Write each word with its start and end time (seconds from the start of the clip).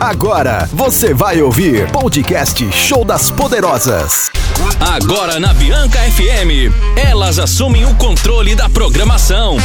Agora 0.00 0.66
você 0.72 1.12
vai 1.12 1.42
ouvir 1.42 1.92
podcast 1.92 2.72
Show 2.72 3.04
das 3.04 3.30
Poderosas. 3.30 4.30
Agora 4.80 5.38
na 5.38 5.52
Bianca 5.52 5.98
FM, 5.98 6.72
elas 6.96 7.38
assumem 7.38 7.84
o 7.84 7.94
controle 7.96 8.54
da 8.54 8.66
programação. 8.66 9.58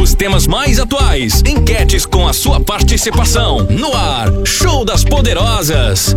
Os 0.00 0.14
temas 0.14 0.46
mais 0.46 0.80
atuais, 0.80 1.42
enquetes 1.46 2.06
com 2.06 2.26
a 2.26 2.32
sua 2.32 2.58
participação. 2.58 3.64
No 3.64 3.94
ar, 3.94 4.28
Show 4.46 4.82
das 4.82 5.04
Poderosas. 5.04 6.16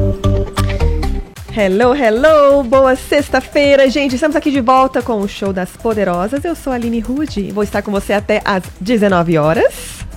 Hello, 1.53 1.93
hello! 1.93 2.63
Boa 2.63 2.95
sexta-feira, 2.95 3.89
gente! 3.89 4.15
Estamos 4.15 4.37
aqui 4.37 4.51
de 4.51 4.61
volta 4.61 5.01
com 5.01 5.19
o 5.19 5.27
Show 5.27 5.51
das 5.51 5.71
Poderosas. 5.71 6.45
Eu 6.45 6.55
sou 6.55 6.71
a 6.71 6.77
Aline 6.77 7.01
Rude. 7.01 7.51
Vou 7.51 7.63
estar 7.63 7.81
com 7.81 7.91
você 7.91 8.13
até 8.13 8.41
às 8.45 8.63
19 8.79 9.37
horas. 9.37 10.07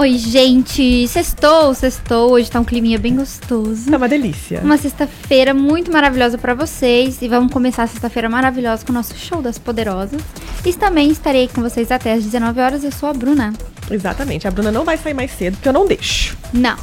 Oi, 0.00 0.16
gente! 0.16 1.06
Sextou, 1.08 1.74
sextou. 1.74 2.30
Hoje 2.30 2.50
tá 2.50 2.58
um 2.58 2.64
climinha 2.64 2.98
bem 2.98 3.14
gostoso. 3.14 3.90
Tá 3.90 3.98
uma 3.98 4.08
delícia. 4.08 4.62
Uma 4.62 4.78
sexta-feira 4.78 5.52
muito 5.52 5.92
maravilhosa 5.92 6.38
para 6.38 6.54
vocês. 6.54 7.20
E 7.20 7.28
vamos 7.28 7.52
começar 7.52 7.82
a 7.82 7.86
sexta-feira 7.86 8.26
maravilhosa 8.26 8.82
com 8.82 8.92
o 8.92 8.94
nosso 8.94 9.14
Show 9.18 9.42
das 9.42 9.58
Poderosas. 9.58 10.22
E 10.64 10.72
também 10.72 11.10
estarei 11.10 11.48
com 11.48 11.60
vocês 11.60 11.92
até 11.92 12.14
às 12.14 12.24
19 12.24 12.60
horas. 12.60 12.82
Eu 12.82 12.90
sou 12.90 13.10
a 13.10 13.12
Bruna. 13.12 13.52
Exatamente. 13.90 14.48
A 14.48 14.50
Bruna 14.50 14.72
não 14.72 14.86
vai 14.86 14.96
sair 14.96 15.12
mais 15.12 15.32
cedo, 15.32 15.56
porque 15.56 15.68
eu 15.68 15.74
não 15.74 15.86
deixo. 15.86 16.34
Não, 16.50 16.78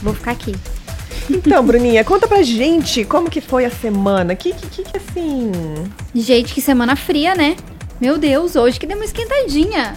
vou 0.00 0.14
ficar 0.14 0.30
aqui. 0.30 0.54
Então, 1.28 1.66
Bruninha, 1.66 2.04
conta 2.04 2.28
pra 2.28 2.42
gente 2.42 3.04
como 3.04 3.28
que 3.28 3.40
foi 3.40 3.64
a 3.64 3.70
semana. 3.70 4.36
Que, 4.36 4.52
que, 4.52 4.68
que, 4.68 4.84
que 4.84 4.96
assim... 4.96 5.50
Gente, 6.14 6.54
que 6.54 6.60
semana 6.60 6.94
fria, 6.94 7.34
né? 7.34 7.56
Meu 8.00 8.16
Deus, 8.18 8.54
hoje 8.54 8.78
que 8.78 8.86
deu 8.86 8.96
uma 8.96 9.04
esquentadinha. 9.04 9.96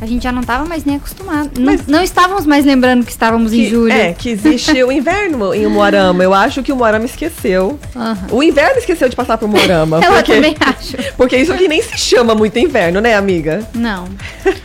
A 0.00 0.04
gente 0.06 0.22
já 0.22 0.30
não 0.30 0.42
tava 0.42 0.64
mais 0.66 0.84
nem 0.84 0.96
acostumado. 0.96 1.50
Não, 1.58 1.74
não 1.88 2.02
estávamos 2.02 2.44
mais 2.44 2.64
lembrando 2.66 3.04
que 3.04 3.10
estávamos 3.10 3.52
em 3.52 3.56
que- 3.64 3.70
julho. 3.70 3.92
É, 3.92 4.12
que 4.12 4.28
existe 4.28 4.82
o 4.82 4.92
inverno 4.92 5.54
em 5.54 5.66
Moarama. 5.66 6.22
Eu 6.22 6.34
acho 6.34 6.62
que 6.62 6.70
o 6.70 6.76
Moarama 6.76 7.06
esqueceu. 7.06 7.78
Aham. 7.94 8.18
O 8.30 8.42
inverno 8.42 8.78
esqueceu 8.78 9.08
de 9.08 9.16
passar 9.16 9.38
pro 9.38 9.48
Moarama. 9.48 10.00
Eu 10.04 10.12
porque, 10.12 10.34
também 10.34 10.54
acho. 10.60 10.96
porque 11.16 11.36
isso 11.38 11.52
aqui 11.52 11.66
nem 11.66 11.80
se 11.82 11.96
chama 11.96 12.34
muito 12.34 12.58
inverno, 12.58 13.00
né, 13.00 13.14
amiga? 13.14 13.66
Não. 13.74 14.04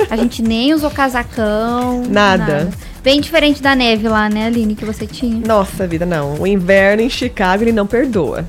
A 0.09 0.17
gente 0.17 0.41
nem 0.41 0.73
usou 0.73 0.91
casacão. 0.91 2.03
Nada. 2.09 2.69
Bem 3.03 3.19
diferente 3.19 3.63
da 3.63 3.75
neve 3.75 4.07
lá, 4.07 4.29
né, 4.29 4.45
Aline, 4.45 4.75
que 4.75 4.85
você 4.85 5.07
tinha. 5.07 5.43
Nossa 5.47 5.87
vida, 5.87 6.05
não. 6.05 6.35
O 6.39 6.45
inverno 6.45 7.01
em 7.01 7.09
Chicago, 7.09 7.63
ele 7.63 7.71
não 7.71 7.87
perdoa. 7.87 8.45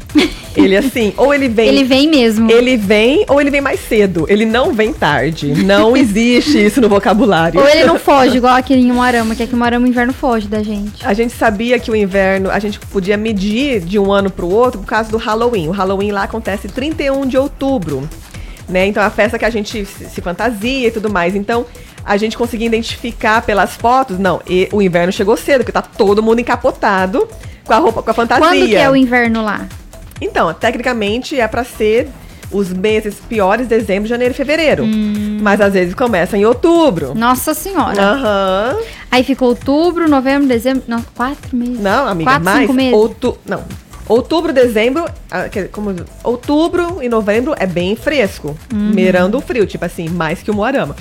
Ele 0.54 0.76
assim, 0.76 1.14
ou 1.16 1.32
ele 1.32 1.48
vem... 1.48 1.68
Ele 1.68 1.84
vem 1.84 2.06
mesmo. 2.06 2.50
Ele 2.50 2.76
vem 2.76 3.24
ou 3.26 3.40
ele 3.40 3.50
vem 3.50 3.62
mais 3.62 3.80
cedo. 3.80 4.26
Ele 4.28 4.44
não 4.44 4.74
vem 4.74 4.92
tarde. 4.92 5.54
Não 5.64 5.96
existe 5.96 6.62
isso 6.62 6.82
no 6.82 6.88
vocabulário. 6.90 7.58
Ou 7.58 7.66
ele 7.66 7.84
não 7.84 7.98
foge, 7.98 8.36
igual 8.36 8.54
aquele 8.54 8.82
em 8.82 8.92
Moarama, 8.92 9.34
que 9.34 9.42
aqui 9.42 9.54
em 9.54 9.58
Moarama 9.58 9.86
o 9.86 9.88
inverno 9.88 10.12
foge 10.12 10.46
da 10.46 10.62
gente. 10.62 11.06
A 11.06 11.14
gente 11.14 11.32
sabia 11.32 11.78
que 11.78 11.90
o 11.90 11.96
inverno, 11.96 12.50
a 12.50 12.58
gente 12.58 12.78
podia 12.78 13.16
medir 13.16 13.80
de 13.80 13.98
um 13.98 14.12
ano 14.12 14.30
para 14.30 14.44
o 14.44 14.52
outro 14.52 14.80
por 14.80 14.86
causa 14.86 15.10
do 15.10 15.16
Halloween. 15.16 15.68
O 15.68 15.70
Halloween 15.70 16.10
lá 16.10 16.24
acontece 16.24 16.68
31 16.68 17.26
de 17.26 17.38
outubro, 17.38 18.06
né? 18.68 18.86
Então 18.86 19.02
é 19.02 19.06
a 19.06 19.10
festa 19.10 19.38
que 19.38 19.46
a 19.46 19.50
gente 19.50 19.86
se 19.86 20.20
fantasia 20.20 20.88
e 20.88 20.90
tudo 20.90 21.10
mais. 21.10 21.34
Então 21.34 21.64
a 22.04 22.16
gente 22.16 22.36
conseguia 22.36 22.66
identificar 22.66 23.42
pelas 23.42 23.74
fotos, 23.74 24.18
não, 24.18 24.40
e 24.46 24.68
o 24.72 24.82
inverno 24.82 25.12
chegou 25.12 25.36
cedo, 25.36 25.58
porque 25.58 25.72
tá 25.72 25.82
todo 25.82 26.22
mundo 26.22 26.40
encapotado 26.40 27.28
com 27.64 27.72
a 27.72 27.78
roupa, 27.78 28.02
com 28.02 28.10
a 28.10 28.14
fantasia. 28.14 28.44
Quando 28.46 28.66
que 28.66 28.74
é 28.76 28.90
o 28.90 28.96
inverno 28.96 29.42
lá? 29.42 29.66
Então, 30.20 30.52
tecnicamente 30.54 31.38
é 31.38 31.46
pra 31.48 31.64
ser 31.64 32.08
os 32.50 32.72
meses 32.72 33.16
piores, 33.28 33.66
dezembro, 33.66 34.08
janeiro 34.08 34.32
e 34.32 34.36
fevereiro. 34.36 34.84
Hum. 34.84 35.38
Mas 35.40 35.60
às 35.60 35.72
vezes 35.72 35.94
começa 35.94 36.36
em 36.36 36.44
outubro. 36.44 37.14
Nossa 37.14 37.54
senhora. 37.54 38.00
Aham. 38.00 38.76
Aí 39.10 39.24
ficou 39.24 39.48
outubro, 39.48 40.08
novembro, 40.08 40.46
dezembro. 40.46 40.82
Não, 40.86 41.02
quatro 41.14 41.56
meses. 41.56 41.80
Não, 41.80 42.06
amiga, 42.06 42.30
Quatro, 42.30 42.44
mais. 42.44 42.60
cinco 42.60 42.72
meses. 42.74 42.92
Outu... 42.92 43.38
Não. 43.46 43.62
Outubro, 44.08 44.52
dezembro, 44.52 45.04
ah, 45.30 45.44
como 45.70 45.94
outubro 46.24 46.98
e 47.02 47.08
novembro 47.08 47.54
é 47.58 47.66
bem 47.66 47.94
fresco, 47.96 48.56
Uhum. 48.72 48.90
mirando 48.94 49.38
o 49.38 49.40
frio, 49.40 49.64
tipo 49.66 49.84
assim, 49.84 50.08
mais 50.08 50.42
que 50.42 50.50
o 50.50 50.54
Moarama. 50.54 50.94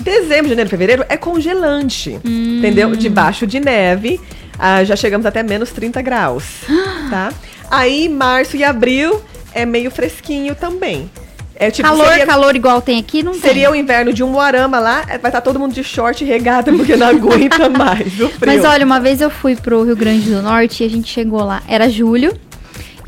Dezembro, 0.00 0.48
janeiro, 0.48 0.68
fevereiro 0.68 1.04
é 1.08 1.16
congelante, 1.16 2.18
Hum. 2.24 2.58
entendeu? 2.58 2.94
Debaixo 2.96 3.46
de 3.46 3.60
neve, 3.60 4.20
ah, 4.58 4.82
já 4.84 4.96
chegamos 4.96 5.24
até 5.24 5.42
menos 5.42 5.70
30 5.70 6.02
graus, 6.02 6.44
tá? 7.10 7.32
Aí 7.70 8.08
março 8.08 8.56
e 8.56 8.64
abril 8.64 9.20
é 9.54 9.64
meio 9.64 9.90
fresquinho 9.90 10.54
também. 10.54 11.10
É 11.60 11.72
tipo 11.72 11.88
calor, 11.88 12.06
seria, 12.06 12.24
calor 12.26 12.54
igual 12.54 12.80
tem 12.80 13.00
aqui, 13.00 13.20
não 13.20 13.34
seria 13.34 13.68
tem. 13.68 13.72
o 13.72 13.82
inverno 13.82 14.12
de 14.12 14.22
um 14.22 14.28
Moarama 14.28 14.78
lá, 14.78 15.04
é, 15.08 15.18
vai 15.18 15.28
estar 15.28 15.40
todo 15.40 15.58
mundo 15.58 15.74
de 15.74 15.82
short 15.82 16.24
regata 16.24 16.72
porque 16.72 16.94
não 16.96 17.06
aguenta 17.10 17.68
mais 17.68 18.06
o 18.20 18.28
frio. 18.28 18.38
Mas 18.46 18.64
olha, 18.64 18.86
uma 18.86 19.00
vez 19.00 19.20
eu 19.20 19.28
fui 19.28 19.56
pro 19.56 19.82
Rio 19.82 19.96
Grande 19.96 20.30
do 20.30 20.40
Norte 20.40 20.84
e 20.84 20.86
a 20.86 20.90
gente 20.90 21.08
chegou 21.12 21.42
lá. 21.42 21.60
Era 21.66 21.88
julho. 21.88 22.32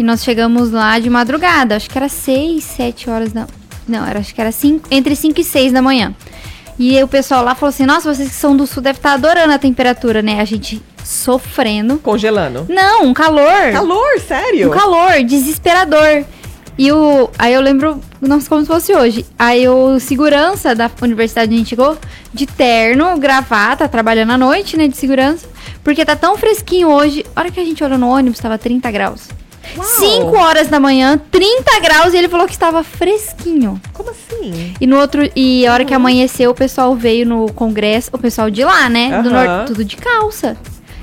E 0.01 0.03
nós 0.03 0.25
chegamos 0.25 0.71
lá 0.71 0.99
de 0.99 1.11
madrugada. 1.11 1.77
Acho 1.77 1.91
que 1.91 1.99
era 1.99 2.09
6, 2.09 2.65
7 2.65 3.11
horas 3.11 3.33
da. 3.33 3.47
Não, 3.87 4.07
era, 4.07 4.19
acho 4.19 4.35
que 4.35 4.41
era 4.41 4.51
cinco, 4.51 4.89
entre 4.91 5.15
5 5.15 5.39
e 5.39 5.45
6 5.45 5.73
da 5.73 5.83
manhã. 5.83 6.15
E 6.79 7.03
o 7.03 7.07
pessoal 7.07 7.45
lá 7.45 7.55
falou 7.55 7.69
assim: 7.69 7.85
Nossa, 7.85 8.15
vocês 8.15 8.31
que 8.31 8.35
são 8.35 8.57
do 8.57 8.67
sul 8.67 8.83
devem 8.83 8.97
estar 8.97 9.13
adorando 9.13 9.53
a 9.53 9.59
temperatura, 9.59 10.23
né? 10.23 10.41
A 10.41 10.45
gente 10.47 10.83
sofrendo. 11.05 11.99
Congelando. 11.99 12.65
Não, 12.67 13.05
um 13.05 13.13
calor. 13.13 13.73
Calor, 13.75 14.19
sério? 14.27 14.69
Um 14.69 14.71
calor 14.71 15.23
desesperador. 15.23 16.25
E 16.79 16.91
o. 16.91 17.29
Aí 17.39 17.53
eu 17.53 17.61
lembro, 17.61 18.01
nossa, 18.23 18.49
como 18.49 18.63
se 18.63 18.69
fosse 18.69 18.95
hoje. 18.95 19.27
Aí 19.39 19.69
o 19.69 20.01
segurança 20.01 20.75
da 20.75 20.91
universidade 21.03 21.49
onde 21.49 21.57
a 21.57 21.59
gente 21.59 21.69
chegou, 21.69 21.99
de 22.33 22.47
terno, 22.47 23.19
gravata, 23.19 23.87
trabalhando 23.87 24.31
à 24.31 24.39
noite, 24.39 24.79
né? 24.79 24.89
De 24.89 24.97
segurança. 24.97 25.47
Porque 25.85 26.07
tá 26.07 26.17
tão 26.17 26.39
fresquinho 26.39 26.89
hoje. 26.89 27.23
A 27.37 27.41
hora 27.41 27.51
que 27.51 27.61
a 27.61 27.65
gente 27.65 27.85
olhou 27.85 27.99
no 27.99 28.09
ônibus, 28.09 28.41
tava 28.41 28.57
30 28.57 28.91
graus. 28.91 29.29
Uau. 29.77 29.87
5 29.87 30.37
horas 30.37 30.69
da 30.69 30.81
manhã, 30.81 31.21
30 31.31 31.81
graus, 31.81 32.13
e 32.13 32.17
ele 32.17 32.29
falou 32.29 32.47
que 32.47 32.53
estava 32.53 32.83
fresquinho. 32.83 33.81
Como 33.93 34.11
assim? 34.11 34.75
E 34.81 34.87
no 34.87 34.99
outro. 34.99 35.31
E 35.37 35.67
a 35.67 35.73
hora 35.73 35.85
que 35.85 35.95
amanheceu, 35.95 36.51
o 36.51 36.55
pessoal 36.55 36.95
veio 36.97 37.27
no 37.27 37.53
congresso, 37.53 38.11
o 38.13 38.19
pessoal 38.19 38.51
de 38.51 38.65
lá, 38.65 38.89
né? 38.89 39.23
Do 39.23 39.29
Aham. 39.29 39.45
norte, 39.47 39.67
tudo 39.69 39.85
de 39.85 39.97
calça. 39.97 40.57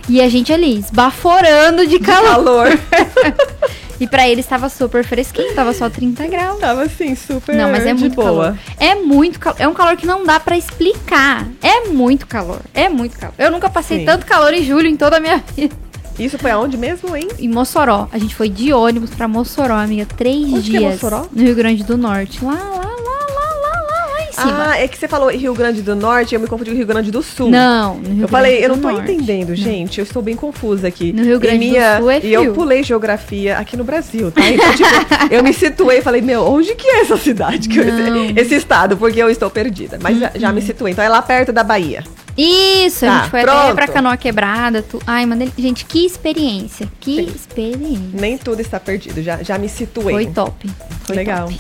E 0.09 0.21
a 0.21 0.29
gente 0.29 0.53
ali, 0.53 0.77
esbaforando 0.79 1.85
de 1.85 1.99
calor. 1.99 2.67
Calor. 2.67 2.67
E 3.99 4.05
pra 4.05 4.29
eles 4.29 4.45
tava 4.45 4.69
super 4.69 5.03
fresquinho, 5.03 5.55
tava 5.55 5.73
só 5.73 5.89
30 5.89 6.27
graus. 6.27 6.59
Tava 6.59 6.83
assim, 6.83 7.15
super 7.15 7.55
Não, 7.55 7.71
mas 7.71 7.83
é 7.83 7.95
de 7.95 7.99
muito 8.01 8.15
boa. 8.15 8.27
calor. 8.27 8.59
É 8.79 8.93
muito 8.93 9.39
calor. 9.39 9.59
É 9.59 9.67
um 9.67 9.73
calor 9.73 9.97
que 9.97 10.05
não 10.05 10.23
dá 10.23 10.39
pra 10.39 10.55
explicar. 10.55 11.47
É 11.63 11.87
muito 11.87 12.27
calor. 12.27 12.59
É 12.75 12.87
muito 12.89 13.17
calor. 13.17 13.33
Eu 13.39 13.49
nunca 13.49 13.71
passei 13.71 14.01
Sim. 14.01 14.05
tanto 14.05 14.23
calor 14.27 14.53
em 14.53 14.63
julho 14.63 14.85
em 14.87 14.95
toda 14.95 15.17
a 15.17 15.19
minha 15.19 15.43
vida. 15.55 15.75
Isso 16.19 16.37
foi 16.37 16.49
aonde 16.51 16.77
mesmo, 16.77 17.15
hein? 17.15 17.27
Em 17.39 17.47
Mossoró. 17.47 18.07
A 18.11 18.17
gente 18.17 18.33
foi 18.35 18.49
de 18.49 18.73
ônibus 18.73 19.11
pra 19.11 19.27
Mossoró, 19.27 19.75
amiga. 19.75 20.05
Três 20.17 20.51
Onde 20.51 20.71
que 20.71 20.77
é 20.77 20.79
dias. 20.79 20.93
Mossoró? 20.93 21.27
No 21.31 21.43
Rio 21.43 21.55
Grande 21.55 21.83
do 21.83 21.97
Norte. 21.97 22.43
Lá, 22.43 22.51
lá, 22.53 22.57
lá, 22.57 22.71
lá, 22.79 22.85
lá, 22.85 23.81
lá, 23.81 24.13
lá 24.13 24.21
em 24.27 24.31
cima. 24.31 24.65
Ah, 24.71 24.77
é 24.79 24.87
que 24.87 24.97
você 24.97 25.07
falou 25.07 25.29
Rio 25.29 25.53
Grande 25.53 25.81
do 25.83 25.95
Norte, 25.95 26.33
eu 26.33 26.41
me 26.41 26.47
confundi 26.47 26.71
com 26.71 26.75
Rio 26.77 26.87
Grande 26.87 27.11
do 27.11 27.21
Sul. 27.21 27.49
Não, 27.51 27.97
no 27.97 28.09
Rio 28.15 28.23
Eu 28.23 28.27
falei, 28.27 28.65
eu 28.65 28.69
não 28.69 28.79
tô 28.79 28.89
Norte. 28.91 29.11
entendendo, 29.11 29.55
gente. 29.55 29.99
Eu 29.99 30.03
estou 30.03 30.21
bem 30.23 30.35
confusa 30.35 30.87
aqui. 30.87 31.13
No 31.13 31.23
Rio 31.23 31.39
Grande 31.39 31.57
e 31.65 31.67
do 31.67 31.71
minha, 31.73 31.97
Sul 31.99 32.09
é 32.09 32.19
E 32.23 32.33
eu 32.33 32.41
frio. 32.41 32.53
pulei 32.53 32.83
geografia 32.83 33.57
aqui 33.59 33.77
no 33.77 33.83
Brasil, 33.83 34.31
tá? 34.31 34.41
Então, 34.47 34.71
tipo, 34.73 34.89
eu 35.31 35.43
me 35.43 35.53
situei 35.53 35.99
e 35.99 36.01
falei, 36.01 36.21
meu, 36.21 36.43
onde 36.47 36.73
que 36.73 36.87
é 36.87 37.01
essa 37.01 37.15
cidade? 37.17 37.69
Que 37.69 37.77
eu- 37.79 37.85
Não. 37.85 38.25
esse, 38.25 38.39
esse 38.39 38.55
estado, 38.55 38.97
porque 38.97 39.21
eu 39.21 39.29
estou 39.29 39.49
perdida. 39.51 39.99
Mas 40.01 40.19
já, 40.19 40.31
já 40.35 40.51
me 40.51 40.61
situei. 40.63 40.93
Então 40.93 41.03
é 41.05 41.09
lá 41.09 41.21
perto 41.21 41.53
da 41.53 41.63
Bahia. 41.63 42.03
Isso, 42.37 43.05
a 43.05 43.09
Tá, 43.09 43.19
gente 43.21 43.29
foi 43.31 43.41
até 43.41 43.51
pronto. 43.51 43.75
pra 43.75 43.87
Canoa 43.87 44.17
Quebrada. 44.17 44.81
Tu... 44.83 45.01
Ai, 45.07 45.25
mano, 45.25 45.51
gente, 45.57 45.85
que 45.85 46.05
experiência. 46.05 46.87
Que 46.99 47.15
Sim. 47.25 47.31
experiência. 47.35 48.09
Nem 48.13 48.37
tudo 48.37 48.61
está 48.61 48.79
perdido. 48.79 49.23
Já, 49.23 49.41
já 49.41 49.57
me 49.57 49.67
situei. 49.67 50.13
Foi 50.13 50.25
top. 50.27 50.69
Foi 51.05 51.15
Legal. 51.15 51.47
top. 51.47 51.59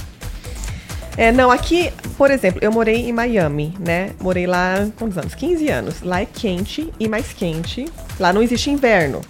É, 1.17 1.31
não, 1.31 1.49
aqui, 1.49 1.91
por 2.15 2.29
exemplo, 2.29 2.59
eu 2.61 2.71
morei 2.71 3.09
em 3.09 3.11
Miami, 3.11 3.73
né? 3.79 4.11
Morei 4.21 4.45
lá, 4.45 4.87
quantos 4.99 5.17
anos? 5.17 5.33
15 5.33 5.67
anos. 5.67 6.01
Lá 6.03 6.21
é 6.21 6.27
quente 6.27 6.93
e 6.99 7.07
mais 7.09 7.33
quente. 7.33 7.85
Lá 8.19 8.31
não 8.31 8.43
existe 8.43 8.69
inverno. 8.69 9.21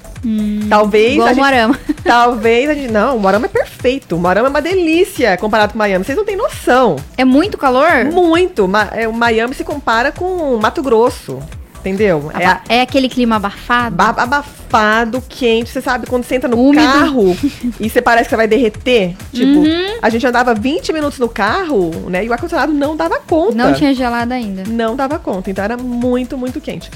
Talvez 0.69 1.11
Hum, 1.11 1.13
Igual 1.15 1.27
a 1.27 1.33
gente, 1.33 1.39
Moarama. 1.39 1.79
Talvez 2.03 2.69
a 2.69 2.73
gente. 2.73 2.91
Não, 2.91 3.17
o 3.17 3.19
Moarama 3.19 3.45
é 3.45 3.49
perfeito. 3.49 4.15
O 4.15 4.19
Moarama 4.19 4.47
é 4.47 4.49
uma 4.49 4.61
delícia 4.61 5.35
comparado 5.37 5.73
com 5.73 5.77
Miami. 5.79 6.03
Vocês 6.05 6.17
não 6.17 6.25
têm 6.25 6.35
noção. 6.37 6.95
É 7.17 7.25
muito 7.25 7.57
calor? 7.57 8.05
Muito. 8.11 8.67
Ma- 8.67 8.89
é, 8.93 9.07
o 9.07 9.13
Miami 9.13 9.53
se 9.53 9.63
compara 9.63 10.11
com 10.11 10.57
Mato 10.57 10.81
Grosso. 10.81 11.39
Entendeu? 11.79 12.31
É, 12.37 12.45
a- 12.45 12.61
É 12.67 12.81
aquele 12.81 13.07
clima 13.07 13.35
abafado? 13.37 13.95
ba- 13.95 14.09
abafado, 14.17 15.23
quente. 15.29 15.69
Você 15.69 15.79
sabe, 15.81 16.05
quando 16.07 16.23
você 16.25 16.35
entra 16.35 16.49
no 16.49 16.57
Úmido. 16.59 16.83
carro 16.83 17.37
e 17.79 17.89
você 17.89 18.01
parece 18.01 18.25
que 18.25 18.29
você 18.31 18.35
vai 18.35 18.47
derreter. 18.47 19.15
Tipo, 19.31 19.59
Uhum. 19.59 19.97
a 20.01 20.09
gente 20.09 20.25
andava 20.27 20.53
20 20.53 20.91
minutos 20.91 21.19
no 21.19 21.29
carro, 21.29 21.91
né? 22.09 22.25
E 22.25 22.29
o 22.29 22.33
ar-condicionado 22.33 22.73
não 22.73 22.95
dava 22.95 23.19
conta. 23.19 23.55
Não 23.55 23.73
tinha 23.73 23.93
gelado 23.93 24.33
ainda. 24.33 24.63
Não 24.67 24.95
dava 24.95 25.17
conta. 25.19 25.49
Então 25.49 25.63
era 25.63 25.77
muito, 25.77 26.37
muito 26.37 26.59
quente. 26.59 26.89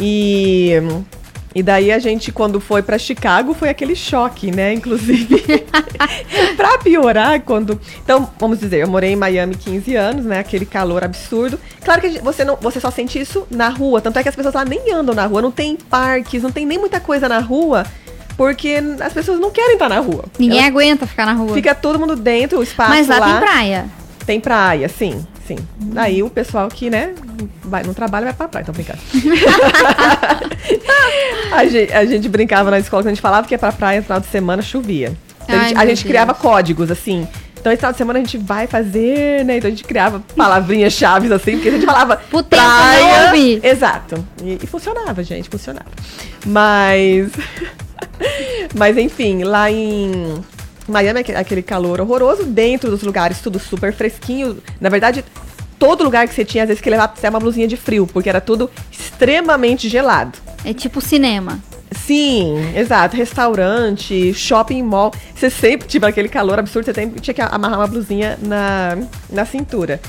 E. 0.00 0.72
E 1.58 1.62
daí 1.62 1.90
a 1.90 1.98
gente, 1.98 2.30
quando 2.30 2.60
foi 2.60 2.82
pra 2.82 2.96
Chicago, 2.96 3.52
foi 3.52 3.68
aquele 3.68 3.96
choque, 3.96 4.48
né? 4.48 4.72
Inclusive, 4.74 5.42
pra 6.56 6.78
piorar, 6.78 7.40
quando. 7.40 7.80
Então, 8.00 8.30
vamos 8.38 8.60
dizer, 8.60 8.78
eu 8.82 8.86
morei 8.86 9.10
em 9.10 9.16
Miami 9.16 9.56
15 9.56 9.96
anos, 9.96 10.24
né? 10.24 10.38
Aquele 10.38 10.64
calor 10.64 11.02
absurdo. 11.02 11.58
Claro 11.84 12.00
que 12.00 12.20
você, 12.20 12.44
não, 12.44 12.54
você 12.60 12.78
só 12.78 12.92
sente 12.92 13.18
isso 13.18 13.44
na 13.50 13.70
rua. 13.70 14.00
Tanto 14.00 14.20
é 14.20 14.22
que 14.22 14.28
as 14.28 14.36
pessoas 14.36 14.54
lá 14.54 14.64
nem 14.64 14.92
andam 14.92 15.16
na 15.16 15.26
rua, 15.26 15.42
não 15.42 15.50
tem 15.50 15.74
parques, 15.74 16.44
não 16.44 16.52
tem 16.52 16.64
nem 16.64 16.78
muita 16.78 17.00
coisa 17.00 17.28
na 17.28 17.40
rua, 17.40 17.84
porque 18.36 18.80
as 19.00 19.12
pessoas 19.12 19.40
não 19.40 19.50
querem 19.50 19.72
estar 19.72 19.88
na 19.88 19.98
rua. 19.98 20.26
Ninguém 20.38 20.58
Elas- 20.60 20.70
aguenta 20.70 21.08
ficar 21.08 21.26
na 21.26 21.32
rua. 21.32 21.54
Fica 21.54 21.74
todo 21.74 21.98
mundo 21.98 22.14
dentro, 22.14 22.60
o 22.60 22.62
espaço 22.62 22.90
Mas 22.90 23.08
lá, 23.08 23.18
lá 23.18 23.32
tem 23.32 23.48
praia. 23.48 23.86
Tem 24.28 24.38
praia, 24.38 24.86
sim, 24.90 25.26
sim. 25.46 25.56
Aí 25.96 26.22
o 26.22 26.28
pessoal 26.28 26.68
que, 26.68 26.90
né, 26.90 27.14
vai, 27.64 27.82
não 27.82 27.94
trabalha 27.94 28.26
vai 28.26 28.34
pra 28.34 28.46
praia, 28.46 28.62
então 28.62 28.74
brincando. 28.74 28.98
a, 31.50 31.66
gente, 31.66 31.92
a 31.94 32.04
gente 32.04 32.28
brincava 32.28 32.70
na 32.70 32.78
escola, 32.78 33.02
quando 33.02 33.06
a 33.06 33.14
gente 33.14 33.22
falava 33.22 33.48
que 33.48 33.54
ia 33.54 33.58
pra 33.58 33.72
praia 33.72 34.00
no 34.00 34.02
final 34.02 34.20
de 34.20 34.26
semana, 34.26 34.60
chovia. 34.60 35.16
Então, 35.44 35.56
a 35.56 35.62
Ai, 35.62 35.68
gente, 35.70 35.78
a 35.78 35.86
gente 35.86 36.04
criava 36.04 36.34
códigos, 36.34 36.90
assim. 36.90 37.26
Então, 37.58 37.72
esse 37.72 37.80
final 37.80 37.92
de 37.92 37.96
semana 37.96 38.18
a 38.18 38.22
gente 38.22 38.36
vai 38.36 38.66
fazer, 38.66 39.46
né? 39.46 39.56
Então 39.56 39.68
a 39.68 39.70
gente 39.70 39.84
criava 39.84 40.22
palavrinhas 40.36 40.92
chaves, 40.92 41.32
assim, 41.32 41.52
porque 41.52 41.70
a 41.70 41.72
gente 41.72 41.86
falava. 41.86 42.20
Não 42.30 43.26
ouvir. 43.28 43.64
Exato. 43.64 44.22
E, 44.44 44.58
e 44.62 44.66
funcionava, 44.66 45.24
gente, 45.24 45.48
funcionava. 45.48 45.88
Mas. 46.44 47.30
Mas 48.76 48.98
enfim, 48.98 49.42
lá 49.42 49.70
em 49.70 50.44
Miami, 50.90 51.20
aque- 51.20 51.34
aquele 51.34 51.62
calor 51.62 52.00
horroroso, 52.00 52.44
dentro 52.44 52.90
dos 52.90 53.02
lugares 53.02 53.40
tudo 53.40 53.58
super 53.58 53.92
fresquinho. 53.92 54.58
Na 54.80 54.88
verdade, 54.88 55.24
todo 55.78 56.02
lugar 56.04 56.26
que 56.28 56.34
você 56.34 56.44
tinha, 56.44 56.64
às 56.64 56.68
vezes, 56.68 56.82
que 56.82 56.90
levar 56.90 57.12
você 57.14 57.28
uma 57.28 57.38
blusinha 57.40 57.68
de 57.68 57.76
frio, 57.76 58.06
porque 58.06 58.28
era 58.28 58.40
tudo 58.40 58.70
extremamente 58.90 59.88
gelado. 59.88 60.38
É 60.64 60.72
tipo 60.72 61.00
cinema. 61.00 61.58
Sim, 61.92 62.54
exato. 62.76 63.16
Restaurante, 63.16 64.32
shopping 64.34 64.82
mall. 64.82 65.12
Você 65.34 65.48
sempre 65.50 65.88
tinha 65.88 66.06
aquele 66.06 66.28
calor 66.28 66.58
absurdo, 66.58 66.84
você 66.84 66.94
sempre 66.94 67.20
tinha 67.20 67.34
que 67.34 67.40
amarrar 67.40 67.78
uma 67.78 67.86
blusinha 67.86 68.38
na, 68.42 68.98
na 69.30 69.44
cintura. 69.44 70.00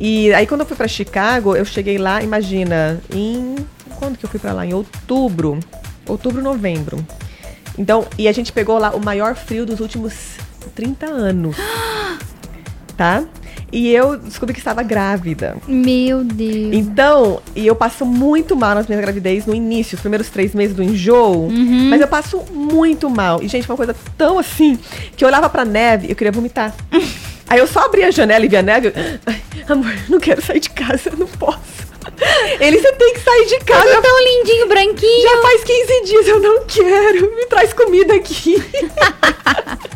E 0.00 0.32
aí 0.34 0.46
quando 0.46 0.60
eu 0.62 0.66
fui 0.66 0.76
pra 0.76 0.88
Chicago, 0.88 1.54
eu 1.56 1.64
cheguei 1.64 1.98
lá, 1.98 2.22
imagina, 2.22 3.00
em. 3.14 3.56
Quando 3.98 4.18
que 4.18 4.24
eu 4.24 4.30
fui 4.30 4.40
pra 4.40 4.52
lá? 4.52 4.66
Em 4.66 4.74
outubro. 4.74 5.58
Outubro, 6.08 6.42
novembro. 6.42 7.04
Então, 7.78 8.06
e 8.18 8.28
a 8.28 8.32
gente 8.32 8.52
pegou 8.52 8.78
lá 8.78 8.90
o 8.90 9.04
maior 9.04 9.34
frio 9.34 9.64
dos 9.64 9.80
últimos 9.80 10.36
30 10.74 11.06
anos. 11.06 11.56
tá? 12.96 13.24
E 13.72 13.88
eu 13.88 14.18
descobri 14.18 14.52
que 14.52 14.60
estava 14.60 14.82
grávida. 14.82 15.56
Meu 15.66 16.22
Deus. 16.22 16.74
Então, 16.74 17.40
e 17.56 17.66
eu 17.66 17.74
passo 17.74 18.04
muito 18.04 18.54
mal 18.54 18.74
nas 18.74 18.86
minhas 18.86 19.00
gravidez 19.00 19.46
no 19.46 19.54
início, 19.54 19.94
os 19.96 20.00
primeiros 20.02 20.28
três 20.28 20.54
meses 20.54 20.76
do 20.76 20.82
enjoo. 20.82 21.46
Uhum. 21.46 21.88
Mas 21.88 21.98
eu 21.98 22.06
passo 22.06 22.44
muito 22.52 23.08
mal. 23.08 23.42
E, 23.42 23.48
gente, 23.48 23.66
foi 23.66 23.72
uma 23.72 23.78
coisa 23.78 23.96
tão 24.18 24.38
assim 24.38 24.78
que 25.16 25.24
eu 25.24 25.28
olhava 25.28 25.48
pra 25.48 25.64
neve 25.64 26.08
e 26.08 26.10
eu 26.10 26.16
queria 26.16 26.30
vomitar. 26.30 26.74
Aí 27.48 27.58
eu 27.58 27.66
só 27.66 27.80
abria 27.80 28.08
a 28.08 28.10
janela 28.10 28.44
e 28.44 28.48
via 28.48 28.60
a 28.60 28.62
neve. 28.62 28.88
Eu, 28.88 28.92
Ai, 29.26 29.42
amor, 29.68 29.94
não 30.08 30.20
quero 30.20 30.42
sair 30.42 30.60
de 30.60 30.70
casa, 30.70 31.10
eu 31.10 31.16
não 31.16 31.26
posso. 31.26 31.81
Ele, 32.60 32.78
você 32.78 32.92
tem 32.92 33.14
que 33.14 33.20
sair 33.20 33.46
de 33.46 33.58
casa. 33.64 33.82
Você 33.82 33.96
é 33.96 34.00
tão 34.00 34.18
lindinho, 34.24 34.68
branquinho. 34.68 35.22
Já 35.22 35.42
faz 35.42 35.64
15 35.64 36.04
dias, 36.04 36.28
eu 36.28 36.40
não 36.40 36.64
quero. 36.66 37.34
Me 37.36 37.46
traz 37.46 37.72
comida 37.72 38.14
aqui. 38.14 38.62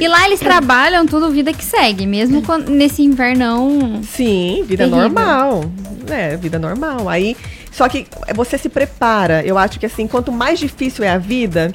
E 0.00 0.08
lá 0.08 0.26
eles 0.26 0.40
trabalham 0.40 1.06
tudo 1.06 1.30
vida 1.30 1.52
que 1.52 1.64
segue, 1.64 2.04
mesmo 2.04 2.42
quando- 2.42 2.68
nesse 2.68 3.02
invernão. 3.02 4.00
Sim, 4.02 4.64
vida 4.66 4.84
Terrível. 4.84 5.02
normal. 5.02 5.64
É, 6.10 6.36
vida 6.36 6.58
normal. 6.58 7.08
Aí, 7.08 7.36
só 7.70 7.88
que 7.88 8.06
você 8.34 8.58
se 8.58 8.68
prepara. 8.68 9.42
Eu 9.46 9.56
acho 9.56 9.78
que 9.78 9.86
assim, 9.86 10.06
quanto 10.08 10.32
mais 10.32 10.58
difícil 10.58 11.04
é 11.04 11.10
a 11.10 11.18
vida, 11.18 11.72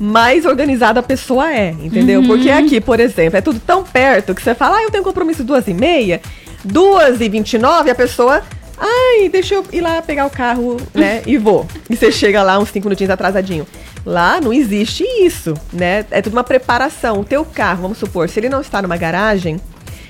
mais 0.00 0.44
organizada 0.44 0.98
a 0.98 1.02
pessoa 1.02 1.52
é, 1.52 1.70
entendeu? 1.70 2.20
Uhum. 2.20 2.26
Porque 2.26 2.50
aqui, 2.50 2.80
por 2.80 2.98
exemplo, 2.98 3.38
é 3.38 3.40
tudo 3.40 3.60
tão 3.60 3.84
perto 3.84 4.34
que 4.34 4.42
você 4.42 4.54
fala, 4.54 4.78
ah, 4.78 4.82
eu 4.82 4.90
tenho 4.90 5.04
compromisso 5.04 5.44
duas 5.44 5.68
e 5.68 5.74
meia, 5.74 6.20
duas 6.64 7.20
e 7.20 7.28
vinte 7.28 7.52
e 7.54 7.58
nove, 7.58 7.88
a 7.88 7.94
pessoa, 7.94 8.42
ai, 8.78 9.28
deixa 9.28 9.54
eu 9.54 9.64
ir 9.72 9.80
lá 9.80 10.00
pegar 10.02 10.26
o 10.26 10.30
carro, 10.30 10.76
né, 10.94 11.22
e 11.26 11.36
vou. 11.38 11.66
E 11.88 11.96
você 11.96 12.10
chega 12.10 12.42
lá 12.42 12.58
uns 12.58 12.70
cinco 12.70 12.88
minutinhos 12.88 13.10
atrasadinho. 13.10 13.66
Lá 14.04 14.40
não 14.40 14.52
existe 14.52 15.04
isso, 15.04 15.54
né? 15.72 16.04
É 16.10 16.20
tudo 16.20 16.32
uma 16.32 16.42
preparação. 16.42 17.20
O 17.20 17.24
teu 17.24 17.44
carro, 17.44 17.82
vamos 17.82 17.98
supor, 17.98 18.28
se 18.28 18.40
ele 18.40 18.48
não 18.48 18.60
está 18.60 18.82
numa 18.82 18.96
garagem, 18.96 19.60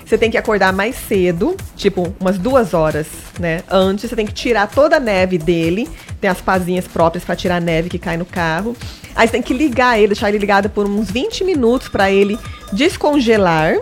você 0.05 0.19
tem 0.19 0.31
que 0.31 0.37
acordar 0.37 0.73
mais 0.73 0.95
cedo, 0.95 1.57
tipo 1.77 2.15
umas 2.21 2.37
duas 2.39 2.75
horas, 2.75 3.07
né? 3.39 3.63
Antes, 3.71 4.11
você 4.11 4.17
tem 4.17 4.27
que 4.27 4.35
tirar 4.35 4.67
toda 4.67 4.97
a 4.97 5.01
neve 5.01 5.39
dele. 5.39 5.89
Tem 6.21 6.29
as 6.29 6.41
pazinhas 6.41 6.87
próprias 6.87 7.25
pra 7.25 7.35
tirar 7.35 7.57
a 7.57 7.61
neve 7.61 7.89
que 7.89 7.99
cai 7.99 8.17
no 8.17 8.25
carro. 8.25 8.77
Aí 9.15 9.27
você 9.27 9.33
tem 9.33 9.43
que 9.43 9.55
ligar 9.55 9.99
ele, 9.99 10.09
deixar 10.09 10.29
ele 10.29 10.39
ligado 10.39 10.69
por 10.69 10.87
uns 10.87 11.11
20 11.11 11.45
minutos 11.45 11.89
pra 11.89 12.11
ele 12.11 12.39
descongelar. 12.73 13.79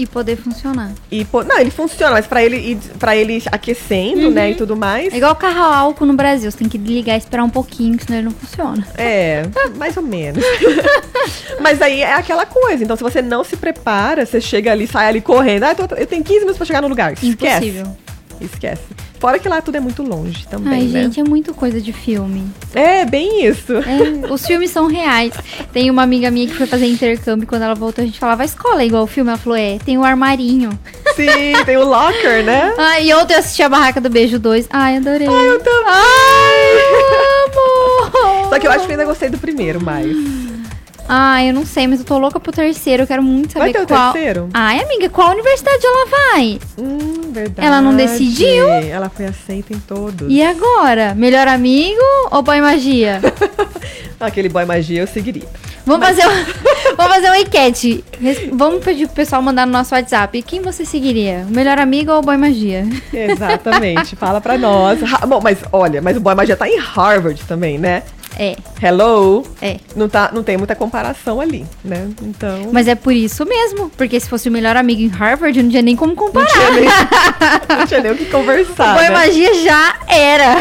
E 0.00 0.06
poder 0.06 0.36
funcionar. 0.36 0.92
E 1.10 1.24
pô, 1.24 1.42
não, 1.42 1.58
ele 1.58 1.72
funciona, 1.72 2.12
mas 2.12 2.24
pra 2.24 2.40
ele 2.44 2.56
ir 2.56 2.76
para 3.00 3.16
ele 3.16 3.42
aquecendo, 3.50 4.30
né, 4.30 4.52
e 4.52 4.54
tudo 4.54 4.76
mais. 4.76 5.12
É 5.12 5.16
igual 5.16 5.34
carro 5.34 5.58
a 5.72 5.76
álcool 5.76 6.06
no 6.06 6.12
Brasil. 6.14 6.48
Você 6.48 6.56
tem 6.58 6.68
que 6.68 6.78
ligar 6.78 7.16
e 7.16 7.18
esperar 7.18 7.42
um 7.42 7.50
pouquinho, 7.50 7.98
senão 8.00 8.18
ele 8.20 8.26
não 8.26 8.32
funciona. 8.32 8.86
É, 8.96 9.42
mais 9.76 9.96
ou 9.96 10.02
menos. 10.04 10.44
Mas 11.60 11.82
aí 11.82 12.00
é 12.02 12.14
aquela 12.14 12.46
coisa. 12.46 12.84
Então, 12.84 12.96
se 12.96 13.02
você 13.02 13.20
não 13.20 13.42
se 13.42 13.56
prepara, 13.56 14.24
você 14.24 14.40
chega 14.40 14.70
ali, 14.70 14.86
sai 14.86 15.08
ali 15.08 15.20
correndo. 15.20 15.64
Ah, 15.64 15.74
eu, 15.76 15.88
tô- 15.88 15.94
eu 15.96 16.06
tenho 16.06 16.22
15 16.22 16.38
minutos 16.40 16.56
pra 16.58 16.66
chegar 16.66 16.80
no 16.82 16.88
lugar. 16.88 17.12
Esquece. 17.14 17.66
Impossível. 17.66 17.96
Esquece. 18.40 18.82
Fora 19.18 19.38
que 19.38 19.48
lá 19.48 19.60
tudo 19.60 19.76
é 19.76 19.80
muito 19.80 20.02
longe 20.02 20.46
também, 20.46 20.72
Ai, 20.72 20.82
né? 20.84 21.02
gente, 21.02 21.18
é 21.20 21.24
muito 21.24 21.52
coisa 21.52 21.80
de 21.80 21.92
filme. 21.92 22.44
É, 22.72 23.04
bem 23.04 23.44
isso. 23.44 23.72
É, 23.74 24.32
os 24.32 24.46
filmes 24.46 24.70
são 24.70 24.86
reais. 24.86 25.32
Tem 25.72 25.90
uma 25.90 26.02
amiga 26.02 26.30
minha 26.30 26.46
que 26.46 26.54
foi 26.54 26.66
fazer 26.66 26.86
intercâmbio 26.86 27.44
e 27.44 27.46
quando 27.46 27.62
ela 27.62 27.74
voltou, 27.74 28.02
a 28.02 28.06
gente 28.06 28.18
falava, 28.18 28.42
a 28.42 28.44
escola 28.46 28.82
é 28.82 28.86
igual 28.86 29.02
o 29.02 29.06
filme. 29.08 29.30
Ela 29.30 29.38
falou, 29.38 29.58
é, 29.58 29.78
tem 29.84 29.98
o 29.98 30.04
armarinho. 30.04 30.70
Sim, 31.16 31.64
tem 31.66 31.76
o 31.76 31.84
locker, 31.84 32.44
né? 32.44 32.72
Ah, 32.78 33.00
e 33.00 33.12
ontem 33.12 33.34
eu 33.34 33.40
assisti 33.40 33.62
a 33.62 33.68
Barraca 33.68 34.00
do 34.00 34.08
Beijo 34.08 34.38
2. 34.38 34.68
Ai, 34.70 34.96
adorei. 34.98 35.26
Ai, 35.26 35.48
eu 35.48 35.58
também. 35.58 35.92
amo! 37.44 38.48
Só 38.48 38.58
que 38.58 38.66
eu 38.66 38.70
acho 38.70 38.86
que 38.86 38.92
eu 38.92 38.98
ainda 38.98 39.04
gostei 39.04 39.28
do 39.28 39.38
primeiro 39.38 39.82
mais. 39.82 40.16
Ai, 41.08 41.48
eu 41.48 41.54
não 41.54 41.64
sei, 41.64 41.86
mas 41.86 42.00
eu 42.00 42.04
tô 42.04 42.18
louca 42.18 42.38
pro 42.38 42.52
terceiro. 42.52 43.04
Eu 43.04 43.06
quero 43.06 43.22
muito 43.22 43.54
saber 43.54 43.64
Vai 43.64 43.72
ter 43.72 43.82
o 43.82 43.86
qual. 43.86 44.12
terceiro? 44.12 44.48
Ai, 44.52 44.78
amiga, 44.80 45.08
qual 45.08 45.30
universidade 45.30 45.80
ela 45.84 46.06
vai? 46.06 46.58
Hum, 46.78 47.32
verdade. 47.32 47.66
Ela 47.66 47.80
não 47.80 47.96
decidiu? 47.96 48.68
Ela 48.68 49.08
foi 49.08 49.26
aceita 49.26 49.72
em 49.72 49.78
todos. 49.80 50.26
E 50.30 50.42
agora? 50.42 51.14
Melhor 51.14 51.48
amigo 51.48 52.00
ou 52.30 52.42
boy 52.42 52.60
magia? 52.60 53.20
Aquele 54.20 54.48
boy 54.48 54.64
magia 54.66 55.00
eu 55.00 55.06
seguiria. 55.06 55.46
Vamos 55.86 56.06
fazer, 56.06 56.26
um, 56.26 56.44
vamos 56.98 57.14
fazer 57.14 57.26
uma 57.28 57.38
enquete. 57.38 58.04
Vamos 58.52 58.84
pedir 58.84 59.06
pro 59.06 59.14
pessoal 59.16 59.40
mandar 59.40 59.64
no 59.64 59.72
nosso 59.72 59.94
WhatsApp. 59.94 60.42
Quem 60.42 60.60
você 60.60 60.84
seguiria? 60.84 61.46
O 61.48 61.54
melhor 61.54 61.78
amigo 61.78 62.12
ou 62.12 62.18
o 62.18 62.22
boy 62.22 62.36
magia? 62.36 62.84
Exatamente. 63.10 64.14
Fala 64.14 64.40
pra 64.40 64.58
nós. 64.58 64.98
Bom, 65.26 65.40
mas 65.42 65.58
olha, 65.72 66.02
mas 66.02 66.18
o 66.18 66.20
boy 66.20 66.34
magia 66.34 66.56
tá 66.56 66.68
em 66.68 66.78
Harvard 66.78 67.42
também, 67.44 67.78
né? 67.78 68.02
É, 68.38 68.56
Hello. 68.80 69.44
é. 69.60 69.78
Não, 69.96 70.08
tá, 70.08 70.30
não 70.32 70.42
tem 70.44 70.56
muita 70.56 70.74
comparação 70.76 71.40
ali, 71.40 71.66
né? 71.84 72.08
Então. 72.22 72.70
Mas 72.72 72.86
é 72.86 72.94
por 72.94 73.12
isso 73.12 73.44
mesmo. 73.44 73.90
Porque 73.96 74.18
se 74.20 74.28
fosse 74.28 74.48
o 74.48 74.52
melhor 74.52 74.76
amigo 74.76 75.00
em 75.02 75.08
Harvard, 75.08 75.60
não 75.60 75.68
tinha 75.70 75.82
nem 75.82 75.96
como 75.96 76.12
Não 76.14 76.16
comparar. 76.16 76.46
tinha, 76.48 76.70
nem, 76.70 76.84
não 77.78 77.86
tinha 77.86 78.00
nem 78.00 78.12
o 78.12 78.16
que 78.16 78.26
conversar. 78.26 78.94
boy 78.94 79.02
né? 79.04 79.10
magia 79.10 79.54
já 79.62 79.96
era. 80.06 80.54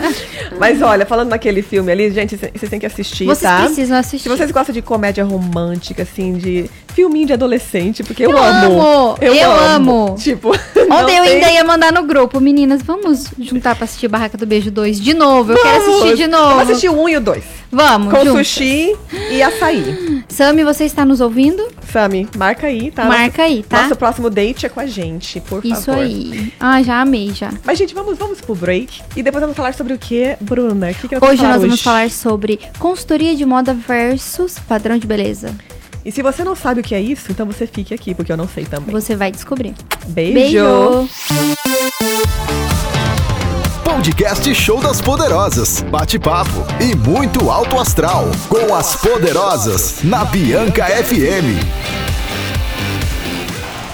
Mas 0.58 0.80
olha, 0.82 1.04
falando 1.04 1.28
naquele 1.28 1.60
filme 1.62 1.92
ali, 1.92 2.10
gente, 2.10 2.36
cê- 2.38 2.50
vocês 2.54 2.70
têm 2.70 2.80
que 2.80 2.86
assistir, 2.86 3.24
Vocês 3.26 3.40
tá? 3.50 3.64
precisam 3.64 3.98
assistir. 3.98 4.22
Se 4.22 4.28
vocês 4.36 4.50
gostam 4.50 4.72
de 4.72 4.80
comédia 4.82 5.22
romântica, 5.24 6.02
assim, 6.02 6.32
de 6.32 6.70
filminho 6.98 7.28
de 7.28 7.32
adolescente, 7.32 8.02
porque 8.02 8.26
eu, 8.26 8.30
Eu 8.32 8.38
amo. 8.38 8.80
amo, 8.82 9.18
eu 9.20 9.50
amo. 9.52 10.16
Tipo, 10.18 10.48
Ontem 10.90 11.16
eu 11.16 11.22
ainda 11.22 11.48
ia 11.52 11.62
mandar 11.62 11.92
no 11.92 12.02
grupo. 12.02 12.40
Meninas, 12.40 12.82
vamos 12.82 13.26
juntar 13.38 13.76
pra 13.76 13.84
assistir 13.84 14.08
Barraca 14.08 14.36
do 14.36 14.44
Beijo 14.44 14.68
2 14.68 15.00
de 15.00 15.14
novo. 15.14 15.52
Eu 15.52 15.62
quero 15.62 15.80
Vamos. 15.80 15.96
assistir 16.02 16.16
de 16.16 16.26
novo. 16.26 16.48
Vamos 16.56 16.70
assistir 16.70 16.88
o 16.88 17.00
um 17.00 17.08
e 17.08 17.16
o 17.16 17.20
dois. 17.20 17.44
Vamos, 17.70 18.12
Com 18.12 18.24
juntas. 18.24 18.48
sushi 18.48 18.96
e 19.30 19.40
açaí. 19.40 20.24
Sami, 20.28 20.64
você 20.64 20.84
está 20.86 21.04
nos 21.04 21.20
ouvindo? 21.20 21.64
Sami, 21.92 22.26
marca 22.36 22.66
aí, 22.66 22.90
tá? 22.90 23.04
Marca 23.04 23.44
aí, 23.44 23.62
tá? 23.62 23.82
Nosso 23.82 23.94
próximo 23.96 24.28
date 24.28 24.66
é 24.66 24.68
com 24.68 24.80
a 24.80 24.86
gente, 24.86 25.40
por 25.42 25.64
Isso 25.64 25.82
favor. 25.82 26.02
aí. 26.02 26.52
Ah, 26.58 26.82
já 26.82 27.00
amei, 27.00 27.30
já. 27.32 27.52
Mas, 27.64 27.78
gente, 27.78 27.94
vamos, 27.94 28.18
vamos 28.18 28.40
pro 28.40 28.56
break. 28.56 29.02
E 29.14 29.22
depois 29.22 29.40
vamos 29.40 29.56
falar 29.56 29.72
sobre 29.74 29.92
o 29.92 29.98
que, 29.98 30.34
Bruna? 30.40 30.90
O 30.90 30.94
que, 30.94 31.06
que 31.08 31.14
nós 31.14 31.22
Hoje 31.22 31.36
vamos 31.42 31.52
nós 31.52 31.60
vamos 31.60 31.74
hoje? 31.74 31.82
falar 31.84 32.10
sobre 32.10 32.58
consultoria 32.80 33.36
de 33.36 33.44
moda 33.44 33.72
versus 33.72 34.58
padrão 34.58 34.98
de 34.98 35.06
beleza. 35.06 35.54
E 36.08 36.10
se 36.10 36.22
você 36.22 36.42
não 36.42 36.56
sabe 36.56 36.80
o 36.80 36.82
que 36.82 36.94
é 36.94 37.00
isso, 37.02 37.30
então 37.30 37.44
você 37.44 37.66
fique 37.66 37.92
aqui, 37.92 38.14
porque 38.14 38.32
eu 38.32 38.36
não 38.38 38.48
sei 38.48 38.64
também. 38.64 38.90
Você 38.92 39.14
vai 39.14 39.30
descobrir. 39.30 39.74
Beijo! 40.06 41.06
Podcast 43.84 44.54
Show 44.54 44.80
das 44.80 45.02
Poderosas. 45.02 45.82
Bate-papo 45.82 46.64
e 46.80 46.96
muito 46.96 47.50
alto 47.50 47.78
astral. 47.78 48.24
Com 48.48 48.74
as 48.74 48.96
Poderosas. 48.96 50.02
Na 50.02 50.24
Bianca 50.24 50.86
FM. 50.86 51.60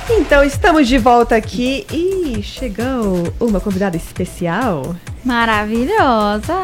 Então, 0.08 0.44
estamos 0.44 0.86
de 0.86 0.98
volta 0.98 1.34
aqui 1.34 1.84
e 1.92 2.40
chegou 2.44 3.24
uma 3.40 3.58
convidada 3.58 3.96
especial. 3.96 4.94
Maravilhosa. 5.24 6.54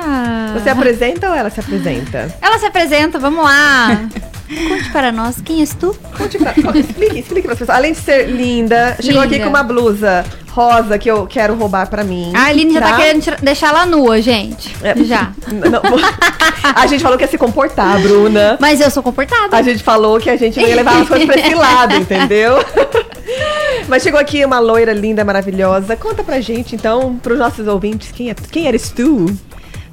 Você 0.55 0.69
apresenta 0.69 1.29
ou 1.31 1.35
ela 1.35 1.50
se 1.50 1.61
apresenta? 1.61 2.35
Ela 2.40 2.59
se 2.59 2.67
apresenta, 2.67 3.19
vamos 3.19 3.43
lá. 3.45 4.02
Conte 4.69 4.90
para 4.90 5.12
nós, 5.12 5.40
quem 5.40 5.61
és 5.61 5.73
tu? 5.75 5.97
Conte 6.19 6.37
pra, 6.37 6.52
explique, 6.76 7.19
explique 7.21 7.43
para 7.43 7.52
as 7.52 7.59
pessoas. 7.61 7.76
Além 7.79 7.93
de 7.93 7.99
ser 8.00 8.26
linda, 8.29 8.97
chegou 9.00 9.23
Linda. 9.23 9.37
aqui 9.37 9.45
com 9.45 9.49
uma 9.50 9.62
blusa 9.62 10.25
rosa 10.50 10.99
que 10.99 11.09
eu 11.09 11.25
quero 11.29 11.55
roubar 11.55 11.88
pra 11.88 12.02
mim. 12.02 12.33
A 12.35 12.47
Aline 12.47 12.75
já 12.75 12.81
tá 12.81 12.97
querendo 12.97 13.23
tira- 13.23 13.37
deixar 13.40 13.69
ela 13.69 13.87
nua, 13.87 14.21
gente. 14.21 14.75
É. 14.83 14.97
Já. 15.05 15.31
Não, 15.47 15.81
a 16.75 16.87
gente 16.88 17.00
falou 17.00 17.17
que 17.17 17.23
ia 17.23 17.31
se 17.31 17.38
comportar, 17.38 18.00
Bruna. 18.00 18.59
Mas 18.61 18.81
eu 18.81 18.90
sou 18.90 19.05
comportada. 19.05 19.57
A 19.57 19.62
gente 19.62 19.85
falou 19.85 20.19
que 20.19 20.29
a 20.29 20.37
gente 20.37 20.59
não 20.61 20.69
ia 20.69 20.75
levar 20.76 21.00
as 21.02 21.09
coisas 21.09 21.26
pra 21.26 21.37
esse 21.38 21.55
lado, 21.55 21.95
entendeu? 21.95 22.55
Mas 23.88 24.02
chegou 24.02 24.19
aqui 24.21 24.45
uma 24.45 24.59
loira 24.59 24.93
linda, 24.93 25.25
maravilhosa. 25.25 25.97
Conta 25.97 26.23
pra 26.25 26.40
gente, 26.40 26.75
então, 26.75 27.17
pros 27.23 27.38
nossos 27.38 27.67
ouvintes, 27.69 28.11
quem, 28.12 28.31
é, 28.31 28.35
quem 28.50 28.66
eres 28.66 28.90
tu? 28.90 29.26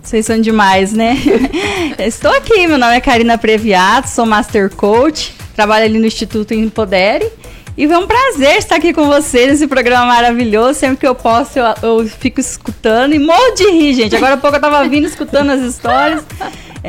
Vocês 0.02 0.26
são 0.26 0.40
demais, 0.40 0.94
né? 0.94 1.18
Estou 2.00 2.32
aqui, 2.32 2.68
meu 2.68 2.78
nome 2.78 2.96
é 2.96 3.02
Karina 3.02 3.38
Previato, 3.38 4.10
sou 4.10 4.26
Master 4.26 4.70
Coach, 4.70 5.34
trabalho 5.56 5.86
ali 5.86 6.00
no 6.00 6.06
Instituto 6.06 6.54
Empodere. 6.54 7.30
E 7.78 7.88
foi 7.88 7.98
um 7.98 8.08
prazer 8.08 8.58
estar 8.58 8.78
aqui 8.78 8.92
com 8.92 9.06
vocês 9.06 9.52
nesse 9.52 9.68
programa 9.68 10.08
maravilhoso. 10.08 10.80
Sempre 10.80 10.98
que 10.98 11.08
eu 11.08 11.14
posso, 11.14 11.60
eu, 11.60 11.66
eu 11.84 12.08
fico 12.08 12.40
escutando 12.40 13.14
e 13.14 13.20
morro 13.20 13.54
de 13.54 13.70
rir, 13.70 13.94
gente. 13.94 14.16
Agora 14.16 14.34
há 14.34 14.38
pouco 14.38 14.58
eu 14.58 14.62
tava 14.62 14.88
vindo 14.88 15.06
escutando 15.06 15.52
as 15.52 15.62
histórias. 15.62 16.24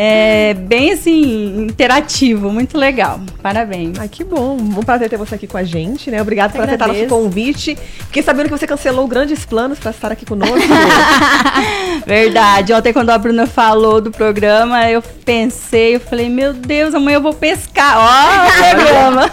É 0.00 0.54
bem 0.54 0.92
assim, 0.92 1.66
interativo, 1.68 2.52
muito 2.52 2.78
legal. 2.78 3.20
Parabéns. 3.42 3.98
Ai, 3.98 4.08
que 4.08 4.22
bom. 4.22 4.56
Um 4.56 4.84
prazer 4.84 5.10
ter 5.10 5.16
você 5.16 5.34
aqui 5.34 5.48
com 5.48 5.58
a 5.58 5.64
gente, 5.64 6.08
né? 6.08 6.22
Obrigado 6.22 6.52
por 6.52 6.60
aceitar 6.60 6.86
nosso 6.86 7.06
convite. 7.06 7.76
Fiquei 8.06 8.22
sabendo 8.22 8.44
que 8.44 8.56
você 8.56 8.64
cancelou 8.64 9.08
grandes 9.08 9.44
planos 9.44 9.76
pra 9.76 9.90
estar 9.90 10.12
aqui 10.12 10.24
conosco. 10.24 10.54
Verdade. 12.06 12.72
Ontem, 12.72 12.92
quando 12.92 13.10
a 13.10 13.18
Bruna 13.18 13.44
falou 13.48 14.00
do 14.00 14.12
programa, 14.12 14.88
eu 14.88 15.02
pensei, 15.02 15.96
eu 15.96 16.00
falei, 16.00 16.28
meu 16.28 16.52
Deus, 16.52 16.94
amanhã 16.94 17.16
eu 17.16 17.22
vou 17.22 17.34
pescar. 17.34 17.96
Ó, 17.98 18.46
o 18.46 18.52
programa. 18.76 19.30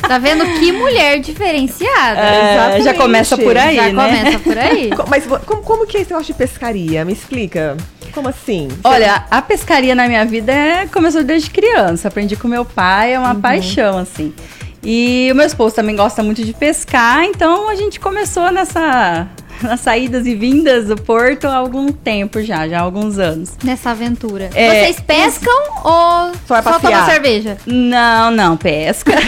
Tá 0.00 0.16
vendo 0.16 0.46
que 0.58 0.72
mulher 0.72 1.20
diferenciada? 1.20 2.20
É, 2.20 2.80
já 2.80 2.94
começa 2.94 3.36
por 3.36 3.54
aí, 3.54 3.76
Já 3.76 3.92
né? 3.92 4.22
começa 4.22 4.38
por 4.38 4.56
aí. 4.56 4.90
Mas 5.10 5.26
como, 5.26 5.62
como 5.62 5.86
que 5.86 5.98
é 5.98 6.00
esse 6.00 6.10
negócio 6.10 6.32
de 6.32 6.38
pescaria? 6.38 7.04
Me 7.04 7.12
explica. 7.12 7.76
Como 8.16 8.30
assim? 8.30 8.68
Olha, 8.82 9.26
a 9.30 9.42
pescaria 9.42 9.94
na 9.94 10.08
minha 10.08 10.24
vida 10.24 10.50
é, 10.50 10.86
começou 10.86 11.22
desde 11.22 11.50
criança. 11.50 12.08
Aprendi 12.08 12.34
com 12.34 12.48
meu 12.48 12.64
pai, 12.64 13.12
é 13.12 13.18
uma 13.18 13.34
paixão, 13.34 13.98
assim. 13.98 14.32
E 14.82 15.28
o 15.30 15.34
meu 15.34 15.44
esposo 15.44 15.74
também 15.74 15.94
gosta 15.94 16.22
muito 16.22 16.42
de 16.42 16.54
pescar, 16.54 17.24
então 17.24 17.68
a 17.68 17.74
gente 17.74 18.00
começou 18.00 18.50
nessa 18.50 19.28
nas 19.62 19.80
saídas 19.80 20.26
e 20.26 20.34
vindas 20.34 20.86
do 20.86 20.96
porto 20.96 21.46
há 21.46 21.56
algum 21.56 21.92
tempo 21.92 22.42
já, 22.42 22.68
já 22.68 22.78
há 22.78 22.82
alguns 22.82 23.18
anos. 23.18 23.52
Nessa 23.62 23.90
aventura. 23.90 24.50
É, 24.54 24.84
Vocês 24.84 25.00
pescam 25.00 25.52
ou 25.84 26.32
Só 26.46 26.56
é 26.56 26.62
só 26.62 27.06
cerveja? 27.06 27.56
Não, 27.66 28.30
não, 28.30 28.56
pesca. 28.56 29.12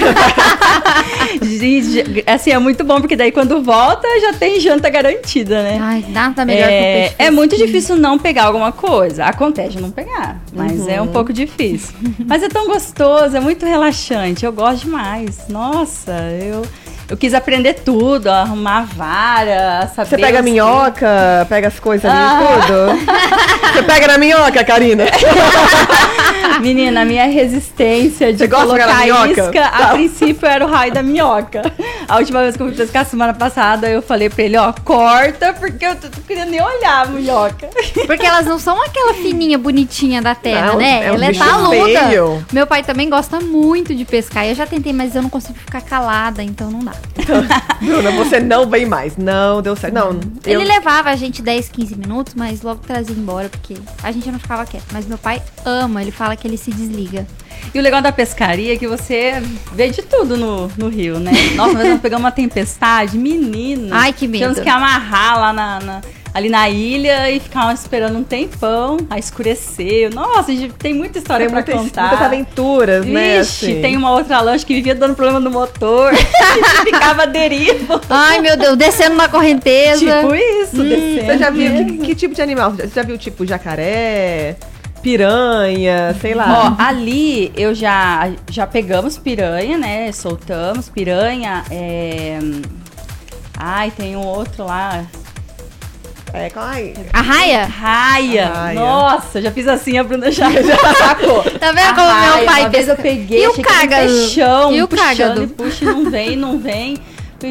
Assim, 2.26 2.50
é 2.50 2.58
muito 2.58 2.84
bom, 2.84 3.00
porque 3.00 3.16
daí 3.16 3.32
quando 3.32 3.62
volta 3.62 4.06
já 4.20 4.32
tem 4.32 4.60
janta 4.60 4.88
garantida, 4.88 5.62
né? 5.62 5.78
Ai, 5.80 6.04
nada 6.08 6.44
melhor 6.44 6.68
que 6.68 6.72
o 6.72 6.74
É, 6.74 7.00
peixe 7.02 7.14
é 7.18 7.30
muito 7.30 7.56
difícil 7.56 7.96
não 7.96 8.18
pegar 8.18 8.44
alguma 8.44 8.72
coisa. 8.72 9.24
Acontece 9.24 9.76
de 9.76 9.82
não 9.82 9.90
pegar, 9.90 10.40
mas 10.52 10.86
é 10.86 11.00
um 11.00 11.08
pouco 11.08 11.32
difícil. 11.32 11.94
Mas 12.26 12.42
é 12.42 12.48
tão 12.48 12.66
gostoso, 12.66 13.36
é 13.36 13.40
muito 13.40 13.64
relaxante. 13.64 14.44
Eu 14.44 14.52
gosto 14.52 14.84
demais. 14.84 15.48
Nossa, 15.48 16.12
eu, 16.40 16.62
eu 17.10 17.16
quis 17.16 17.32
aprender 17.34 17.74
tudo, 17.74 18.28
arrumar 18.30 18.86
vara, 18.86 19.90
saber. 19.94 20.10
Você 20.10 20.18
pega 20.18 20.38
a 20.40 20.42
minhoca, 20.42 21.46
pega 21.48 21.68
as 21.68 21.80
coisas 21.80 22.04
ali 22.10 22.18
Ah. 22.20 22.60
tudo? 22.66 22.98
Você 23.72 23.82
pega 23.82 24.06
na 24.08 24.18
minhoca, 24.18 24.62
Karina? 24.64 25.04
Menina, 26.60 27.02
a 27.02 27.04
minha 27.04 27.26
resistência 27.26 28.32
de 28.32 28.38
Você 28.38 28.48
colocar 28.48 29.04
minhoca? 29.04 29.30
isca, 29.30 29.66
a 29.66 29.78
Tá. 29.78 29.88
princípio 29.92 30.46
era 30.48 30.66
o 30.66 30.70
raio 30.70 30.92
da 30.92 31.02
minhoca. 31.02 31.62
A 32.08 32.16
última 32.18 32.40
vez 32.42 32.56
que 32.56 32.62
eu 32.62 32.66
fui 32.68 32.76
pescar 32.76 33.04
semana 33.06 33.32
passada, 33.34 33.88
eu 33.88 34.02
falei 34.02 34.28
pra 34.28 34.44
ele, 34.44 34.56
ó, 34.56 34.72
corta, 34.84 35.52
porque 35.52 35.84
eu 35.84 35.94
tô, 35.96 36.08
tô 36.08 36.20
querendo 36.26 36.50
nem 36.50 36.60
olhar 36.62 37.02
a 37.02 37.06
minhoca. 37.06 37.68
Porque 38.06 38.26
elas 38.26 38.46
não 38.46 38.58
são 38.58 38.80
aquela 38.82 39.14
fininha 39.14 39.58
bonitinha 39.58 40.20
da 40.20 40.34
terra, 40.34 40.68
Não, 40.72 40.78
né? 40.78 41.06
é 41.06 41.12
um 41.12 41.14
Ela 41.14 41.26
é 41.26 41.32
taluda. 41.32 41.76
feio. 42.08 42.46
Meu 42.52 42.66
pai 42.66 42.82
também 42.82 43.08
gosta 43.08 43.40
muito 43.40 43.94
de 43.94 44.04
pescar. 44.04 44.46
Eu 44.46 44.54
já 44.54 44.66
tentei, 44.66 44.92
mas 44.92 45.14
eu 45.14 45.22
não 45.22 45.30
consigo 45.30 45.58
ficar 45.58 45.80
calada, 45.80 46.42
então 46.42 46.70
não 46.70 46.80
dá. 46.80 46.92
Bruna, 47.80 48.10
você 48.12 48.40
não 48.40 48.68
vem 48.68 48.86
mais. 48.86 49.16
Não, 49.16 49.62
deu 49.62 49.76
certo. 49.76 49.94
Não, 49.94 50.18
eu... 50.44 50.60
Ele 50.60 50.64
levava 50.64 51.10
a 51.10 51.16
gente 51.16 51.40
10, 51.42 51.68
15 51.68 51.96
minutos, 51.96 52.34
mas 52.34 52.62
logo 52.62 52.80
trazia 52.86 53.14
embora, 53.16 53.48
porque 53.48 53.74
a 54.02 54.10
gente 54.10 54.30
não 54.30 54.38
ficava 54.38 54.64
quieto. 54.66 54.84
Mas 54.92 55.06
meu 55.06 55.18
pai 55.18 55.42
ama, 55.64 56.02
ele 56.02 56.10
fala 56.18 56.36
que 56.36 56.46
ele 56.46 56.56
se 56.58 56.70
desliga. 56.72 57.24
E 57.72 57.78
o 57.78 57.82
legal 57.82 58.02
da 58.02 58.10
pescaria 58.10 58.74
é 58.74 58.76
que 58.76 58.86
você 58.88 59.40
vê 59.72 59.88
de 59.88 60.02
tudo 60.02 60.36
no, 60.36 60.68
no 60.76 60.88
rio, 60.88 61.18
né? 61.20 61.30
Nossa, 61.54 61.74
mas 61.74 61.88
nós 61.88 62.00
pegamos 62.00 62.24
uma 62.24 62.32
tempestade, 62.32 63.16
menina. 63.16 63.94
Ai, 63.96 64.12
que 64.12 64.26
medo. 64.26 64.38
Tivemos 64.40 64.60
que 64.60 64.68
amarrar 64.68 65.38
lá 65.38 65.52
na, 65.52 65.80
na- 65.80 66.00
ali 66.34 66.48
na 66.48 66.68
ilha 66.68 67.30
e 67.30 67.40
ficar 67.40 67.72
esperando 67.74 68.16
um 68.18 68.22
tempão, 68.22 68.96
aí 69.10 69.18
escureceu. 69.18 70.10
Nossa, 70.10 70.52
a 70.52 70.54
gente 70.54 70.72
tem 70.74 70.94
muita 70.94 71.18
história 71.18 71.46
Tem 71.46 71.52
pra 71.54 71.64
muitas, 71.64 71.88
contar. 71.88 72.08
muitas 72.08 72.26
aventuras, 72.26 73.04
né? 73.06 73.40
Ixi, 73.40 73.72
assim. 73.72 73.80
tem 73.82 73.96
uma 73.96 74.12
outra 74.12 74.40
lanche 74.40 74.64
que 74.64 74.74
vivia 74.74 74.94
dando 74.94 75.14
problema 75.14 75.40
no 75.40 75.50
motor. 75.50 76.12
a 76.14 76.14
gente 76.54 76.84
ficava 76.84 77.26
deriva. 77.26 78.00
Ai, 78.08 78.40
meu 78.40 78.56
Deus, 78.56 78.76
descendo 78.76 79.16
na 79.16 79.28
correnteza. 79.28 79.98
Tipo 79.98 80.34
isso, 80.34 80.82
descendo. 80.82 81.26
Você 81.26 81.38
já 81.38 81.50
viu 81.50 81.86
que, 81.86 81.98
que 81.98 82.14
tipo 82.14 82.34
de 82.34 82.42
animal? 82.42 82.72
Você 82.72 82.88
já 82.94 83.02
viu 83.02 83.18
tipo 83.18 83.44
jacaré, 83.46 84.56
piranha, 84.98 86.14
sei 86.20 86.34
lá? 86.34 86.74
Ó, 86.78 86.82
ali 86.82 87.52
eu 87.56 87.74
já, 87.74 88.30
já 88.50 88.66
pegamos 88.66 89.16
piranha, 89.18 89.78
né? 89.78 90.10
Soltamos 90.12 90.88
piranha. 90.88 91.64
É... 91.70 92.38
Ai, 93.58 93.90
tem 93.90 94.16
um 94.16 94.24
outro 94.24 94.64
lá. 94.64 95.04
É, 96.32 96.50
ai, 96.54 96.94
A 97.12 97.22
raia? 97.22 97.64
Raia. 97.64 98.46
Raia. 98.48 98.74
Nossa, 98.78 99.40
já 99.40 99.50
fiz 99.50 99.66
assim, 99.66 99.96
a 99.96 100.04
Bruna 100.04 100.30
já, 100.30 100.50
já 100.62 100.94
sacou. 100.94 101.42
Tá 101.58 101.72
vendo 101.72 101.88
A 101.88 101.94
como 101.94 102.06
raia, 102.06 102.36
meu 102.36 102.44
pai 102.44 102.60
Uma 102.62 102.68
vez 102.68 102.88
eu 102.88 102.96
peguei, 102.96 103.44
E 103.44 103.48
o 103.48 103.62
cágado? 103.62 104.06
peixão, 104.06 104.72
E 104.72 104.82
o 104.82 104.88
cágado? 104.88 105.42
E 105.42 105.46
puxa, 105.46 105.86
não 105.86 106.10
vem, 106.10 106.36
não 106.36 106.58
vem. 106.58 106.98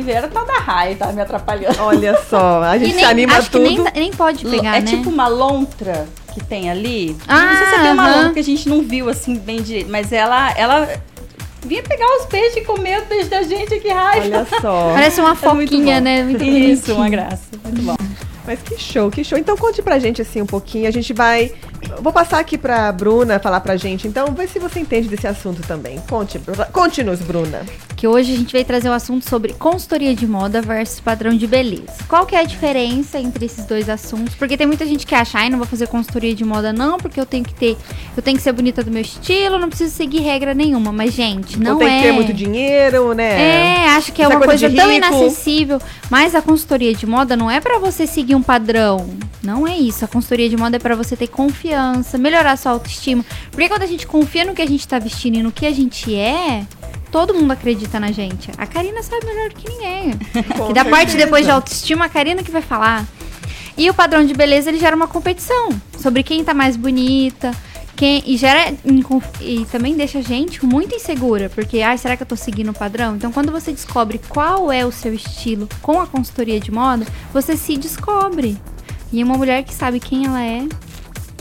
Era 0.08 0.28
tal 0.28 0.46
da 0.46 0.60
raia, 0.60 0.96
tava 0.96 1.14
me 1.14 1.22
atrapalhando. 1.22 1.78
olha 1.82 2.20
só, 2.30 2.62
a 2.62 2.78
gente 2.78 2.90
E 2.90 2.94
se 2.94 2.96
nem, 2.98 3.06
anima 3.06 3.38
acho 3.38 3.50
tudo. 3.50 3.64
que 3.64 3.70
nem, 3.82 3.84
nem 3.96 4.12
pode 4.12 4.46
pegar, 4.46 4.78
é 4.78 4.82
né? 4.82 4.86
tipo 4.86 5.10
uma 5.10 5.28
lontra 5.30 6.06
que 6.38 6.44
tem 6.46 6.70
ali. 6.70 7.16
Ah, 7.28 7.46
não 7.46 7.58
sei 7.58 7.66
se 7.68 7.82
tem 7.82 7.92
uma 7.92 8.04
aham. 8.08 8.16
lontra 8.18 8.34
que 8.34 8.40
a 8.40 8.44
gente 8.44 8.70
não 8.70 8.82
viu 8.84 9.10
assim 9.10 9.36
bem 9.36 9.62
direito, 9.62 9.90
mas 9.90 10.12
ela, 10.12 10.52
ela 10.58 10.88
vinha 11.66 11.82
pegar 11.84 12.06
os 12.20 12.26
peixes 12.28 12.58
e 12.58 12.62
comer 12.62 13.00
os 13.02 13.08
peixes 13.08 13.30
da 13.30 13.42
gente, 13.44 13.80
que 13.80 13.90
raiva. 13.90 14.26
Olha 14.26 14.48
só. 14.62 14.92
Parece 14.94 15.20
uma 15.20 15.32
É 15.42 15.54
muito 15.54 15.70
foquinha, 15.70 16.00
né? 16.00 16.24
Muito 16.24 16.44
Isso, 16.44 16.54
bonitinho. 16.94 16.98
uma 16.98 17.10
graça. 17.10 17.44
Muito 17.64 17.82
bom. 17.82 17.96
Mas 18.48 18.62
que 18.62 18.78
show, 18.82 19.12
que 19.12 19.24
show. 19.24 19.38
Então 19.38 19.58
conte 19.58 19.82
pra 19.82 20.00
gente 20.00 20.22
assim 20.22 20.42
um 20.42 20.46
pouquinho. 20.46 20.88
A 20.88 20.92
gente 20.92 21.14
vai. 21.14 21.52
Vou 22.02 22.12
passar 22.12 22.40
aqui 22.40 22.58
pra 22.58 22.92
Bruna 22.92 23.40
falar 23.40 23.60
pra 23.60 23.76
gente. 23.76 24.08
Então, 24.08 24.34
vê 24.34 24.48
se 24.48 24.58
você 24.58 24.80
entende 24.80 25.08
desse 25.08 25.28
assunto 25.28 25.62
também. 25.68 26.00
Conte, 26.10 26.40
Bruna. 26.40 26.66
Conte-nos, 26.66 27.20
Bruna. 27.20 27.66
Que 27.96 28.08
hoje 28.08 28.34
a 28.34 28.38
gente 28.38 28.54
vai 28.54 28.64
trazer 28.64 28.90
o 28.90 28.94
assunto 28.94 29.28
sobre 29.28 29.54
consultoria 29.54 30.16
de 30.16 30.26
moda 30.26 30.62
versus 30.62 31.00
padrão 31.00 31.36
de 31.36 31.48
beleza. 31.48 31.94
Qual 32.08 32.26
que 32.26 32.36
é 32.36 32.40
a 32.40 32.44
diferença 32.44 33.20
entre 33.20 33.46
esses 33.46 33.66
dois 33.66 33.90
assuntos? 33.90 34.36
Porque 34.36 34.56
tem 34.56 34.68
muita 34.68 34.86
gente 34.86 35.06
que 35.06 35.16
acha, 35.16 35.40
ai, 35.40 35.50
não 35.50 35.58
vou 35.58 35.68
fazer 35.68 35.88
consultoria 35.88 36.34
de 36.34 36.46
moda 36.46 36.72
não, 36.72 36.98
porque 36.98 37.20
eu 37.20 37.26
tenho 37.26 37.44
que 37.44 37.54
ter, 37.54 37.76
eu 38.16 38.22
tenho 38.22 38.38
que 38.38 38.44
ser 38.44 38.52
bonita 38.52 38.84
do 38.84 38.92
meu 38.92 39.02
estilo, 39.02 39.58
não 39.58 39.68
preciso 39.68 39.96
seguir 39.96 40.20
regra 40.20 40.54
nenhuma. 40.54 40.92
Mas 40.92 41.14
gente, 41.14 41.60
não 41.60 41.74
Ou 41.74 41.80
tem 41.80 41.88
é. 41.88 41.98
que 41.98 42.04
ter 42.04 42.12
muito 42.12 42.34
dinheiro, 42.34 43.14
né? 43.14 43.86
É, 43.86 43.90
acho 43.90 44.12
que 44.12 44.22
é 44.22 44.26
Essa 44.26 44.36
uma 44.36 44.46
coisa 44.46 44.68
coisa 44.70 44.76
tão 44.76 44.92
inacessível. 44.92 45.80
Mas 46.10 46.36
a 46.36 46.42
consultoria 46.42 46.94
de 46.94 47.06
moda 47.06 47.36
não 47.36 47.50
é 47.50 47.60
pra 47.60 47.80
você 47.80 48.08
seguir 48.08 48.36
um 48.38 48.44
padrão. 48.44 49.10
Não 49.44 49.68
é 49.68 49.78
isso. 49.78 50.06
A 50.06 50.08
consultoria 50.08 50.50
de 50.50 50.58
moda 50.58 50.78
é 50.78 50.80
pra 50.80 50.96
você 50.96 51.16
ter 51.16 51.28
confiança, 51.28 52.18
melhorar 52.18 52.58
sua 52.58 52.72
autoestima. 52.72 53.26
Porque 53.52 53.68
quando 53.68 53.84
a 53.84 53.88
gente 53.88 54.08
confia 54.08 54.46
no 54.46 54.54
que 54.54 54.62
a 54.62 54.66
gente 54.66 54.88
tá 54.88 55.00
vestindo 55.00 55.38
e 55.38 55.44
no 55.44 55.52
que 55.52 55.66
a 55.66 55.72
gente 55.72 56.14
é, 56.16 56.66
todo 57.12 57.34
mundo 57.34 57.52
acredita 57.52 58.00
na 58.00 58.12
gente. 58.12 58.52
A 58.58 58.66
Karina 58.66 59.02
sabe 59.04 59.26
melhor 59.26 59.50
que 59.50 59.70
ninguém. 59.70 60.14
Com 60.58 60.72
e 60.72 60.74
da 60.74 60.86
parte 60.86 61.18
depois 61.18 61.46
de 61.46 61.52
autoestima, 61.52 62.06
a 62.06 62.10
Karina 62.10 62.44
que 62.44 62.52
vai 62.52 62.62
falar. 62.62 63.06
E 63.78 63.90
o 63.90 63.94
padrão 63.94 64.26
de 64.26 64.34
beleza, 64.34 64.70
ele 64.70 64.80
gera 64.80 64.96
uma 64.96 65.08
competição 65.08 65.70
sobre 66.00 66.24
quem 66.24 66.44
tá 66.44 66.54
mais 66.54 66.76
bonita. 66.76 67.52
Quem, 67.98 68.22
e 68.28 68.38
gera 68.38 68.76
e 69.42 69.66
também 69.72 69.98
deixa 69.98 70.20
a 70.20 70.22
gente 70.22 70.64
muito 70.64 70.94
insegura, 70.94 71.50
porque 71.50 71.82
ai, 71.82 71.98
será 71.98 72.16
que 72.16 72.22
eu 72.22 72.28
tô 72.28 72.36
seguindo 72.36 72.70
o 72.70 72.74
padrão? 72.74 73.16
Então, 73.16 73.32
quando 73.32 73.52
você 73.52 73.72
descobre 73.72 74.22
qual 74.30 74.72
é 74.72 74.86
o 74.86 74.92
seu 74.92 75.16
estilo 75.16 75.68
com 75.82 76.00
a 76.00 76.06
consultoria 76.06 76.60
de 76.60 76.72
moda, 76.72 77.08
você 77.34 77.58
se 77.58 77.76
descobre. 77.76 78.56
E 79.12 79.24
uma 79.24 79.36
mulher 79.36 79.64
que 79.64 79.74
sabe 79.74 80.00
quem 80.00 80.28
ela 80.28 80.44
é, 80.44 80.68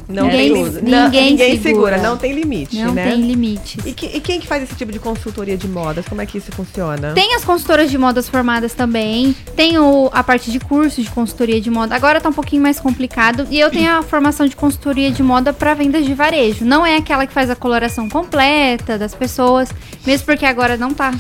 Não 0.09 0.27
Ninguém- 0.29 0.53
tem 0.53 0.63
ninguém 0.83 1.31
ninguém 1.31 1.61
segura. 1.61 1.97
segura. 1.97 1.99
não 1.99 2.17
tem 2.17 2.33
limite, 2.33 2.77
Não 2.81 2.95
né? 2.95 3.11
tem 3.11 3.21
limites. 3.27 3.85
E, 3.85 3.93
que- 3.93 4.07
e 4.07 4.21
quem 4.21 4.39
que 4.39 4.47
faz 4.47 4.63
esse 4.63 4.75
tipo 4.77 4.93
de 4.93 5.01
consultoria 5.01 5.57
de 5.57 5.67
modas? 5.67 6.07
Como 6.07 6.21
é 6.21 6.27
que 6.27 6.39
isso 6.39 6.53
funciona? 6.53 7.13
Tem 7.13 7.35
as 7.35 7.45
consultoras 7.45 7.91
de 7.91 7.99
modas 7.99 8.29
formadas 8.29 8.73
também. 8.73 9.35
Tem 9.57 9.79
o- 9.79 10.09
a 10.13 10.23
parte 10.23 10.51
de 10.53 10.61
curso 10.61 11.03
de 11.03 11.11
consultoria 11.11 11.61
de 11.61 11.69
moda. 11.71 11.95
Agora 11.97 12.21
tá 12.21 12.29
um 12.29 12.33
pouquinho 12.33 12.63
mais 12.63 12.79
complicado. 12.79 13.49
E 13.51 13.59
eu 13.59 13.69
tenho 13.69 13.91
a 13.99 14.03
formação 14.03 14.47
de 14.47 14.55
consultoria 14.55 15.11
de 15.11 15.23
moda 15.25 15.53
para 15.53 15.75
vendas 15.75 16.07
de 16.07 16.15
varejo. 16.15 16.65
Não 16.65 16.87
é 16.87 16.97
aquela 16.97 17.27
que 17.27 17.33
faz 17.33 17.51
a 17.51 17.57
coloração 17.57 18.09
completa 18.09 18.97
das 18.97 19.13
pessoas. 19.15 19.69
Mesmo 20.07 20.25
porque 20.25 20.47
agora 20.47 20.77
não 20.77 20.95
tá. 20.95 21.13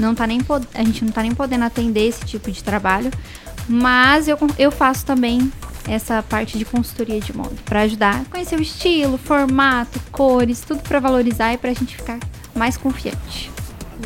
Não 0.00 0.14
tá 0.16 0.26
nem 0.26 0.40
pod- 0.40 0.66
a 0.74 0.82
gente 0.82 1.04
não 1.04 1.12
tá 1.12 1.22
nem 1.22 1.32
podendo 1.32 1.64
atender 1.64 2.08
esse 2.08 2.24
tipo 2.24 2.50
de 2.50 2.64
trabalho. 2.64 3.10
Mas 3.68 4.26
eu, 4.26 4.36
eu 4.58 4.70
faço 4.72 5.06
também 5.06 5.52
essa 5.88 6.22
parte 6.22 6.58
de 6.58 6.64
consultoria 6.64 7.20
de 7.20 7.36
moda. 7.36 7.54
para 7.64 7.82
ajudar 7.82 8.22
a 8.22 8.24
conhecer 8.30 8.58
o 8.58 8.62
estilo, 8.62 9.18
formato, 9.18 10.00
cores, 10.10 10.60
tudo 10.60 10.80
para 10.82 11.00
valorizar 11.00 11.52
e 11.52 11.58
pra 11.58 11.72
gente 11.72 11.96
ficar 11.96 12.18
mais 12.54 12.76
confiante. 12.76 13.50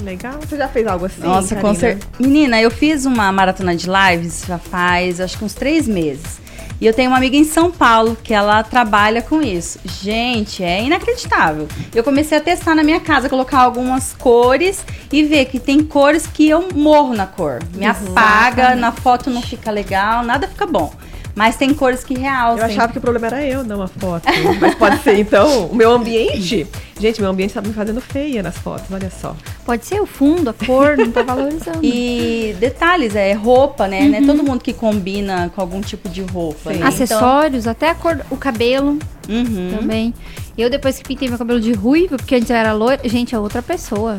Legal. 0.02 0.34
Você 0.40 0.56
já 0.56 0.68
fez 0.68 0.86
algo 0.86 1.06
assim? 1.06 1.22
Nossa, 1.22 1.56
com 1.56 1.74
certeza. 1.74 2.06
Menina, 2.18 2.60
eu 2.60 2.70
fiz 2.70 3.06
uma 3.06 3.32
maratona 3.32 3.74
de 3.74 3.86
lives 3.88 4.44
já 4.46 4.58
faz 4.58 5.20
acho 5.20 5.38
que 5.38 5.44
uns 5.44 5.54
três 5.54 5.88
meses. 5.88 6.46
E 6.78 6.84
eu 6.84 6.92
tenho 6.92 7.10
uma 7.10 7.16
amiga 7.16 7.36
em 7.36 7.44
São 7.44 7.70
Paulo 7.70 8.16
que 8.22 8.34
ela 8.34 8.62
trabalha 8.62 9.22
com 9.22 9.40
isso. 9.40 9.78
Gente, 9.84 10.62
é 10.62 10.82
inacreditável. 10.82 11.66
Eu 11.94 12.04
comecei 12.04 12.36
a 12.36 12.40
testar 12.40 12.74
na 12.74 12.82
minha 12.82 13.00
casa, 13.00 13.30
colocar 13.30 13.60
algumas 13.60 14.12
cores 14.12 14.84
e 15.10 15.22
ver 15.22 15.46
que 15.46 15.58
tem 15.58 15.82
cores 15.82 16.26
que 16.26 16.46
eu 16.46 16.68
morro 16.74 17.14
na 17.14 17.26
cor. 17.26 17.60
Me 17.74 17.86
apaga, 17.86 18.74
na 18.74 18.92
foto 18.92 19.30
não 19.30 19.40
fica 19.40 19.70
legal, 19.70 20.22
nada 20.22 20.46
fica 20.46 20.66
bom. 20.66 20.92
Mas 21.36 21.54
tem 21.54 21.74
cores 21.74 22.02
que 22.02 22.14
Eu 22.14 22.20
realçam. 22.20 22.64
achava 22.64 22.90
que 22.90 22.98
o 22.98 23.00
problema 23.00 23.26
era 23.26 23.44
eu, 23.44 23.62
não 23.62 23.82
a 23.82 23.86
foto. 23.86 24.26
Mas 24.58 24.74
pode 24.74 25.02
ser, 25.02 25.18
então, 25.18 25.66
o 25.66 25.74
meu 25.76 25.92
ambiente. 25.92 26.66
Gente, 26.98 27.20
meu 27.20 27.28
ambiente 27.28 27.52
tá 27.52 27.60
me 27.60 27.74
fazendo 27.74 28.00
feia 28.00 28.42
nas 28.42 28.56
fotos, 28.56 28.86
olha 28.90 29.10
só. 29.10 29.36
Pode 29.66 29.84
ser 29.84 30.00
o 30.00 30.06
fundo, 30.06 30.48
a 30.48 30.54
cor, 30.54 30.96
não 30.96 31.12
tá 31.12 31.20
valorizando. 31.22 31.80
E 31.82 32.56
detalhes, 32.58 33.14
é 33.14 33.34
roupa, 33.34 33.86
né? 33.86 34.16
É 34.16 34.22
todo 34.24 34.42
mundo 34.42 34.62
que 34.62 34.72
combina 34.72 35.52
com 35.54 35.60
algum 35.60 35.82
tipo 35.82 36.08
de 36.08 36.22
roupa. 36.22 36.72
Né? 36.72 36.82
Acessórios, 36.82 37.66
até 37.66 37.90
a 37.90 37.94
cor, 37.94 38.18
o 38.30 38.36
cabelo 38.38 38.98
Então, 39.28 39.52
uhum. 39.52 39.76
também. 39.78 40.14
Eu 40.56 40.70
depois 40.70 40.96
que 40.96 41.04
pintei 41.04 41.28
meu 41.28 41.36
cabelo 41.36 41.60
de 41.60 41.74
ruivo, 41.74 42.16
porque 42.16 42.36
antes 42.36 42.48
eu 42.48 42.56
era 42.56 42.72
loira, 42.72 43.06
gente, 43.06 43.34
é 43.34 43.38
outra 43.38 43.60
pessoa. 43.60 44.16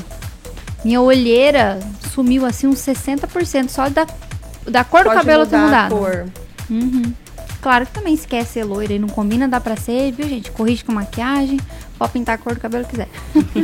Minha 0.85 1.01
olheira 1.01 1.79
sumiu 2.13 2.45
assim 2.45 2.67
uns 2.67 2.77
60% 2.77 3.69
só 3.69 3.89
da, 3.89 4.05
da 4.67 4.83
cor 4.83 4.99
do 4.99 5.09
Pode 5.09 5.15
cabelo 5.17 5.47
ter 5.47 5.57
mudado. 5.57 5.95
Uhum. 6.69 7.13
Claro 7.61 7.85
que 7.87 7.91
também 7.91 8.15
se 8.15 8.27
quer 8.27 8.45
ser 8.45 8.63
loira 8.63 8.93
e 8.93 8.99
não 8.99 9.07
combina, 9.09 9.47
dá 9.47 9.59
pra 9.59 9.75
ser, 9.75 10.11
viu, 10.11 10.27
gente? 10.29 10.51
Corrige 10.51 10.83
com 10.85 10.91
maquiagem, 10.93 11.59
pode 11.97 12.11
pintar 12.11 12.35
a 12.35 12.37
cor 12.37 12.53
do 12.53 12.59
cabelo 12.61 12.85
que 12.85 12.91
quiser. 12.91 13.07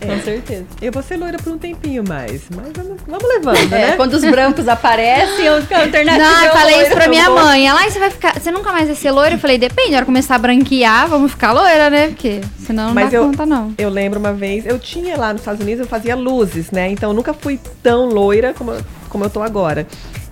Com 0.00 0.22
certeza. 0.22 0.64
Eu 0.80 0.92
vou 0.92 1.02
ser 1.02 1.16
loira 1.16 1.38
por 1.38 1.52
um 1.52 1.58
tempinho 1.58 2.02
mais, 2.06 2.42
mas 2.54 2.68
vamos, 2.74 3.00
vamos 3.06 3.28
levando, 3.28 3.72
É, 3.74 3.90
né? 3.90 3.96
quando 3.96 4.14
os 4.14 4.22
brancos 4.24 4.66
aparecem, 4.68 5.44
eu 5.44 5.54
a 5.54 5.56
alternativa 5.82 6.18
Não, 6.18 6.40
é 6.42 6.48
eu 6.48 6.52
falei 6.52 6.82
isso 6.82 6.90
pra 6.92 7.08
minha 7.08 7.28
mãe. 7.30 7.68
Ela, 7.68 7.80
"Ai, 7.80 7.90
você 7.90 7.98
vai 7.98 8.10
ficar. 8.10 8.40
Você 8.40 8.50
nunca 8.50 8.72
mais 8.72 8.86
vai 8.86 8.96
ser 8.96 9.10
loira? 9.10 9.34
Eu 9.34 9.38
falei, 9.38 9.58
depende, 9.58 9.90
na 9.90 9.96
hora 9.98 10.06
começar 10.06 10.36
a 10.36 10.38
branquear, 10.38 11.08
vamos 11.08 11.32
ficar 11.32 11.52
loira, 11.52 11.90
né? 11.90 12.08
Porque 12.08 12.40
senão 12.64 12.88
não 12.88 12.94
Mas 12.94 13.10
dá 13.10 13.18
eu- 13.18 13.24
conta, 13.24 13.44
não. 13.44 13.74
Eu 13.76 13.90
lembro 13.90 14.18
uma 14.20 14.32
vez, 14.32 14.64
eu 14.64 14.78
tinha 14.78 15.16
lá 15.18 15.32
nos 15.32 15.42
Estados 15.42 15.60
Unidos, 15.60 15.80
eu 15.80 15.86
fazia 15.86 16.16
luzes, 16.16 16.70
né? 16.70 16.90
Então 16.90 17.10
eu 17.10 17.14
nunca 17.14 17.34
fui 17.34 17.58
tão 17.82 18.06
loira 18.06 18.54
como, 18.54 18.72
como 19.08 19.24
eu 19.24 19.30
tô 19.30 19.42
agora. 19.42 19.86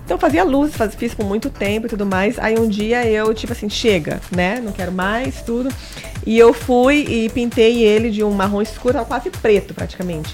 Então 0.07 0.17
fazia 0.17 0.41
luzes, 0.45 0.73
faz, 0.77 0.95
fiz 0.95 1.13
por 1.13 1.25
muito 1.25 1.49
tempo 1.49 1.85
e 1.85 1.89
tudo 1.89 2.05
mais. 2.05 2.39
Aí 2.39 2.57
um 2.57 2.65
dia 2.69 3.05
eu, 3.05 3.33
tipo 3.33 3.51
assim, 3.51 3.67
chega, 3.69 4.21
né? 4.31 4.61
Não 4.63 4.71
quero 4.71 4.89
mais, 4.89 5.41
tudo. 5.41 5.67
E 6.25 6.39
eu 6.39 6.53
fui 6.53 7.05
e 7.09 7.29
pintei 7.29 7.83
ele 7.83 8.09
de 8.09 8.23
um 8.23 8.31
marrom 8.31 8.61
escuro, 8.61 8.93
tava 8.93 9.03
quase 9.05 9.29
preto 9.29 9.73
praticamente. 9.73 10.33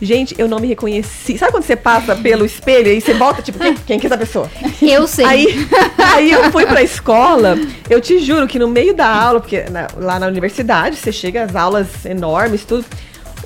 Gente, 0.00 0.34
eu 0.38 0.48
não 0.48 0.58
me 0.58 0.66
reconheci. 0.66 1.36
Sabe 1.36 1.52
quando 1.52 1.64
você 1.64 1.76
passa 1.76 2.16
pelo 2.16 2.46
espelho 2.46 2.88
e 2.90 2.98
você 2.98 3.12
volta, 3.12 3.42
tipo, 3.42 3.58
quem, 3.58 3.74
quem 3.74 3.98
que 4.00 4.06
é 4.06 4.08
essa 4.08 4.16
pessoa? 4.18 4.50
Eu 4.80 5.06
sei. 5.06 5.24
Aí, 5.26 5.68
aí 5.98 6.30
eu 6.32 6.50
fui 6.50 6.64
pra 6.66 6.82
escola, 6.82 7.56
eu 7.90 8.00
te 8.00 8.18
juro 8.20 8.46
que 8.48 8.58
no 8.58 8.68
meio 8.68 8.94
da 8.94 9.06
aula, 9.06 9.38
porque 9.40 9.64
na- 9.70 9.86
lá 9.96 10.18
na 10.18 10.26
universidade 10.28 10.96
você 10.96 11.12
chega 11.12 11.44
às 11.44 11.54
aulas 11.54 12.06
enormes, 12.06 12.64
tudo. 12.64 12.84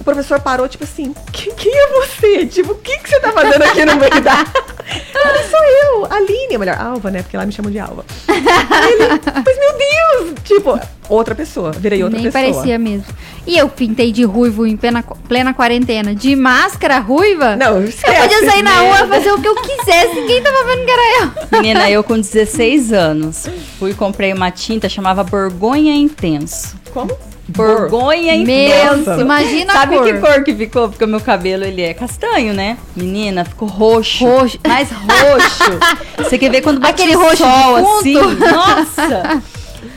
O 0.00 0.04
professor 0.04 0.40
parou, 0.40 0.68
tipo 0.68 0.84
assim, 0.84 1.14
quem, 1.32 1.52
quem 1.54 1.72
é 1.76 1.86
você? 1.88 2.46
Tipo, 2.46 2.72
o 2.72 2.76
que, 2.76 2.98
que 2.98 3.08
você 3.10 3.20
tá 3.20 3.32
fazendo 3.32 3.62
aqui 3.62 3.84
no 3.84 3.96
meio 3.96 4.20
da. 4.22 4.40
Eu 4.42 5.20
falei, 5.22 5.42
sou 5.44 5.60
eu, 5.64 6.06
Aline, 6.12 6.54
é 6.54 6.58
melhor, 6.58 6.78
Alva, 6.80 7.10
né? 7.10 7.22
Porque 7.22 7.36
lá 7.36 7.44
me 7.44 7.52
chamam 7.52 7.70
de 7.70 7.78
Alva. 7.78 8.04
Ele, 8.28 9.08
mas 9.44 9.58
meu 9.58 9.72
Deus! 9.76 10.34
Tipo, 10.44 10.80
outra 11.08 11.34
pessoa, 11.34 11.72
virei 11.72 12.02
outra 12.02 12.18
Nem 12.20 12.30
pessoa. 12.30 12.52
parecia 12.52 12.78
mesmo. 12.78 13.06
E 13.46 13.58
eu 13.58 13.68
pintei 13.68 14.12
de 14.12 14.24
ruivo 14.24 14.66
em 14.66 14.76
plena, 14.76 15.02
plena 15.26 15.52
quarentena. 15.52 16.14
De 16.14 16.34
máscara 16.36 16.98
ruiva? 17.00 17.56
Não, 17.56 17.76
Eu 17.80 17.88
esquece, 17.88 18.20
podia 18.28 18.50
sair 18.50 18.62
na 18.62 18.82
né? 18.82 18.88
rua 18.88 19.08
fazer 19.08 19.32
o 19.32 19.40
que 19.40 19.48
eu 19.48 19.56
quisesse, 19.56 20.14
ninguém 20.14 20.42
tava 20.42 20.64
vendo 20.64 20.84
que 20.84 20.90
era 20.90 21.20
eu. 21.24 21.30
Menina, 21.60 21.90
eu 21.90 22.04
com 22.04 22.14
16 22.18 22.92
anos, 22.92 23.46
fui 23.78 23.90
e 23.90 23.94
comprei 23.94 24.32
uma 24.32 24.50
tinta, 24.50 24.88
chamava 24.88 25.22
Borgonha 25.24 25.94
Intenso. 25.94 26.76
Como? 26.92 27.16
Borgonha 27.48 28.36
Meu, 28.36 28.98
Intenso. 28.98 29.20
imagina 29.20 29.72
Sabe 29.72 29.94
a 29.96 29.98
cor. 29.98 30.06
que 30.06 30.18
cor 30.18 30.44
que 30.44 30.54
ficou? 30.54 30.88
Porque 30.88 31.04
o 31.04 31.08
meu 31.08 31.20
cabelo, 31.20 31.64
ele 31.64 31.82
é 31.82 31.94
castanho, 31.94 32.52
né? 32.52 32.76
Menina, 32.94 33.44
ficou 33.44 33.66
roxo. 33.68 34.24
Roxo. 34.26 34.58
Mais 34.66 34.88
roxo. 34.90 35.78
Você 36.18 36.36
quer 36.38 36.50
ver 36.50 36.60
quando 36.60 36.78
bate 36.80 37.02
Aquele 37.02 37.16
o 37.16 37.20
roxo 37.20 37.38
sol, 37.38 37.76
assim? 37.98 38.14
Nossa! 38.36 39.42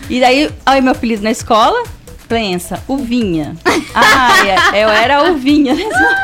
E 0.10 0.20
daí, 0.20 0.50
aí 0.66 0.82
meu 0.82 0.92
apelido 0.94 1.24
na 1.24 1.32
escola, 1.32 1.84
prensa, 2.28 2.82
uvinha. 2.88 3.56
Ai, 3.94 4.50
é- 4.74 4.84
eu 4.86 4.90
era 4.90 5.32
uvinha. 5.32 5.76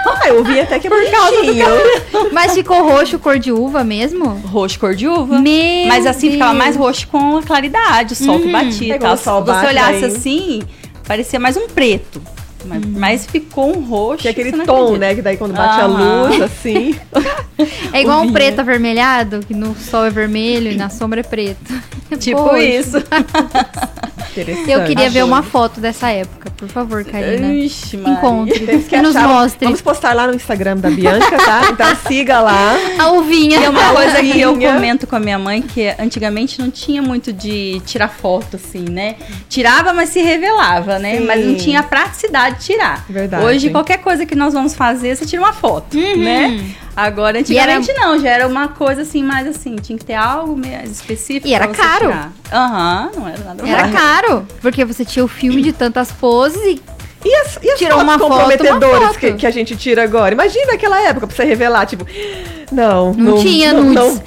Ah, 0.06 0.28
eu 0.30 0.44
vi 0.44 0.60
até 0.60 0.80
que 0.80 0.88
é 0.88 0.90
bonitinho. 0.90 1.66
Mas 2.32 2.54
ficou 2.54 2.84
roxo, 2.90 3.20
cor 3.20 3.38
de 3.38 3.52
uva 3.52 3.84
mesmo? 3.84 4.26
Roxo 4.46 4.80
cor 4.80 4.96
de 4.96 5.08
uva. 5.08 5.40
Meu 5.40 5.88
Mas 5.88 6.06
assim 6.06 6.32
ficava 6.32 6.52
Deus. 6.52 6.63
mais 6.63 6.76
roxo 6.78 7.08
com 7.08 7.38
a 7.38 7.44
claridade, 7.44 8.13
o 8.13 8.16
sol 8.16 8.40
que 8.40 8.50
batia 8.52 8.96
e 8.96 9.00
Pegou 9.00 9.08
tal. 9.10 9.16
o 9.16 9.18
sol 9.18 9.46
Se 9.46 9.52
você 9.62 9.68
olhasse 9.68 10.02
daí. 10.02 10.06
assim, 10.16 10.62
parecia 11.08 11.39
mais 11.39 11.56
um 11.58 11.67
preto. 11.67 12.22
Mas, 12.67 12.86
mas 12.86 13.25
ficou 13.25 13.75
um 13.77 13.82
roxo. 13.82 14.21
Que 14.23 14.27
é 14.27 14.32
aquele 14.32 14.51
tom, 14.65 14.84
acredita. 14.93 14.97
né? 14.99 15.15
Que 15.15 15.21
daí 15.21 15.38
quando 15.38 15.53
bate 15.53 15.80
a 15.80 15.86
Aham. 15.86 16.23
luz, 16.30 16.41
assim. 16.41 16.95
É 17.91 18.01
igual 18.01 18.21
um 18.21 18.32
preto 18.32 18.60
avermelhado, 18.60 19.39
que 19.39 19.51
no 19.51 19.75
sol 19.75 20.06
é 20.06 20.12
vermelho 20.12 20.71
e 20.71 20.75
na 20.75 20.89
sombra 20.91 21.21
é 21.21 21.23
preto. 21.23 21.73
Tipo 22.19 22.39
Roxo. 22.41 22.58
isso. 22.58 22.97
Interessante. 24.32 24.69
Eu 24.71 24.84
queria 24.84 25.10
ver 25.10 25.23
uma 25.23 25.41
foto 25.41 25.80
dessa 25.80 26.10
época, 26.10 26.51
por 26.56 26.67
favor, 26.67 27.03
Karina. 27.03 27.51
Ixi, 27.56 27.97
Maria. 27.97 28.17
Encontre, 28.19 28.60
Temos 28.60 28.86
que 28.88 29.01
nos 29.01 29.15
achar- 29.15 29.27
mostre. 29.27 29.65
Vamos 29.65 29.82
postar 29.82 30.13
lá 30.13 30.27
no 30.27 30.36
Instagram 30.36 30.77
da 30.77 30.89
Bianca, 30.91 31.36
tá? 31.38 31.62
Então 31.71 31.95
siga 32.08 32.39
lá. 32.39 32.75
A 32.99 33.12
uvinha. 33.13 33.60
E 33.60 33.63
é 33.63 33.69
uma 33.69 33.91
coisa 33.93 34.21
que 34.21 34.39
eu 34.39 34.56
comento 34.58 35.08
com 35.08 35.15
a 35.15 35.19
minha 35.19 35.39
mãe, 35.39 35.62
que 35.63 35.88
antigamente 35.99 36.60
não 36.60 36.69
tinha 36.69 37.01
muito 37.01 37.34
de 37.34 37.82
tirar 37.88 38.10
foto, 38.10 38.58
assim, 38.58 38.86
né? 38.88 39.15
Tirava, 39.49 39.93
mas 39.93 40.10
se 40.10 40.21
revelava, 40.21 40.99
né? 40.99 41.17
Sim. 41.17 41.25
Mas 41.25 41.43
não 41.43 41.56
tinha 41.56 41.80
a 41.80 41.84
praticidade 41.84 42.57
de 42.57 42.57
tirar. 42.58 43.06
Verdade. 43.10 43.43
Hoje, 43.46 43.70
qualquer 43.70 43.98
coisa 44.00 44.26
que 44.26 44.36
nós 44.36 44.54
vamos 44.54 44.74
fazer, 44.76 45.15
você 45.15 45.26
tira 45.26 45.41
uma 45.41 45.54
foto, 45.54 45.98
né? 45.98 46.76
Agora, 46.96 47.39
antigamente 47.39 47.93
não, 47.93 48.20
já 48.20 48.30
era 48.30 48.48
uma 48.48 48.70
coisa 48.70 49.04
assim, 49.04 49.22
mais 49.22 49.48
assim, 49.48 49.76
tinha 49.76 49.98
que 49.98 50.06
ter 50.06 50.15
algo 50.15 50.58
mais 50.58 50.89
específico. 50.89 51.48
E 51.48 51.54
era 51.54 51.67
caro. 51.67 52.10
Aham, 52.52 53.12
não 53.15 53.28
era 53.28 53.43
nada 53.43 53.67
Era 53.67 53.89
caro, 53.89 54.48
porque 54.62 54.84
você 54.84 55.06
tinha 55.06 55.24
o 55.24 55.28
filme 55.28 55.62
de 55.62 55.72
tantas 55.72 56.12
poses 56.12 56.60
e 56.63 56.82
E 57.24 57.36
as, 57.36 57.60
e 57.62 57.70
as 57.70 57.78
Tirou 57.78 58.00
fotos 58.00 58.04
uma 58.04 58.17
foto, 58.20 58.30
comprometedoras 58.32 59.00
uma 59.00 59.08
foto. 59.10 59.20
Que, 59.20 59.34
que 59.34 59.46
a 59.46 59.52
gente 59.52 59.76
tira 59.76 60.04
agora? 60.04 60.34
Imagina 60.34 60.74
aquela 60.74 61.00
época 61.02 61.28
pra 61.28 61.36
você 61.36 61.43
revelar, 61.43 61.86
tipo, 61.86 62.06
não, 62.72 63.13
Não 63.13 63.38
tinha 63.39 63.74
não, 63.74 63.84
nudes. 63.84 64.22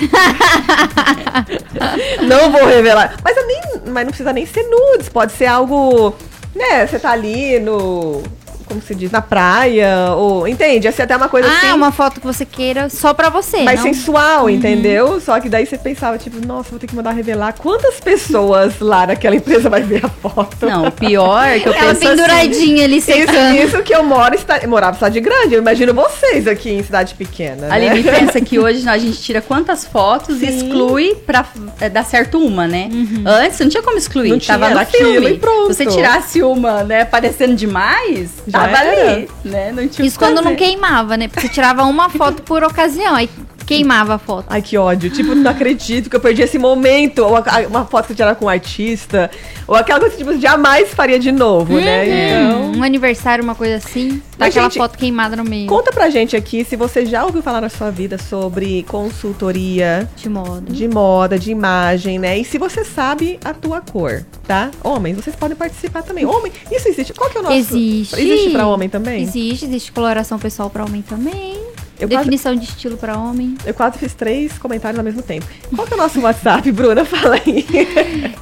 Não, 2.22 2.28
não 2.42 2.52
vou 2.52 2.66
revelar. 2.66 3.14
Mas, 3.22 3.36
nem, 3.46 3.60
mas 3.86 4.04
não 4.04 4.10
precisa 4.10 4.32
nem 4.32 4.46
ser 4.46 4.62
nudes, 4.64 5.08
pode 5.08 5.32
ser 5.32 5.46
algo, 5.46 6.14
né? 6.54 6.86
Você 6.86 6.98
tá 6.98 7.10
ali 7.10 7.58
no, 7.60 8.22
como 8.70 8.80
se 8.80 8.94
diz, 8.94 9.10
na 9.10 9.20
praia, 9.20 10.14
ou, 10.16 10.46
entende? 10.46 10.86
Ia 10.86 10.92
ser 10.92 11.02
até 11.02 11.16
uma 11.16 11.28
coisa 11.28 11.48
ah, 11.48 11.56
assim. 11.58 11.72
uma 11.72 11.90
foto 11.90 12.20
que 12.20 12.26
você 12.26 12.46
queira 12.46 12.88
só 12.88 13.12
pra 13.12 13.28
você, 13.28 13.64
mais 13.64 13.80
não? 13.80 13.86
Uhum. 13.86 13.94
sensual, 13.94 14.48
entendeu? 14.48 15.20
Só 15.20 15.40
que 15.40 15.48
daí 15.48 15.66
você 15.66 15.76
pensava, 15.76 16.16
tipo, 16.16 16.44
nossa, 16.46 16.70
vou 16.70 16.78
ter 16.78 16.86
que 16.86 16.94
mandar 16.94 17.10
revelar 17.10 17.52
quantas 17.54 17.98
pessoas 17.98 18.78
lá 18.78 19.08
naquela 19.08 19.34
empresa 19.34 19.68
vai 19.68 19.82
ver 19.82 20.04
a 20.04 20.08
foto. 20.08 20.66
Não, 20.66 20.86
o 20.86 20.92
pior 20.92 21.42
é 21.44 21.58
que 21.58 21.68
eu 21.68 21.72
Ela 21.72 21.94
penso 21.94 22.06
assim, 22.06 22.16
penduradinha 22.16 22.84
ali 22.84 22.98
Isso, 22.98 23.06
secando. 23.06 23.56
isso 23.56 23.82
que 23.82 23.94
eu 23.94 24.04
moro, 24.04 24.36
eu 24.62 24.68
morava 24.68 24.92
em 24.92 24.98
cidade 24.98 25.20
grande. 25.20 25.54
Eu 25.54 25.60
imagino 25.60 25.92
vocês 25.92 26.46
aqui 26.46 26.70
em 26.70 26.82
cidade 26.82 27.14
pequena. 27.14 27.66
Né? 27.66 27.88
Lili 27.88 28.08
pensa 28.08 28.40
que 28.40 28.58
hoje 28.60 28.88
a 28.88 28.98
gente 28.98 29.20
tira 29.20 29.40
quantas 29.40 29.84
fotos 29.84 30.42
e 30.42 30.46
Sim. 30.46 30.68
exclui 30.68 31.16
pra 31.26 31.44
é, 31.80 31.88
dar 31.88 32.04
certo 32.04 32.38
uma, 32.38 32.68
né? 32.68 32.88
Antes 33.26 33.58
não 33.58 33.68
tinha 33.68 33.82
como 33.82 33.96
excluir, 33.96 34.30
Não 34.30 34.38
tinha, 34.38 34.56
tava 34.56 34.72
no 34.72 34.80
era 34.80 34.82
aquilo 34.82 35.12
filme. 35.12 35.30
e 35.32 35.38
pronto. 35.38 35.74
Se 35.74 35.84
você 35.84 35.86
tirasse 35.86 36.42
uma, 36.42 36.84
né, 36.84 37.04
parecendo 37.04 37.54
demais, 37.54 38.30
Já 38.46 38.59
tava 38.68 38.76
era. 38.84 39.12
ali, 39.12 39.28
né? 39.44 39.72
Não 39.72 39.88
tinha 39.88 40.06
Isso 40.06 40.18
quando 40.18 40.42
não 40.42 40.54
queimava, 40.54 41.16
né? 41.16 41.28
Porque 41.28 41.42
você 41.42 41.48
tirava 41.48 41.84
uma 41.84 42.08
foto 42.10 42.42
por 42.42 42.62
ocasião. 42.62 43.14
Aí 43.14 43.28
Queimava 43.76 44.14
a 44.14 44.18
foto. 44.18 44.46
Ai, 44.48 44.60
que 44.62 44.76
ódio. 44.76 45.10
Tipo, 45.10 45.34
não 45.34 45.50
acredito 45.50 46.08
que 46.10 46.16
eu 46.16 46.20
perdi 46.20 46.42
esse 46.42 46.58
momento. 46.58 47.20
Ou 47.20 47.36
a- 47.36 47.44
uma 47.68 47.84
foto 47.86 48.08
que 48.08 48.14
tiraram 48.14 48.34
com 48.34 48.46
um 48.46 48.48
artista. 48.48 49.30
Ou 49.66 49.74
aquela 49.74 50.00
coisa 50.00 50.16
que, 50.16 50.24
tipo, 50.24 50.38
jamais 50.40 50.88
faria 50.90 51.18
de 51.18 51.30
novo, 51.32 51.74
né? 51.74 52.06
Então. 52.30 52.72
Um 52.72 52.82
aniversário, 52.82 53.42
uma 53.44 53.54
coisa 53.54 53.76
assim. 53.76 54.18
Tá 54.18 54.46
Mas, 54.46 54.48
aquela 54.50 54.68
gente, 54.68 54.78
foto 54.78 54.96
queimada 54.98 55.36
no 55.36 55.44
meio. 55.44 55.66
Conta 55.68 55.92
pra 55.92 56.08
gente 56.10 56.34
aqui 56.36 56.64
se 56.64 56.74
você 56.76 57.04
já 57.06 57.24
ouviu 57.24 57.42
falar 57.42 57.60
na 57.60 57.68
sua 57.68 57.90
vida 57.90 58.16
sobre 58.18 58.84
consultoria 58.88 60.08
De 60.16 60.28
moda. 60.28 60.62
de 60.72 60.88
moda, 60.88 61.38
de 61.38 61.50
imagem, 61.50 62.18
né? 62.18 62.38
E 62.38 62.44
se 62.44 62.58
você 62.58 62.84
sabe 62.84 63.38
a 63.44 63.52
tua 63.54 63.80
cor, 63.80 64.24
tá? 64.46 64.70
Homens, 64.82 65.16
vocês 65.16 65.36
podem 65.36 65.56
participar 65.56 66.02
também. 66.02 66.24
Homem, 66.26 66.52
isso 66.72 66.88
existe. 66.88 67.12
Qual 67.12 67.30
que 67.30 67.36
é 67.36 67.40
o 67.40 67.44
nosso? 67.44 67.56
Existe. 67.56 68.20
Existe 68.20 68.50
pra 68.50 68.66
homem 68.66 68.88
também? 68.88 69.22
Existe, 69.22 69.64
existe 69.66 69.92
coloração 69.92 70.38
pessoal 70.38 70.68
pra 70.70 70.84
homem 70.84 71.02
também. 71.02 71.56
Eu 72.00 72.08
quase- 72.08 72.24
Definição 72.24 72.54
de 72.56 72.64
estilo 72.64 72.96
pra 72.96 73.16
homem. 73.18 73.54
Eu 73.64 73.74
quase 73.74 73.98
fiz 73.98 74.14
três 74.14 74.56
comentários 74.58 74.98
ao 74.98 75.04
mesmo 75.04 75.22
tempo. 75.22 75.46
Qual 75.74 75.86
que 75.86 75.92
é 75.92 75.96
o 75.96 76.00
nosso 76.00 76.20
WhatsApp, 76.20 76.70
Bruna? 76.72 77.04
Fala 77.04 77.36
aí. 77.36 77.66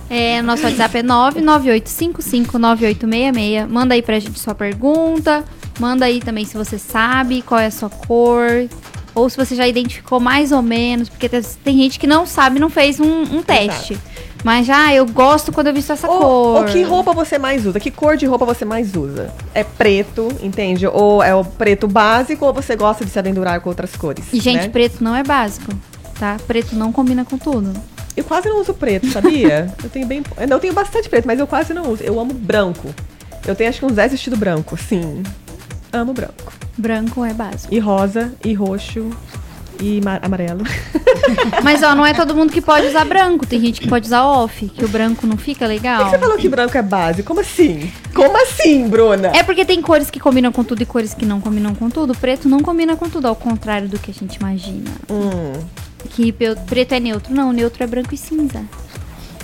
É, 0.08 0.40
nosso 0.42 0.62
WhatsApp 0.64 0.98
é 0.98 1.02
998559866. 1.02 3.66
Manda 3.68 3.94
aí 3.94 4.02
pra 4.02 4.18
gente 4.18 4.38
sua 4.38 4.54
pergunta. 4.54 5.44
Manda 5.78 6.06
aí 6.06 6.20
também 6.20 6.44
se 6.44 6.56
você 6.56 6.78
sabe 6.78 7.42
qual 7.42 7.60
é 7.60 7.66
a 7.66 7.70
sua 7.70 7.90
cor. 7.90 8.68
Ou 9.14 9.28
se 9.28 9.36
você 9.36 9.54
já 9.56 9.66
identificou 9.66 10.20
mais 10.20 10.52
ou 10.52 10.62
menos. 10.62 11.08
Porque 11.08 11.28
tem, 11.28 11.42
tem 11.64 11.76
gente 11.76 11.98
que 11.98 12.06
não 12.06 12.26
sabe, 12.26 12.60
não 12.60 12.70
fez 12.70 13.00
um, 13.00 13.22
um 13.22 13.42
teste. 13.42 13.98
Mas 14.44 14.66
já, 14.66 14.94
eu 14.94 15.04
gosto 15.06 15.50
quando 15.50 15.66
eu 15.66 15.74
visto 15.74 15.92
essa 15.92 16.08
Ou, 16.08 16.18
cor. 16.20 16.56
ou 16.60 16.64
que 16.64 16.82
roupa 16.82 17.12
você 17.12 17.38
mais 17.38 17.66
usa? 17.66 17.80
Que 17.80 17.90
cor 17.90 18.16
de 18.16 18.24
roupa 18.26 18.44
você 18.44 18.64
mais 18.64 18.94
usa? 18.94 19.32
É 19.52 19.64
preto, 19.64 20.28
entende? 20.40 20.86
Ou 20.86 21.22
é 21.22 21.34
o 21.34 21.44
preto 21.44 21.88
básico 21.88 22.44
ou 22.44 22.52
você 22.52 22.76
gosta 22.76 23.04
de 23.04 23.10
se 23.10 23.18
aventurar 23.18 23.60
com 23.60 23.68
outras 23.68 23.96
cores? 23.96 24.26
E, 24.32 24.40
gente, 24.40 24.62
né? 24.62 24.68
preto 24.68 25.02
não 25.02 25.14
é 25.14 25.24
básico, 25.24 25.72
tá? 26.18 26.36
Preto 26.46 26.76
não 26.76 26.92
combina 26.92 27.24
com 27.24 27.36
tudo. 27.36 27.72
Eu 28.16 28.24
quase 28.24 28.48
não 28.48 28.60
uso 28.60 28.74
preto, 28.74 29.08
sabia? 29.10 29.72
eu 29.82 29.90
tenho 29.90 30.06
bem. 30.06 30.22
Eu 30.36 30.58
tenho 30.58 30.72
bastante 30.72 31.08
preto, 31.08 31.26
mas 31.26 31.38
eu 31.38 31.46
quase 31.46 31.72
não 31.74 31.92
uso. 31.92 32.02
Eu 32.02 32.18
amo 32.18 32.34
branco. 32.34 32.94
Eu 33.46 33.54
tenho 33.54 33.70
acho 33.70 33.80
que 33.80 33.86
uns 33.86 33.94
10 33.94 34.12
vestidos 34.12 34.38
branco, 34.38 34.76
sim. 34.76 35.22
Amo 35.92 36.12
branco. 36.12 36.52
Branco 36.76 37.24
é 37.24 37.32
básico. 37.32 37.72
E 37.72 37.78
rosa, 37.78 38.32
e 38.44 38.52
roxo, 38.54 39.10
e 39.80 40.00
ma- 40.02 40.18
amarelo. 40.22 40.62
Mas, 41.62 41.82
ó, 41.82 41.94
não 41.94 42.04
é 42.04 42.12
todo 42.14 42.34
mundo 42.34 42.52
que 42.52 42.60
pode 42.60 42.86
usar 42.86 43.04
branco. 43.04 43.46
Tem 43.46 43.60
gente 43.60 43.80
que 43.80 43.88
pode 43.88 44.06
usar 44.06 44.24
off, 44.24 44.68
que 44.68 44.84
o 44.84 44.88
branco 44.88 45.26
não 45.26 45.36
fica 45.36 45.66
Por 45.66 45.68
legal. 45.68 46.04
que 46.04 46.10
você 46.10 46.18
falou 46.18 46.36
que 46.36 46.48
branco 46.48 46.76
é 46.76 46.82
base? 46.82 47.22
Como 47.22 47.40
assim? 47.40 47.90
Como 48.14 48.36
assim, 48.42 48.88
Bruna? 48.88 49.28
É 49.34 49.42
porque 49.42 49.64
tem 49.64 49.80
cores 49.82 50.10
que 50.10 50.18
combinam 50.20 50.50
com 50.52 50.64
tudo 50.64 50.82
e 50.82 50.86
cores 50.86 51.14
que 51.14 51.24
não 51.26 51.40
combinam 51.40 51.74
com 51.74 51.88
tudo. 51.90 52.14
Preto 52.14 52.48
não 52.48 52.60
combina 52.60 52.96
com 52.96 53.08
tudo, 53.08 53.26
ao 53.28 53.36
contrário 53.36 53.88
do 53.88 53.98
que 53.98 54.10
a 54.10 54.14
gente 54.14 54.36
imagina. 54.36 54.90
Hum, 55.10 55.52
Que 56.10 56.32
preto 56.32 56.92
é 56.94 57.00
neutro. 57.00 57.34
Não, 57.34 57.52
neutro 57.52 57.82
é 57.82 57.86
branco 57.86 58.14
e 58.14 58.16
cinza. 58.16 58.62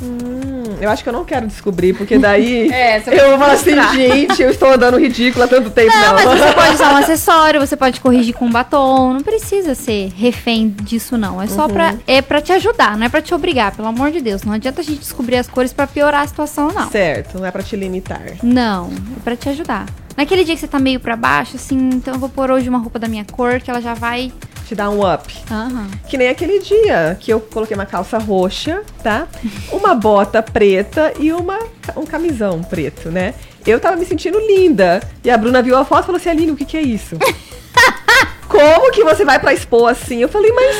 Hum, 0.02 0.76
eu 0.80 0.90
acho 0.90 1.02
que 1.02 1.08
eu 1.08 1.12
não 1.12 1.24
quero 1.24 1.46
descobrir, 1.46 1.94
porque 1.94 2.18
daí 2.18 2.70
É, 2.72 2.98
eu 2.98 3.30
vou 3.30 3.38
falar 3.38 3.52
assim, 3.52 3.74
gente, 3.92 4.42
eu 4.42 4.50
estou 4.50 4.72
andando 4.72 4.98
ridícula 4.98 5.44
há 5.44 5.48
tanto 5.48 5.70
tempo. 5.70 5.92
Não, 5.94 6.06
Não, 6.06 6.14
mas 6.14 6.40
você 6.40 6.52
pode 6.54 6.74
usar 6.74 6.92
um 6.92 6.96
acessório, 6.96 7.60
você 7.60 7.76
pode 7.76 8.00
corrigir 8.00 8.34
com 8.34 8.46
um 8.46 8.50
batom. 8.50 9.12
Não 9.12 9.22
precisa 9.22 9.74
ser 9.74 10.12
refém 10.16 10.68
disso, 10.82 11.16
não. 11.16 11.40
É 11.40 11.46
só 11.46 11.68
pra, 11.68 11.94
é 12.06 12.20
pra 12.22 12.40
te 12.40 12.52
ajudar, 12.52 12.96
não 12.96 13.06
é 13.06 13.08
pra 13.08 13.22
te 13.22 13.34
obrigar, 13.34 13.74
pelo 13.74 13.88
amor 13.88 14.10
de 14.10 14.20
Deus. 14.20 14.42
Não 14.42 14.52
adianta 14.52 14.80
a 14.80 14.84
gente 14.84 14.98
descobrir 15.00 15.36
as 15.36 15.48
cores 15.48 15.72
pra 15.72 15.86
piorar 15.86 16.22
a 16.22 16.26
situação, 16.26 16.70
não. 16.72 16.90
Certo, 16.90 17.38
não 17.38 17.46
é 17.46 17.50
pra 17.50 17.62
te 17.62 17.76
limitar. 17.76 18.22
Não, 18.42 18.90
é 19.16 19.20
pra 19.22 19.36
te 19.36 19.48
ajudar. 19.48 19.86
Naquele 20.16 20.44
dia 20.44 20.54
que 20.54 20.60
você 20.60 20.68
tá 20.68 20.78
meio 20.78 21.00
pra 21.00 21.16
baixo, 21.16 21.56
assim, 21.56 21.90
então 21.92 22.14
eu 22.14 22.20
vou 22.20 22.28
pôr 22.28 22.50
hoje 22.50 22.68
uma 22.68 22.78
roupa 22.78 22.98
da 22.98 23.08
minha 23.08 23.24
cor, 23.24 23.60
que 23.60 23.68
ela 23.70 23.80
já 23.80 23.94
vai. 23.94 24.32
Te 24.66 24.74
dá 24.74 24.88
um 24.88 25.00
up. 25.00 25.32
Aham. 25.50 25.90
Que 26.08 26.16
nem 26.16 26.28
aquele 26.28 26.58
dia 26.58 27.16
que 27.20 27.30
eu 27.30 27.40
coloquei 27.40 27.76
uma 27.76 27.86
calça 27.86 28.18
roxa, 28.18 28.82
tá? 29.02 29.28
Uma 29.70 29.94
bota 29.94 30.42
preta 30.42 31.12
e 31.18 31.32
uma, 31.32 31.58
um 31.96 32.06
camisão 32.06 32.62
preto, 32.62 33.10
né? 33.10 33.34
Eu 33.66 33.78
tava 33.78 33.96
me 33.96 34.04
sentindo 34.06 34.38
linda. 34.38 35.02
E 35.22 35.30
a 35.30 35.36
Bruna 35.36 35.62
viu 35.62 35.76
a 35.76 35.84
foto 35.84 36.04
e 36.04 36.06
falou 36.06 36.20
assim, 36.20 36.30
Aline, 36.30 36.52
o 36.52 36.56
que 36.56 36.64
que 36.64 36.76
é 36.76 36.82
isso? 36.82 37.16
Como 38.48 38.92
que 38.92 39.02
você 39.02 39.24
vai 39.24 39.38
pra 39.38 39.52
expor 39.52 39.90
assim? 39.90 40.22
Eu 40.22 40.28
falei, 40.28 40.52
mas, 40.52 40.76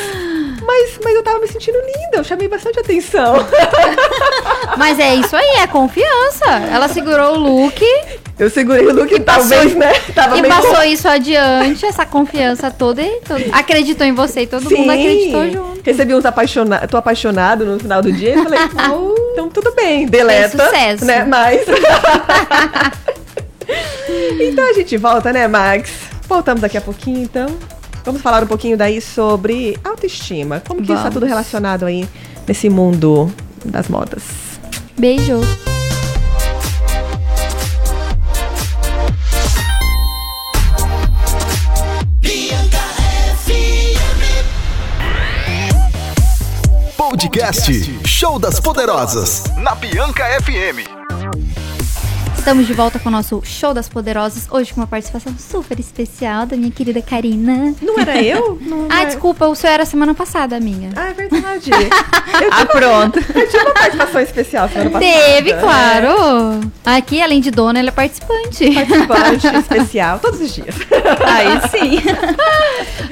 mas, 0.67 0.99
mas 1.03 1.15
eu 1.15 1.23
tava 1.23 1.39
me 1.39 1.47
sentindo 1.49 1.79
linda. 1.79 2.17
Eu 2.17 2.25
chamei 2.25 2.49
bastante 2.49 2.79
atenção. 2.81 3.35
Mas 4.77 4.99
é 4.99 5.15
isso 5.15 5.37
aí, 5.37 5.59
é 5.61 5.67
confiança. 5.67 6.45
Ela 6.73 6.89
segurou 6.89 7.35
o 7.35 7.39
look 7.39 7.81
Eu 8.39 8.51
segurei 8.51 8.87
o 8.87 8.93
look, 8.95 9.13
E 9.15 9.21
passou- 9.21 9.49
talvez, 9.51 9.75
né? 9.77 9.93
Tava 10.15 10.39
e 10.39 10.43
passou 10.49 10.83
isso 10.83 11.07
adiante, 11.09 11.85
essa 11.87 12.05
confiança 12.05 12.71
toda 12.71 13.01
e 13.01 13.21
todo- 13.21 13.45
acreditou 13.53 14.05
em 14.07 14.13
você 14.13 14.41
e 14.43 14.47
todo 14.47 14.69
mundo 14.71 14.91
acreditou 14.91 15.49
junto. 15.51 15.81
Recebi 15.85 16.15
uns 16.15 16.25
apaixonados, 16.25 16.91
tô 16.91 16.97
apaixonado 16.97 17.65
no 17.65 17.79
final 17.79 18.03
do 18.03 18.11
dia. 18.13 18.35
Eu 18.35 18.43
falei, 18.45 18.59
"Oh, 18.93 19.15
então 19.33 19.49
tudo 19.49 19.71
bem, 19.73 20.07
deleta. 20.07 20.65
sucesso. 20.67 21.05
Né? 21.05 21.25
Mas. 21.25 21.61
então 24.41 24.69
a 24.69 24.73
gente 24.73 24.97
volta, 24.97 25.33
né, 25.33 25.47
Max? 25.47 25.91
Voltamos 26.29 26.61
daqui 26.63 26.77
a 26.79 26.81
pouquinho, 26.81 27.23
então. 27.23 27.47
Vamos 28.05 28.21
falar 28.21 28.43
um 28.43 28.47
pouquinho 28.47 28.77
daí 28.77 29.01
sobre 29.01 29.79
autoestima. 29.83 30.61
Como 30.67 30.81
que 30.81 30.85
isso 30.87 30.93
está 30.93 31.05
Vamos. 31.05 31.15
tudo 31.15 31.27
relacionado 31.27 31.87
aí 31.87 32.07
nesse 32.47 32.69
mundo 32.69 33.33
das 33.65 33.89
modas? 33.89 34.23
Beijo. 34.99 35.41
Podcast 46.97 48.07
Show 48.07 48.39
das 48.39 48.61
Poderosas 48.61 49.45
na 49.57 49.75
Bianca 49.75 50.25
FM. 50.43 51.04
Estamos 52.45 52.67
de 52.67 52.75
volta 52.75 52.99
com 52.99 53.09
o 53.09 53.13
nosso 53.13 53.41
Show 53.43 53.73
das 53.73 53.89
Poderosas, 53.89 54.47
hoje 54.51 54.75
com 54.75 54.81
uma 54.83 54.87
participação 54.87 55.35
super 55.39 55.81
especial 55.81 56.45
da 56.45 56.55
minha 56.59 56.71
querida 56.71 57.01
Karina. 57.01 57.75
Não 57.81 57.99
era 57.99 58.21
eu? 58.23 58.59
Não 58.61 58.87
Ah, 58.91 59.03
é- 59.03 59.07
desculpa, 59.07 59.47
o 59.47 59.55
seu 59.55 59.71
era 59.71 59.87
semana 59.87 60.13
passada, 60.13 60.61
minha. 60.61 60.91
Ah, 60.95 61.09
é 61.09 61.15
verdade. 61.15 61.71
Eu 62.43 62.51
Ah, 62.53 62.67
pronto. 62.67 63.19
Eu 63.35 63.49
tive 63.49 63.63
uma 63.65 63.73
participação 63.73 64.21
especial 64.21 64.69
semana 64.69 64.91
passada. 64.91 65.13
Teve, 65.13 65.53
né? 65.55 65.61
claro. 65.61 66.61
Aqui, 66.85 67.23
além 67.23 67.41
de 67.41 67.51
dona, 67.51 67.79
ela 67.79 67.89
é 67.89 67.93
participante. 67.93 68.71
Participante 68.75 69.47
especial, 69.57 70.19
todos 70.19 70.41
os 70.41 70.53
dias. 70.55 70.75
Aí 71.27 71.61
sim. 71.71 72.03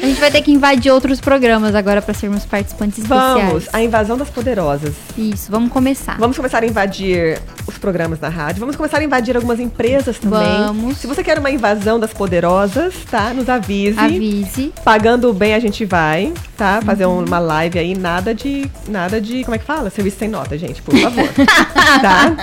A 0.02 0.04
gente 0.06 0.20
vai 0.20 0.30
ter 0.30 0.42
que 0.42 0.50
invadir 0.52 0.90
outros 0.92 1.20
programas 1.20 1.74
agora 1.74 2.02
para 2.02 2.12
sermos 2.12 2.44
participantes 2.44 2.98
especiais. 2.98 3.46
Vamos, 3.48 3.68
a 3.72 3.80
invasão 3.82 4.18
das 4.18 4.28
poderosas. 4.28 4.92
Isso, 5.16 5.50
vamos 5.50 5.70
começar. 5.70 6.18
Vamos 6.18 6.36
começar 6.36 6.62
a 6.62 6.66
invadir 6.66 7.40
os 7.66 7.78
programas 7.78 8.18
na 8.20 8.28
rádio. 8.28 8.60
Vamos 8.60 8.76
começar 8.76 8.98
a 8.98 9.04
invadir 9.04 9.21
algumas 9.30 9.60
empresas 9.60 10.18
também. 10.18 10.40
Vamos. 10.40 10.98
Se 10.98 11.06
você 11.06 11.22
quer 11.22 11.38
uma 11.38 11.50
invasão 11.50 11.98
das 12.00 12.12
poderosas, 12.12 12.94
tá? 13.10 13.32
Nos 13.34 13.48
avise. 13.48 13.98
Avise. 13.98 14.72
Pagando 14.84 15.32
bem 15.32 15.54
a 15.54 15.60
gente 15.60 15.84
vai, 15.84 16.32
tá? 16.56 16.80
Fazer 16.84 17.06
um- 17.06 17.24
uma 17.24 17.38
live 17.38 17.78
aí, 17.78 17.94
nada 17.96 18.34
de. 18.34 18.70
Nada 18.88 19.20
de. 19.20 19.44
Como 19.44 19.54
é 19.54 19.58
que 19.58 19.64
fala? 19.64 19.90
Serviço 19.90 20.18
sem 20.18 20.28
nota, 20.28 20.56
gente, 20.58 20.80
por 20.82 20.96
favor. 20.96 21.28
tá? 22.02 22.36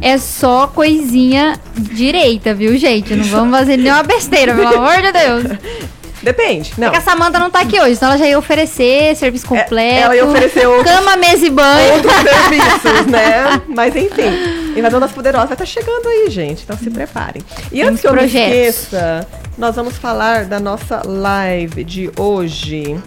É 0.00 0.18
só 0.18 0.66
coisinha 0.66 1.58
direita, 1.76 2.54
viu, 2.54 2.76
gente? 2.76 3.14
Não 3.14 3.24
vamos 3.24 3.58
fazer 3.58 3.76
nenhuma 3.76 4.02
besteira, 4.02 4.54
pelo 4.54 4.68
amor 4.68 5.00
de 5.02 5.12
Deus. 5.12 5.44
Depende. 6.24 6.72
Não. 6.78 6.88
É 6.88 6.90
que 6.90 6.96
a 6.96 7.00
Samanta 7.00 7.38
não 7.38 7.50
tá 7.50 7.60
aqui 7.60 7.80
hoje, 7.80 7.96
senão 7.96 8.10
ela 8.12 8.18
já 8.18 8.26
ia 8.26 8.38
oferecer 8.38 9.14
serviço 9.16 9.46
completo. 9.46 10.02
ela 10.04 10.16
ia 10.16 10.24
oferecer 10.24 10.66
outros- 10.66 10.94
Cama, 10.94 11.16
mesa 11.16 11.46
e 11.46 11.50
banho. 11.50 11.94
outros 11.94 12.12
serviços, 12.22 13.06
né? 13.06 13.62
Mas 13.68 13.94
enfim, 13.94 14.74
Invasão 14.76 14.98
das 14.98 15.12
Poderosas 15.12 15.52
estar 15.52 15.66
chegando 15.66 16.08
aí, 16.08 16.30
gente. 16.30 16.62
Então 16.64 16.76
se 16.76 16.90
preparem. 16.90 17.42
E 17.70 17.82
antes 17.82 18.00
que 18.00 18.06
eu 18.08 18.12
me 18.12 18.18
projetos. 18.20 18.54
esqueça, 18.56 19.26
nós 19.56 19.76
vamos 19.76 19.96
falar 19.96 20.46
da 20.46 20.58
nossa 20.58 21.02
live 21.06 21.84
de 21.84 22.10
hoje. 22.18 22.98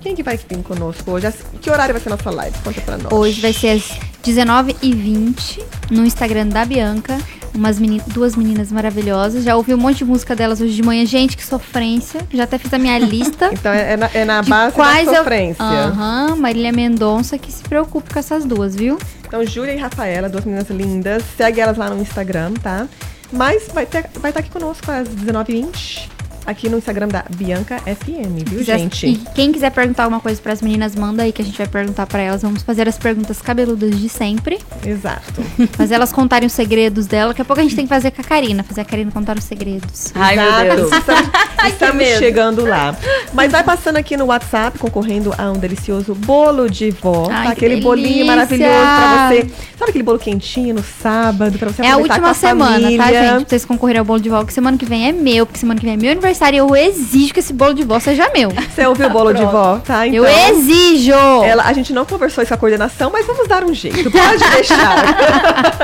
Quem 0.00 0.14
que 0.14 0.22
vai 0.22 0.36
vir 0.36 0.58
conosco 0.62 1.10
hoje? 1.10 1.28
Que 1.60 1.68
horário 1.70 1.92
vai 1.92 2.00
ser 2.00 2.08
a 2.08 2.16
nossa 2.16 2.30
live? 2.30 2.56
Conta 2.62 2.80
pra 2.80 2.96
nós. 2.96 3.12
Hoje 3.12 3.40
vai 3.40 3.52
ser 3.52 3.70
às 3.70 3.90
19h20 4.24 5.62
no 5.90 6.04
Instagram 6.04 6.46
da 6.48 6.64
Bianca. 6.64 7.18
Umas 7.56 7.78
meni- 7.78 8.02
duas 8.08 8.36
meninas 8.36 8.70
maravilhosas. 8.70 9.42
Já 9.42 9.56
ouvi 9.56 9.72
um 9.74 9.78
monte 9.78 9.98
de 9.98 10.04
música 10.04 10.36
delas 10.36 10.60
hoje 10.60 10.74
de 10.74 10.82
manhã. 10.82 11.04
Gente, 11.06 11.36
que 11.36 11.44
sofrência. 11.44 12.20
Já 12.32 12.44
até 12.44 12.58
fiz 12.58 12.72
a 12.72 12.78
minha 12.78 12.98
lista. 12.98 13.50
Então 13.56 13.72
é 13.72 13.94
é 13.94 13.96
na, 13.96 14.10
é 14.12 14.24
na 14.24 14.42
base 14.42 14.74
quais 14.74 15.06
da 15.06 15.12
eu- 15.12 15.18
sofrência. 15.18 15.64
Aham, 15.64 16.36
Marília 16.36 16.70
Mendonça, 16.72 17.38
que 17.38 17.50
se 17.50 17.62
preocupe 17.62 18.12
com 18.12 18.18
essas 18.18 18.44
duas, 18.44 18.76
viu? 18.76 18.98
Então, 19.26 19.44
Júlia 19.44 19.72
e 19.74 19.78
Rafaela, 19.78 20.28
duas 20.28 20.44
meninas 20.44 20.68
lindas. 20.70 21.22
Segue 21.36 21.60
elas 21.60 21.76
lá 21.76 21.88
no 21.90 22.00
Instagram, 22.00 22.52
tá? 22.62 22.86
Mas 23.32 23.68
vai 23.72 23.84
estar 23.84 24.04
vai 24.20 24.32
tá 24.32 24.38
aqui 24.40 24.50
conosco 24.50 24.88
às 24.90 25.08
19h20. 25.08 26.08
Aqui 26.46 26.68
no 26.68 26.78
Instagram 26.78 27.08
da 27.08 27.24
Bianca 27.36 27.78
FM, 27.80 28.44
viu, 28.48 28.58
Quiser- 28.58 28.78
gente? 28.78 29.06
E 29.06 29.16
quem 29.34 29.52
quiser 29.52 29.70
perguntar 29.70 30.04
alguma 30.04 30.20
coisa 30.20 30.40
pras 30.40 30.62
meninas, 30.62 30.94
manda 30.94 31.22
aí 31.22 31.32
que 31.32 31.42
a 31.42 31.44
gente 31.44 31.56
vai 31.58 31.66
perguntar 31.66 32.06
pra 32.06 32.20
elas. 32.20 32.42
Vamos 32.42 32.62
fazer 32.62 32.88
as 32.88 32.96
perguntas 32.98 33.40
cabeludas 33.42 33.98
de 33.98 34.08
sempre. 34.08 34.58
Exato. 34.84 35.42
Mas 35.78 35.90
elas 35.90 36.12
contarem 36.12 36.46
os 36.46 36.52
segredos 36.52 37.06
dela. 37.06 37.28
Daqui 37.32 37.42
a 37.42 37.44
pouco 37.44 37.60
a 37.60 37.62
gente 37.62 37.74
tem 37.76 37.84
que 37.86 37.88
fazer 37.88 38.10
com 38.10 38.20
a 38.20 38.24
Karina. 38.24 38.62
Fazer 38.62 38.80
a 38.80 38.84
Karina 38.84 39.10
contar 39.10 39.36
os 39.36 39.44
segredos. 39.44 40.12
Ai, 40.14 40.36
meu 40.36 40.44
Exato. 40.46 40.76
Deus. 40.76 40.92
Estamos, 40.92 41.30
estamos 41.72 42.04
chegando 42.18 42.64
lá. 42.64 42.96
Mas 43.32 43.52
vai 43.52 43.62
passando 43.64 43.96
aqui 43.96 44.16
no 44.16 44.26
WhatsApp, 44.26 44.78
concorrendo 44.78 45.34
a 45.36 45.50
um 45.50 45.58
delicioso 45.58 46.14
bolo 46.14 46.68
de 46.70 46.90
vó. 46.90 47.28
Ai, 47.30 47.48
tá? 47.48 47.54
que 47.54 47.64
Aquele 47.66 47.80
bolinho 47.80 48.26
maravilhoso 48.26 48.70
pra 48.72 49.28
você. 49.28 49.50
Sabe 49.78 49.90
aquele 49.90 50.04
bolo 50.04 50.18
quentinho 50.18 50.74
no 50.76 50.82
sábado, 50.82 51.58
pra 51.58 51.70
você 51.70 51.82
É 51.82 51.90
a 51.90 51.96
última 51.98 52.32
semana, 52.32 52.80
família. 52.80 52.98
tá, 52.98 53.12
gente? 53.12 53.40
Pra 53.40 53.48
vocês 53.50 53.64
concorrerem 53.64 53.98
ao 53.98 54.04
bolo 54.04 54.20
de 54.20 54.28
volta, 54.30 54.46
que 54.46 54.52
semana 54.54 54.76
que 54.78 54.86
vem 54.86 55.08
é 55.08 55.12
meu, 55.12 55.44
porque 55.44 55.58
semana 55.60 55.78
que 55.78 55.84
vem 55.84 55.94
é 55.94 55.96
meu 55.98 56.10
aniversário 56.12 56.35
e 56.54 56.56
eu 56.56 56.74
exijo 56.76 57.32
que 57.32 57.40
esse 57.40 57.52
bolo 57.52 57.74
de 57.74 57.84
vó 57.84 57.98
seja 57.98 58.30
meu. 58.34 58.50
Você 58.50 58.86
ouviu 58.86 59.06
o 59.06 59.10
bolo 59.10 59.32
de 59.32 59.44
vó, 59.44 59.78
tá? 59.78 60.06
eu 60.06 60.24
exijo! 60.26 61.12
Ela, 61.44 61.64
a 61.64 61.72
gente 61.72 61.92
não 61.92 62.04
conversou 62.04 62.42
isso 62.42 62.50
com 62.50 62.54
a 62.54 62.58
coordenação, 62.58 63.10
mas 63.10 63.26
vamos 63.26 63.48
dar 63.48 63.64
um 63.64 63.72
jeito. 63.74 64.10
Pode 64.10 64.50
deixar. 64.50 65.04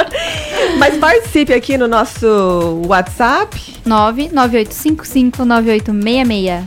mas 0.79 0.97
participe 0.99 1.53
aqui 1.55 1.79
no 1.79 1.88
nosso 1.88 2.83
WhatsApp 2.87 3.57
998559866. 3.87 6.62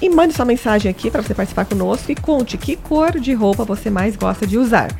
e 0.00 0.08
mande 0.08 0.34
sua 0.34 0.44
mensagem 0.44 0.88
aqui 0.90 1.10
para 1.10 1.22
você 1.22 1.34
participar 1.34 1.64
conosco 1.64 2.12
e 2.12 2.14
conte 2.14 2.56
que 2.56 2.76
cor 2.76 3.18
de 3.18 3.34
roupa 3.34 3.64
você 3.64 3.90
mais 3.90 4.14
gosta 4.16 4.46
de 4.46 4.56
usar. 4.58 4.90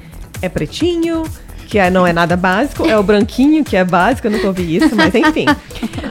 É 0.43 0.49
pretinho, 0.49 1.23
que 1.67 1.79
é- 1.79 1.91
não 1.91 2.07
é 2.07 2.13
nada 2.13 2.37
básico, 2.37 2.87
é 2.87 2.97
o 2.99 3.03
branquinho 3.03 3.65
que 3.65 3.77
é 3.77 3.85
básico, 3.85 4.27
eu 4.27 4.31
nunca 4.31 4.47
ouvi 4.47 4.77
isso, 4.77 4.95
mas 4.95 5.15
enfim. 5.15 5.47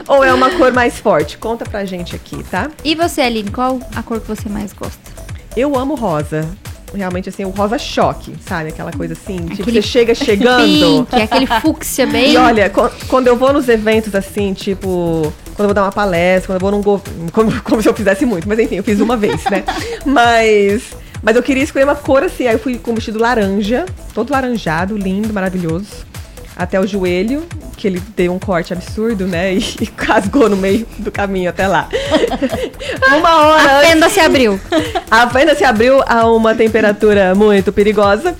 Ou 0.06 0.22
é 0.22 0.32
uma 0.32 0.50
cor 0.50 0.72
mais 0.72 0.98
forte? 0.98 1.38
Conta 1.38 1.64
pra 1.64 1.84
gente 1.84 2.14
aqui, 2.14 2.42
tá? 2.44 2.70
E 2.84 2.94
você, 2.94 3.20
Aline, 3.22 3.50
qual 3.50 3.80
a 3.94 4.02
cor 4.02 4.20
que 4.20 4.28
você 4.28 4.48
mais 4.48 4.72
gosta? 4.72 4.98
Eu 5.56 5.76
amo 5.76 5.94
rosa. 5.94 6.46
Realmente, 6.94 7.28
assim, 7.28 7.44
o 7.44 7.50
rosa 7.50 7.78
choque, 7.78 8.32
sabe? 8.46 8.68
Aquela 8.68 8.92
coisa 8.92 9.12
assim, 9.14 9.36
tipo, 9.38 9.62
Aquele 9.62 9.82
você 9.82 9.88
chega 9.88 10.14
chegando. 10.14 11.06
Pink, 11.10 11.22
aquele 11.22 11.46
fúcsia 11.60 12.06
bem. 12.08 12.32
E 12.32 12.36
olha, 12.36 12.70
quando 13.08 13.26
eu 13.26 13.36
vou 13.36 13.52
nos 13.52 13.68
eventos 13.68 14.14
assim, 14.14 14.54
tipo, 14.54 15.32
quando 15.56 15.60
eu 15.60 15.66
vou 15.66 15.74
dar 15.74 15.82
uma 15.82 15.92
palestra, 15.92 16.46
quando 16.46 16.56
eu 16.56 16.60
vou 16.60 16.70
num 16.70 16.80
go... 16.82 17.02
como, 17.32 17.60
como 17.62 17.82
se 17.82 17.88
eu 17.88 17.94
fizesse 17.94 18.24
muito, 18.24 18.48
mas 18.48 18.58
enfim, 18.60 18.76
eu 18.76 18.84
fiz 18.84 19.00
uma 19.00 19.16
vez, 19.16 19.42
né? 19.50 19.64
Mas 20.06 20.84
mas 21.22 21.36
eu 21.36 21.42
queria 21.42 21.62
escolher 21.62 21.84
uma 21.84 21.94
cor 21.94 22.22
assim, 22.22 22.46
aí 22.46 22.54
eu 22.54 22.58
fui 22.58 22.78
com 22.78 22.92
um 22.92 22.94
vestido 22.94 23.18
laranja, 23.18 23.84
todo 24.14 24.30
laranjado, 24.30 24.96
lindo, 24.96 25.32
maravilhoso. 25.32 26.06
Até 26.56 26.80
o 26.80 26.86
joelho, 26.86 27.46
que 27.76 27.86
ele 27.86 28.02
deu 28.16 28.32
um 28.32 28.38
corte 28.38 28.72
absurdo, 28.72 29.26
né? 29.26 29.54
E, 29.56 29.58
e 29.82 29.86
casgou 29.86 30.48
no 30.48 30.56
meio 30.56 30.86
do 30.98 31.12
caminho 31.12 31.50
até 31.50 31.68
lá. 31.68 31.88
uma 33.18 33.46
hora 33.46 33.70
a 33.70 33.78
antes. 33.78 33.90
fenda 33.90 34.08
se 34.08 34.20
abriu. 34.20 34.60
A 35.10 35.28
fenda 35.28 35.54
se 35.54 35.64
abriu 35.64 36.02
a 36.06 36.26
uma 36.30 36.54
temperatura 36.54 37.34
muito 37.34 37.72
perigosa. 37.72 38.34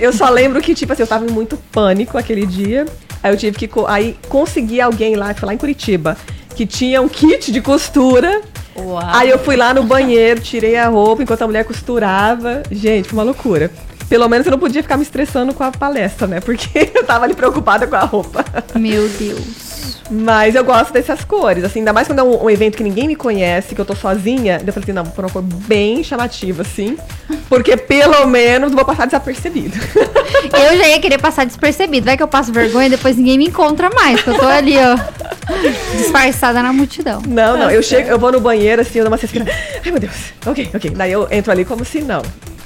Eu 0.00 0.12
só 0.12 0.28
lembro 0.28 0.60
que, 0.60 0.74
tipo 0.74 0.92
assim, 0.92 1.02
eu 1.02 1.06
tava 1.06 1.24
em 1.24 1.30
muito 1.30 1.56
pânico 1.70 2.18
aquele 2.18 2.44
dia. 2.44 2.86
Aí 3.22 3.32
eu 3.32 3.36
tive 3.36 3.56
que. 3.56 3.70
Aí 3.86 4.16
consegui 4.28 4.80
alguém 4.80 5.14
lá, 5.14 5.32
que 5.32 5.40
foi 5.40 5.46
lá 5.46 5.54
em 5.54 5.58
Curitiba, 5.58 6.16
que 6.54 6.66
tinha 6.66 7.02
um 7.02 7.08
kit 7.08 7.50
de 7.52 7.60
costura. 7.60 8.40
Uau. 8.76 9.00
Aí 9.02 9.30
eu 9.30 9.38
fui 9.38 9.56
lá 9.56 9.72
no 9.72 9.82
banheiro, 9.82 10.40
tirei 10.40 10.76
a 10.76 10.88
roupa 10.88 11.22
enquanto 11.22 11.42
a 11.42 11.46
mulher 11.46 11.64
costurava. 11.64 12.62
Gente, 12.70 13.08
foi 13.08 13.18
uma 13.18 13.24
loucura. 13.24 13.70
Pelo 14.08 14.28
menos 14.28 14.46
eu 14.46 14.50
não 14.50 14.58
podia 14.58 14.82
ficar 14.82 14.96
me 14.96 15.02
estressando 15.02 15.54
com 15.54 15.64
a 15.64 15.70
palestra, 15.70 16.26
né? 16.26 16.40
Porque 16.40 16.90
eu 16.94 17.04
tava 17.04 17.24
ali 17.24 17.34
preocupada 17.34 17.86
com 17.86 17.96
a 17.96 18.00
roupa. 18.00 18.44
Meu 18.74 19.08
Deus. 19.08 19.74
Mas 20.10 20.54
eu 20.54 20.62
gosto 20.62 20.92
dessas 20.92 21.24
cores, 21.24 21.64
assim, 21.64 21.78
ainda 21.78 21.92
mais 21.92 22.06
quando 22.06 22.18
é 22.18 22.22
um, 22.22 22.44
um 22.44 22.50
evento 22.50 22.76
que 22.76 22.82
ninguém 22.82 23.06
me 23.06 23.16
conhece, 23.16 23.74
que 23.74 23.80
eu 23.80 23.84
tô 23.84 23.94
sozinha. 23.94 24.60
Eu 24.64 24.72
falei 24.72 24.84
assim, 24.84 24.92
não, 24.92 25.04
vou 25.04 25.12
pôr 25.12 25.24
uma 25.24 25.30
cor 25.30 25.42
bem 25.42 26.04
chamativa, 26.04 26.62
assim. 26.62 26.96
Porque 27.48 27.76
pelo 27.76 28.26
menos 28.26 28.72
vou 28.72 28.84
passar 28.84 29.06
desapercebido. 29.06 29.74
Eu 30.52 30.76
já 30.76 30.88
ia 30.88 31.00
querer 31.00 31.18
passar 31.18 31.46
despercebido. 31.46 32.04
Vai 32.04 32.16
que 32.16 32.22
eu 32.22 32.28
passo 32.28 32.52
vergonha 32.52 32.86
e 32.86 32.90
depois 32.90 33.16
ninguém 33.16 33.38
me 33.38 33.46
encontra 33.46 33.88
mais. 33.90 34.20
Que 34.22 34.28
eu 34.28 34.38
tô 34.38 34.46
ali, 34.46 34.76
ó. 34.76 34.96
Disfarçada 35.96 36.62
na 36.62 36.72
multidão. 36.72 37.22
Não, 37.26 37.56
não, 37.56 37.70
eu 37.70 37.82
chego, 37.82 38.08
eu 38.08 38.18
vou 38.18 38.30
no 38.30 38.40
banheiro, 38.40 38.82
assim, 38.82 38.98
eu 38.98 39.04
dou 39.04 39.10
uma 39.10 39.16
respirada. 39.16 39.50
Ai, 39.84 39.90
meu 39.90 40.00
Deus. 40.00 40.32
Ok, 40.46 40.70
ok. 40.74 40.90
Daí 40.90 41.12
eu 41.12 41.26
entro 41.30 41.50
ali 41.50 41.64
como 41.64 41.84
se 41.84 42.02
não. 42.02 42.22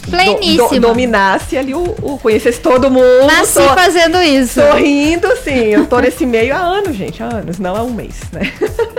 Do- 0.08 0.16
Pleníssima. 0.16 0.80
dominasse 0.80 1.56
ali 1.56 1.74
o, 1.74 1.82
o. 2.02 2.18
Conhecesse 2.18 2.60
todo 2.60 2.90
mundo. 2.90 3.26
Nasci 3.26 3.52
sou- 3.54 3.68
fazendo 3.74 4.20
isso. 4.22 4.60
Sorrindo, 4.60 5.28
sim. 5.42 5.50
Eu 5.68 5.86
tô 5.86 5.98
nesse 6.00 6.24
meio 6.26 6.54
há 6.54 6.58
anos, 6.58 6.96
gente. 6.96 7.22
Há 7.22 7.26
anos, 7.26 7.58
não 7.58 7.74
há 7.76 7.82
um 7.82 7.92
mês, 7.92 8.14
né? 8.32 8.52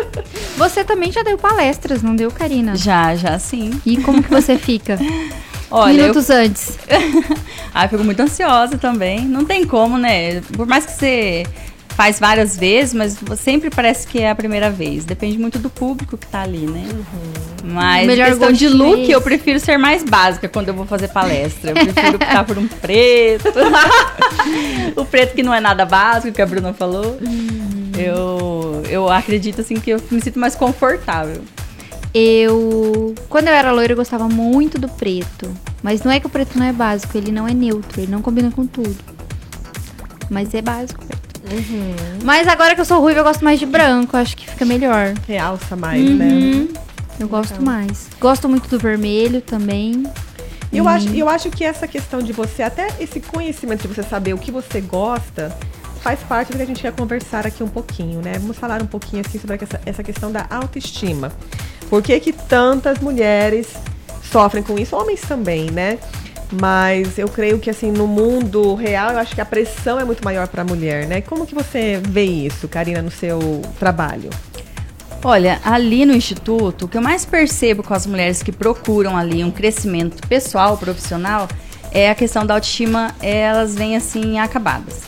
Você 0.58 0.84
também 0.84 1.12
já 1.12 1.24
deu 1.24 1.38
palestras, 1.38 2.02
não 2.04 2.16
deu, 2.16 2.30
Karina? 2.32 2.76
Já, 2.76 3.16
já 3.16 3.38
sim. 3.40 3.80
E 3.86 3.98
como 3.98 4.22
que 4.22 4.30
você 4.30 4.58
fica? 4.58 4.98
Olha, 5.72 5.92
eu, 5.92 5.98
Minutos 6.02 6.30
antes. 6.30 6.78
ah, 7.74 7.86
eu 7.86 7.90
fico 7.90 8.04
muito 8.04 8.20
ansiosa 8.22 8.78
também. 8.78 9.22
Não 9.22 9.46
tem 9.46 9.66
como, 9.66 9.98
né? 9.98 10.42
Por 10.58 10.66
mais 10.66 10.86
que 10.86 10.92
você 10.94 11.46
faz 12.00 12.18
várias 12.18 12.56
vezes, 12.56 12.94
mas 12.94 13.20
sempre 13.38 13.70
parece 13.70 14.08
que 14.08 14.20
é 14.20 14.30
a 14.30 14.36
primeira 14.36 14.72
vez. 14.72 15.04
Depende 15.04 15.38
muito 15.38 15.60
do 15.60 15.70
público 15.70 16.18
que 16.18 16.26
tá 16.28 16.44
ali, 16.44 16.60
né? 16.60 16.88
Mas 17.62 18.08
Melhor 18.08 18.30
questão 18.30 18.54
de 18.54 18.70
look, 18.70 18.96
vez. 18.96 19.10
eu 19.10 19.22
prefiro 19.22 19.60
ser 19.60 19.76
mais 19.76 20.02
básica 20.02 20.48
quando 20.48 20.70
eu 20.70 20.74
vou 20.74 20.86
fazer 20.86 21.10
palestra. 21.10 21.72
Eu 21.72 21.74
prefiro 21.74 22.16
optar 22.16 22.46
por 22.46 22.58
um 22.58 22.70
preto. 22.70 23.50
o 24.96 25.04
preto 25.04 25.36
que 25.36 25.44
não 25.44 25.54
é 25.54 25.60
nada 25.60 25.86
básico, 25.86 26.34
que 26.34 26.42
a 26.42 26.46
Bruna 26.46 26.72
falou. 26.72 27.20
Eu, 27.98 28.82
eu 28.90 29.10
acredito 29.10 29.60
assim 29.60 29.76
que 29.76 29.90
eu 29.90 30.02
me 30.10 30.22
sinto 30.22 30.40
mais 30.40 30.56
confortável. 30.56 31.42
Eu. 32.14 33.14
Quando 33.28 33.50
eu 33.50 33.54
era 33.54 33.74
loira, 33.74 33.92
eu 33.92 33.98
gostava 33.98 34.30
muito 34.30 34.80
do 34.80 34.88
preto. 34.88 35.54
Mas 35.84 36.02
não 36.02 36.14
é 36.14 36.22
que 36.22 36.28
o 36.28 36.30
preto 36.30 36.58
não 36.58 36.66
é 36.66 36.72
básico, 36.72 37.18
ele 37.18 37.30
não 37.30 37.46
é 37.46 37.54
neutro, 37.54 38.00
ele 38.00 38.10
não 38.10 38.22
combina 38.22 38.50
com 38.52 38.66
tudo. 38.66 38.96
Mas 40.30 40.54
é 40.54 40.62
básico. 40.62 41.06
preto. 41.06 41.29
Mas 42.24 42.48
agora 42.48 42.76
que 42.76 42.82
eu 42.82 42.86
sou 42.86 43.00
ruiva, 43.02 43.20
eu 43.20 43.24
gosto 43.24 43.44
mais 43.44 43.60
de 43.60 43.66
branco, 43.66 44.16
acho 44.16 44.36
que 44.36 44.50
fica 44.50 44.66
melhor. 44.66 45.14
Realça 45.28 45.76
mais, 45.76 46.04
né? 46.04 46.28
Uhum. 46.28 46.68
Eu 47.20 47.28
gosto 47.28 47.62
mais. 47.62 48.08
Gosto 48.20 48.48
muito 48.48 48.70
do 48.70 48.80
vermelho 48.80 49.42
também. 49.42 50.04
Eu 50.72 50.88
acho, 50.88 51.10
eu 51.10 51.28
acho 51.28 51.50
que 51.50 51.64
essa 51.64 51.88
questão 51.88 52.22
de 52.22 52.32
você, 52.32 52.62
até 52.62 52.88
esse 53.00 53.20
conhecimento 53.20 53.88
de 53.88 53.94
você 53.94 54.04
saber 54.04 54.34
o 54.34 54.38
que 54.38 54.52
você 54.52 54.80
gosta, 54.80 55.56
faz 56.02 56.20
parte 56.22 56.52
do 56.52 56.58
que 56.58 56.64
a 56.64 56.66
gente 56.66 56.82
quer 56.82 56.94
conversar 56.94 57.46
aqui 57.46 57.64
um 57.64 57.68
pouquinho, 57.68 58.22
né? 58.22 58.34
Vamos 58.40 58.58
falar 58.58 58.82
um 58.82 58.86
pouquinho 58.86 59.24
assim 59.26 59.40
sobre 59.40 59.58
essa, 59.62 59.82
essa 59.86 60.04
questão 60.04 60.32
da 60.32 60.46
autoestima. 60.50 61.32
Por 61.90 62.04
que, 62.04 62.20
que 62.20 62.32
tantas 62.32 63.00
mulheres 63.00 63.68
sofrem 64.32 64.64
com 64.64 64.78
isso? 64.78 64.96
Homens 64.96 65.22
também, 65.22 65.72
né? 65.72 65.98
Mas 66.52 67.18
eu 67.20 67.28
creio 67.28 67.60
que 67.60 67.70
assim, 67.70 67.92
no 67.92 68.08
mundo 68.08 68.74
real, 68.74 69.12
eu 69.12 69.20
acho 69.20 69.36
que 69.36 69.42
a 69.42 69.46
pressão 69.46 70.00
é 70.00 70.04
muito 70.04 70.24
maior 70.24 70.48
para 70.48 70.64
a 70.64 70.66
mulher, 70.66 71.06
né? 71.06 71.22
Como 71.22 71.46
que 71.46 71.54
você 71.54 72.02
vê 72.04 72.24
isso, 72.24 72.68
Karina, 72.68 73.02
no 73.02 73.12
seu 73.12 73.62
trabalho? 73.78 74.30
Olha, 75.24 75.60
ali 75.64 76.06
no 76.06 76.14
instituto, 76.14 76.86
o 76.86 76.88
que 76.88 76.98
eu 76.98 77.02
mais 77.02 77.26
percebo 77.26 77.84
com 77.84 77.94
as 77.94 78.08
mulheres 78.08 78.42
que 78.42 78.52
procuram 78.52 79.16
ali 79.18 79.44
um 79.44 79.52
crescimento 79.52 80.26
pessoal, 80.28 80.78
profissional, 80.78 81.48
é 81.92 82.10
a 82.10 82.16
questão 82.16 82.46
da 82.46 82.56
autoestima, 82.56 83.14
elas 83.22 83.76
vêm 83.76 83.96
assim 83.96 84.40
acabadas. 84.40 85.02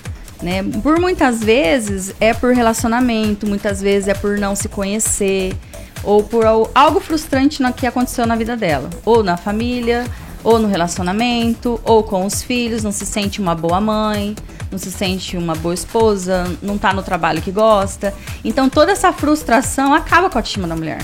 Né? 0.44 0.64
Por 0.84 1.00
muitas 1.00 1.40
vezes 1.40 2.14
é 2.20 2.34
por 2.34 2.54
relacionamento, 2.54 3.48
muitas 3.48 3.82
vezes 3.82 4.08
é 4.10 4.14
por 4.14 4.38
não 4.38 4.56
se 4.56 4.68
conhecer, 4.68 5.56
ou 6.04 6.24
por 6.24 6.46
al- 6.46 6.70
algo 6.76 7.00
frustrante 7.00 7.62
que 7.74 7.88
aconteceu 7.88 8.26
na 8.26 8.36
vida 8.36 8.58
dela, 8.58 8.90
ou 9.06 9.24
na 9.24 9.38
família, 9.38 10.04
ou 10.44 10.60
no 10.60 10.68
relacionamento, 10.68 11.80
ou 11.84 12.04
com 12.04 12.26
os 12.26 12.42
filhos, 12.42 12.84
não 12.84 12.92
se 12.92 13.06
sente 13.06 13.40
uma 13.40 13.56
boa 13.56 13.80
mãe, 13.80 14.36
não 14.72 14.78
se 14.78 14.92
sente 14.92 15.38
uma 15.38 15.56
boa 15.56 15.74
esposa, 15.74 16.46
não 16.62 16.78
tá 16.78 16.94
no 16.94 17.04
trabalho 17.04 17.42
que 17.42 17.52
gosta. 17.52 18.14
Então 18.44 18.70
toda 18.70 18.92
essa 18.92 19.12
frustração 19.12 19.94
acaba 19.94 20.30
com 20.30 20.38
a 20.38 20.40
autoestima 20.40 20.68
da 20.68 20.76
mulher. 20.76 21.02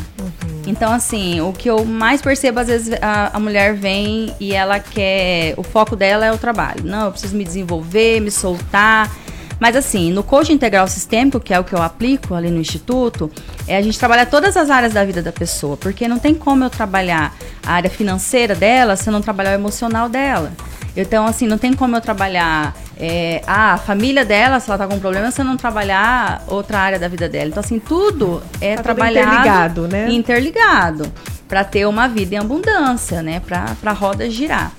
Então, 0.65 0.91
assim, 0.91 1.39
o 1.39 1.53
que 1.53 1.69
eu 1.69 1.85
mais 1.85 2.21
percebo, 2.21 2.59
às 2.59 2.67
vezes, 2.67 2.93
a, 3.01 3.37
a 3.37 3.39
mulher 3.39 3.73
vem 3.73 4.35
e 4.37 4.53
ela 4.53 4.79
quer. 4.79 5.53
O 5.55 5.63
foco 5.63 5.95
dela 5.95 6.25
é 6.25 6.31
o 6.31 6.37
trabalho. 6.37 6.83
Não, 6.83 7.05
eu 7.05 7.11
preciso 7.11 7.37
me 7.37 7.45
desenvolver, 7.45 8.19
me 8.19 8.29
soltar. 8.29 9.09
Mas 9.59 9.75
assim, 9.75 10.11
no 10.11 10.23
coaching 10.23 10.53
integral 10.53 10.87
sistêmico, 10.87 11.39
que 11.39 11.53
é 11.53 11.59
o 11.59 11.63
que 11.63 11.73
eu 11.73 11.81
aplico 11.81 12.35
ali 12.35 12.49
no 12.51 12.59
instituto, 12.59 13.31
é 13.67 13.75
a 13.77 13.81
gente 13.81 13.97
trabalhar 13.97 14.25
todas 14.27 14.55
as 14.55 14.69
áreas 14.69 14.93
da 14.93 15.03
vida 15.03 15.21
da 15.21 15.31
pessoa, 15.31 15.75
porque 15.77 16.07
não 16.07 16.19
tem 16.19 16.35
como 16.35 16.63
eu 16.63 16.69
trabalhar 16.69 17.35
a 17.65 17.73
área 17.73 17.89
financeira 17.89 18.55
dela 18.55 18.95
se 18.95 19.09
eu 19.09 19.13
não 19.13 19.21
trabalhar 19.21 19.51
o 19.51 19.55
emocional 19.55 20.07
dela. 20.07 20.51
Então, 20.95 21.27
assim, 21.27 21.45
não 21.45 21.59
tem 21.59 21.73
como 21.73 21.95
eu 21.95 22.01
trabalhar 22.01 22.75
é, 22.99 23.43
a 23.45 23.77
família 23.77 24.25
dela, 24.25 24.59
se 24.59 24.67
ela 24.67 24.79
tá 24.79 24.87
com 24.87 24.99
problema, 24.99 25.29
se 25.29 25.39
eu 25.39 25.45
não 25.45 25.55
trabalhar 25.55 26.43
outra 26.47 26.79
área 26.79 26.97
da 26.97 27.07
vida 27.07 27.29
dela. 27.29 27.49
Então, 27.49 27.59
assim, 27.59 27.77
tudo 27.77 28.41
é 28.59 28.75
Tá 28.75 28.83
trabalhado 28.83 29.27
interligado, 29.27 29.87
né? 29.87 30.09
interligado 30.09 31.11
para 31.47 31.63
ter 31.63 31.85
uma 31.85 32.07
vida 32.07 32.35
em 32.35 32.37
abundância, 32.39 33.21
né? 33.21 33.39
Para 33.39 33.75
a 33.85 33.93
roda 33.93 34.27
girar. 34.29 34.71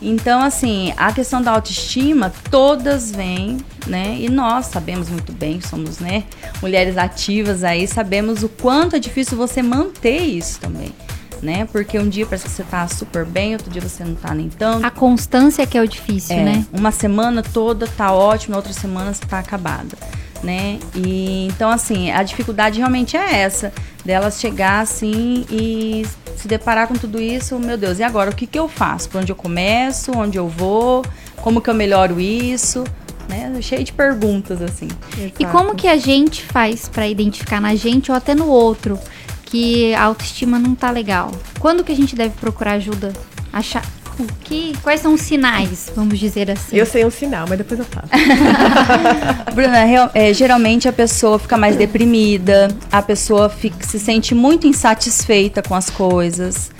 Então, 0.00 0.42
assim, 0.42 0.92
a 0.96 1.12
questão 1.12 1.40
da 1.40 1.52
autoestima, 1.52 2.32
todas 2.50 3.10
vêm, 3.10 3.58
né? 3.86 4.16
E 4.18 4.28
nós 4.28 4.66
sabemos 4.66 5.08
muito 5.08 5.32
bem, 5.32 5.60
somos, 5.60 5.98
né, 5.98 6.24
mulheres 6.60 6.96
ativas 6.96 7.64
aí, 7.64 7.86
sabemos 7.86 8.42
o 8.42 8.48
quanto 8.48 8.96
é 8.96 8.98
difícil 8.98 9.36
você 9.36 9.62
manter 9.62 10.20
isso 10.20 10.60
também. 10.60 10.92
Né? 11.42 11.68
Porque 11.70 11.98
um 11.98 12.08
dia 12.08 12.24
parece 12.24 12.44
que 12.44 12.50
você 12.50 12.62
tá 12.62 12.88
super 12.88 13.26
bem, 13.26 13.52
outro 13.52 13.70
dia 13.70 13.82
você 13.82 14.02
não 14.02 14.14
tá 14.14 14.34
nem 14.34 14.48
tanto. 14.48 14.86
A 14.86 14.90
constância 14.90 15.66
que 15.66 15.76
é 15.76 15.82
o 15.82 15.86
difícil, 15.86 16.34
É, 16.34 16.42
né? 16.42 16.66
Uma 16.72 16.90
semana 16.90 17.42
toda 17.42 17.86
tá 17.86 18.10
ótima, 18.10 18.56
outra 18.56 18.72
semana 18.72 19.12
você 19.12 19.22
tá 19.26 19.38
acabada, 19.38 19.98
né? 20.42 20.78
E 20.94 21.48
então 21.48 21.70
assim, 21.70 22.10
a 22.10 22.22
dificuldade 22.22 22.78
realmente 22.78 23.16
é 23.16 23.40
essa, 23.40 23.72
delas 24.04 24.40
chegar 24.40 24.80
assim 24.80 25.44
e 25.50 26.06
se 26.36 26.46
deparar 26.46 26.86
com 26.86 26.94
tudo 26.94 27.20
isso, 27.20 27.58
meu 27.58 27.76
Deus, 27.76 27.98
e 27.98 28.02
agora 28.02 28.30
o 28.30 28.34
que 28.34 28.46
que 28.46 28.58
eu 28.58 28.68
faço? 28.68 29.08
Por 29.08 29.20
onde 29.20 29.32
eu 29.32 29.36
começo? 29.36 30.12
Onde 30.16 30.38
eu 30.38 30.48
vou? 30.48 31.04
Como 31.36 31.60
que 31.60 31.70
eu 31.70 31.74
melhoro 31.74 32.20
isso? 32.20 32.84
Né? 33.28 33.52
Cheio 33.60 33.82
de 33.82 33.92
perguntas 33.92 34.62
assim. 34.62 34.88
E 35.38 35.44
como 35.46 35.74
que 35.74 35.88
a 35.88 35.96
gente 35.96 36.42
faz 36.44 36.88
pra 36.88 37.08
identificar 37.08 37.60
na 37.60 37.74
gente 37.74 38.10
ou 38.10 38.16
até 38.16 38.34
no 38.34 38.46
outro 38.46 38.98
que 39.46 39.94
a 39.94 40.04
autoestima 40.04 40.58
não 40.58 40.74
tá 40.74 40.90
legal? 40.90 41.32
Quando 41.58 41.82
que 41.82 41.90
a 41.90 41.96
gente 41.96 42.14
deve 42.14 42.34
procurar 42.36 42.72
ajuda? 42.72 43.12
Achar 43.52 43.82
o 44.18 44.24
que, 44.44 44.74
quais 44.82 45.00
são 45.00 45.14
os 45.14 45.20
sinais, 45.20 45.90
vamos 45.94 46.18
dizer 46.18 46.50
assim? 46.50 46.76
Eu 46.76 46.86
sei 46.86 47.04
um 47.04 47.10
sinal, 47.10 47.46
mas 47.48 47.58
depois 47.58 47.78
eu 47.80 47.86
falo. 47.86 48.08
Bruna, 49.54 49.84
real- 49.84 50.10
é, 50.14 50.32
geralmente 50.32 50.88
a 50.88 50.92
pessoa 50.92 51.38
fica 51.38 51.56
mais 51.56 51.76
deprimida, 51.76 52.68
a 52.90 53.02
pessoa 53.02 53.48
fica- 53.48 53.86
se 53.86 53.98
sente 53.98 54.34
muito 54.34 54.66
insatisfeita 54.66 55.62
com 55.62 55.74
as 55.74 55.90
coisas, 55.90 56.70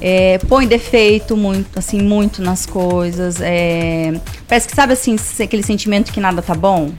é, 0.00 0.38
põe 0.48 0.66
defeito 0.66 1.36
muito, 1.36 1.78
assim, 1.78 2.00
muito 2.02 2.42
nas 2.42 2.66
coisas. 2.66 3.40
é, 3.40 4.12
parece 4.48 4.68
que 4.68 4.74
sabe 4.74 4.92
assim, 4.92 5.16
aquele 5.42 5.62
sentimento 5.62 6.12
que 6.12 6.20
nada 6.20 6.40
tá 6.42 6.54
bom. 6.54 6.90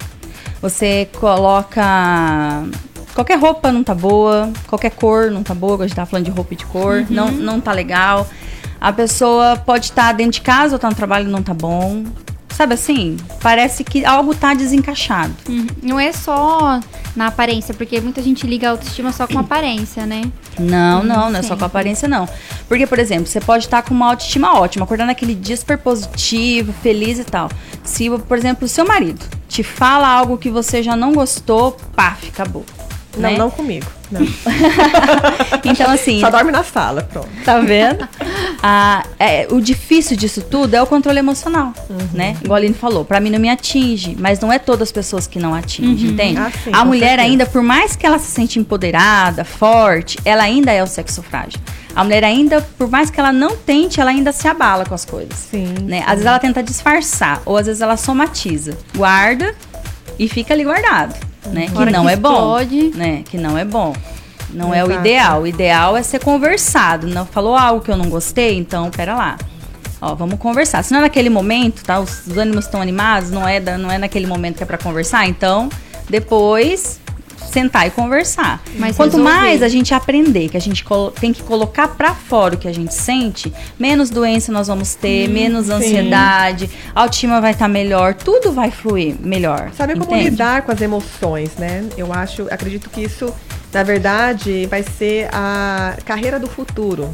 Você 0.61 1.07
coloca. 1.19 2.63
Qualquer 3.17 3.39
roupa 3.39 3.71
não 3.71 3.83
tá 3.83 3.95
boa, 3.95 4.53
qualquer 4.67 4.91
cor 4.91 5.31
não 5.31 5.41
tá 5.41 5.55
boa, 5.55 5.83
a 5.83 5.87
gente 5.87 5.95
tá 5.95 6.05
falando 6.05 6.25
de 6.25 6.29
roupa 6.29 6.53
e 6.53 6.55
de 6.55 6.67
cor, 6.67 7.03
não, 7.09 7.31
não 7.31 7.59
tá 7.59 7.71
legal. 7.71 8.27
A 8.79 8.93
pessoa 8.93 9.57
pode 9.57 9.85
estar 9.85 10.11
dentro 10.11 10.33
de 10.33 10.41
casa 10.41 10.75
ou 10.75 10.79
tá 10.79 10.87
no 10.87 10.95
trabalho 10.95 11.27
e 11.27 11.31
não 11.31 11.41
tá 11.41 11.51
bom. 11.51 12.03
Sabe 12.49 12.75
assim? 12.75 13.17
Parece 13.41 13.83
que 13.83 14.05
algo 14.05 14.35
tá 14.35 14.53
desencaixado. 14.53 15.33
Uhum. 15.49 15.65
Não 15.81 15.99
é 15.99 16.13
só 16.13 16.79
na 17.15 17.25
aparência, 17.25 17.73
porque 17.73 17.99
muita 17.99 18.21
gente 18.21 18.45
liga 18.45 18.67
a 18.67 18.71
autoestima 18.71 19.11
só 19.11 19.25
com 19.25 19.39
aparência, 19.39 20.05
né? 20.05 20.21
Não, 20.59 21.03
não, 21.03 21.31
não 21.31 21.39
é 21.39 21.41
só 21.41 21.57
com 21.57 21.63
a 21.63 21.67
aparência, 21.67 22.07
não. 22.07 22.29
Porque, 22.67 22.85
por 22.85 22.99
exemplo, 22.99 23.25
você 23.25 23.41
pode 23.41 23.65
estar 23.65 23.81
com 23.81 23.95
uma 23.95 24.09
autoestima 24.09 24.59
ótima, 24.59 24.85
acordar 24.85 25.07
naquele 25.07 25.33
dia 25.33 25.57
super 25.57 25.79
positivo, 25.79 26.71
feliz 26.83 27.17
e 27.17 27.23
tal. 27.23 27.49
Se, 27.83 28.11
por 28.11 28.37
exemplo, 28.37 28.65
o 28.65 28.67
seu 28.67 28.85
marido 28.85 29.25
te 29.49 29.63
fala 29.63 30.07
algo 30.07 30.37
que 30.37 30.51
você 30.51 30.83
já 30.83 30.95
não 30.95 31.13
gostou, 31.13 31.75
paf, 31.95 32.27
acabou. 32.27 32.63
Não, 33.21 33.31
né? 33.31 33.37
não 33.37 33.49
comigo. 33.49 33.85
Não. 34.11 34.21
Então, 35.63 35.91
assim, 35.91 36.21
Só 36.21 36.29
dorme 36.29 36.51
na 36.51 36.63
sala, 36.63 37.01
pronto. 37.03 37.27
tá 37.43 37.59
vendo? 37.59 38.07
Ah, 38.63 39.03
é, 39.19 39.47
o 39.51 39.59
difícil 39.59 40.15
disso 40.15 40.41
tudo 40.41 40.73
é 40.75 40.81
o 40.81 40.87
controle 40.87 41.19
emocional, 41.19 41.73
né? 42.13 42.37
Igual 42.41 42.55
a 42.55 42.59
Aline 42.59 42.73
falou, 42.73 43.03
pra 43.03 43.19
mim 43.19 43.29
não 43.29 43.39
me 43.39 43.49
atinge, 43.49 44.15
mas 44.17 44.39
não 44.39 44.51
é 44.51 44.57
todas 44.59 44.87
as 44.87 44.91
pessoas 44.91 45.27
que 45.27 45.39
não 45.39 45.53
atingem, 45.53 46.11
entende? 46.11 46.39
Ah, 46.39 46.51
sim, 46.63 46.69
a 46.73 46.85
mulher 46.85 47.09
certeza. 47.09 47.27
ainda, 47.29 47.45
por 47.45 47.61
mais 47.61 47.95
que 47.95 48.05
ela 48.05 48.17
se 48.17 48.31
sente 48.31 48.59
empoderada, 48.59 49.43
forte, 49.43 50.17
ela 50.23 50.43
ainda 50.43 50.71
é 50.71 50.81
o 50.81 50.87
sexo 50.87 51.21
frágil. 51.21 51.59
A 51.95 52.03
mulher 52.03 52.23
ainda, 52.23 52.61
por 52.77 52.89
mais 52.89 53.09
que 53.09 53.19
ela 53.19 53.33
não 53.33 53.57
tente, 53.57 53.99
ela 53.99 54.11
ainda 54.11 54.31
se 54.31 54.47
abala 54.47 54.85
com 54.85 54.93
as 54.95 55.03
coisas. 55.03 55.33
Sim, 55.51 55.73
Né? 55.83 56.01
Às 56.05 56.11
vezes 56.13 56.25
ela 56.27 56.39
tenta 56.39 56.63
disfarçar, 56.63 57.41
ou 57.45 57.57
às 57.57 57.65
vezes 57.65 57.81
ela 57.81 57.97
somatiza. 57.97 58.77
Guarda 58.95 59.53
e 60.17 60.29
fica 60.29 60.53
ali 60.53 60.63
guardado, 60.63 61.13
né? 61.51 61.67
Que 61.67 61.85
não 61.91 62.05
que 62.05 62.11
é 62.11 62.15
bom, 62.15 62.31
explode. 62.59 62.91
né? 62.95 63.23
Que 63.29 63.37
não 63.37 63.57
é 63.57 63.65
bom. 63.65 63.93
Não 64.53 64.73
é 64.73 64.81
o 64.83 64.87
Exato. 64.87 64.99
ideal. 65.01 65.41
O 65.41 65.47
ideal 65.47 65.97
é 65.97 66.03
ser 66.03 66.19
conversado. 66.23 67.07
Não 67.07 67.25
falou 67.25 67.55
algo 67.55 67.81
que 67.83 67.91
eu 67.91 67.97
não 67.97 68.09
gostei, 68.09 68.57
então 68.57 68.89
pera 68.89 69.13
lá. 69.15 69.37
Ó, 70.01 70.13
vamos 70.15 70.39
conversar. 70.39 70.83
Se 70.83 70.91
não 70.91 70.99
é 70.99 71.01
naquele 71.01 71.29
momento, 71.29 71.83
tá? 71.83 71.99
Os, 71.99 72.27
os 72.27 72.37
ânimos 72.37 72.65
estão 72.65 72.81
animados, 72.81 73.31
não 73.31 73.47
é, 73.47 73.59
da- 73.59 73.77
não 73.77 73.91
é 73.91 73.97
naquele 73.97 74.27
momento 74.27 74.57
que 74.57 74.63
é 74.63 74.65
pra 74.65 74.77
conversar, 74.77 75.27
então 75.27 75.69
depois 76.09 76.99
sentar 77.47 77.87
e 77.87 77.91
conversar. 77.91 78.61
Mas 78.77 78.95
Quanto 78.95 79.17
resolver. 79.17 79.35
mais 79.35 79.63
a 79.63 79.67
gente 79.67 79.93
aprender 79.93 80.49
que 80.49 80.57
a 80.57 80.61
gente 80.61 80.83
tem 81.19 81.33
que 81.33 81.43
colocar 81.43 81.87
pra 81.89 82.13
fora 82.13 82.55
o 82.55 82.57
que 82.57 82.67
a 82.67 82.73
gente 82.73 82.93
sente, 82.93 83.51
menos 83.79 84.09
doença 84.09 84.51
nós 84.51 84.67
vamos 84.67 84.95
ter, 84.95 85.27
menos 85.27 85.69
ansiedade, 85.69 86.69
a 86.93 87.01
autoestima 87.01 87.41
vai 87.41 87.51
estar 87.51 87.67
melhor, 87.67 88.13
tudo 88.13 88.51
vai 88.51 88.71
fluir 88.71 89.15
melhor. 89.19 89.71
Saber 89.73 89.97
como 89.97 90.11
entende? 90.11 90.31
lidar 90.31 90.61
com 90.63 90.71
as 90.71 90.81
emoções, 90.81 91.55
né? 91.57 91.85
Eu 91.97 92.13
acho, 92.13 92.47
acredito 92.51 92.89
que 92.89 93.01
isso, 93.01 93.33
na 93.73 93.83
verdade, 93.83 94.65
vai 94.67 94.83
ser 94.83 95.29
a 95.33 95.97
carreira 96.05 96.39
do 96.39 96.47
futuro. 96.47 97.09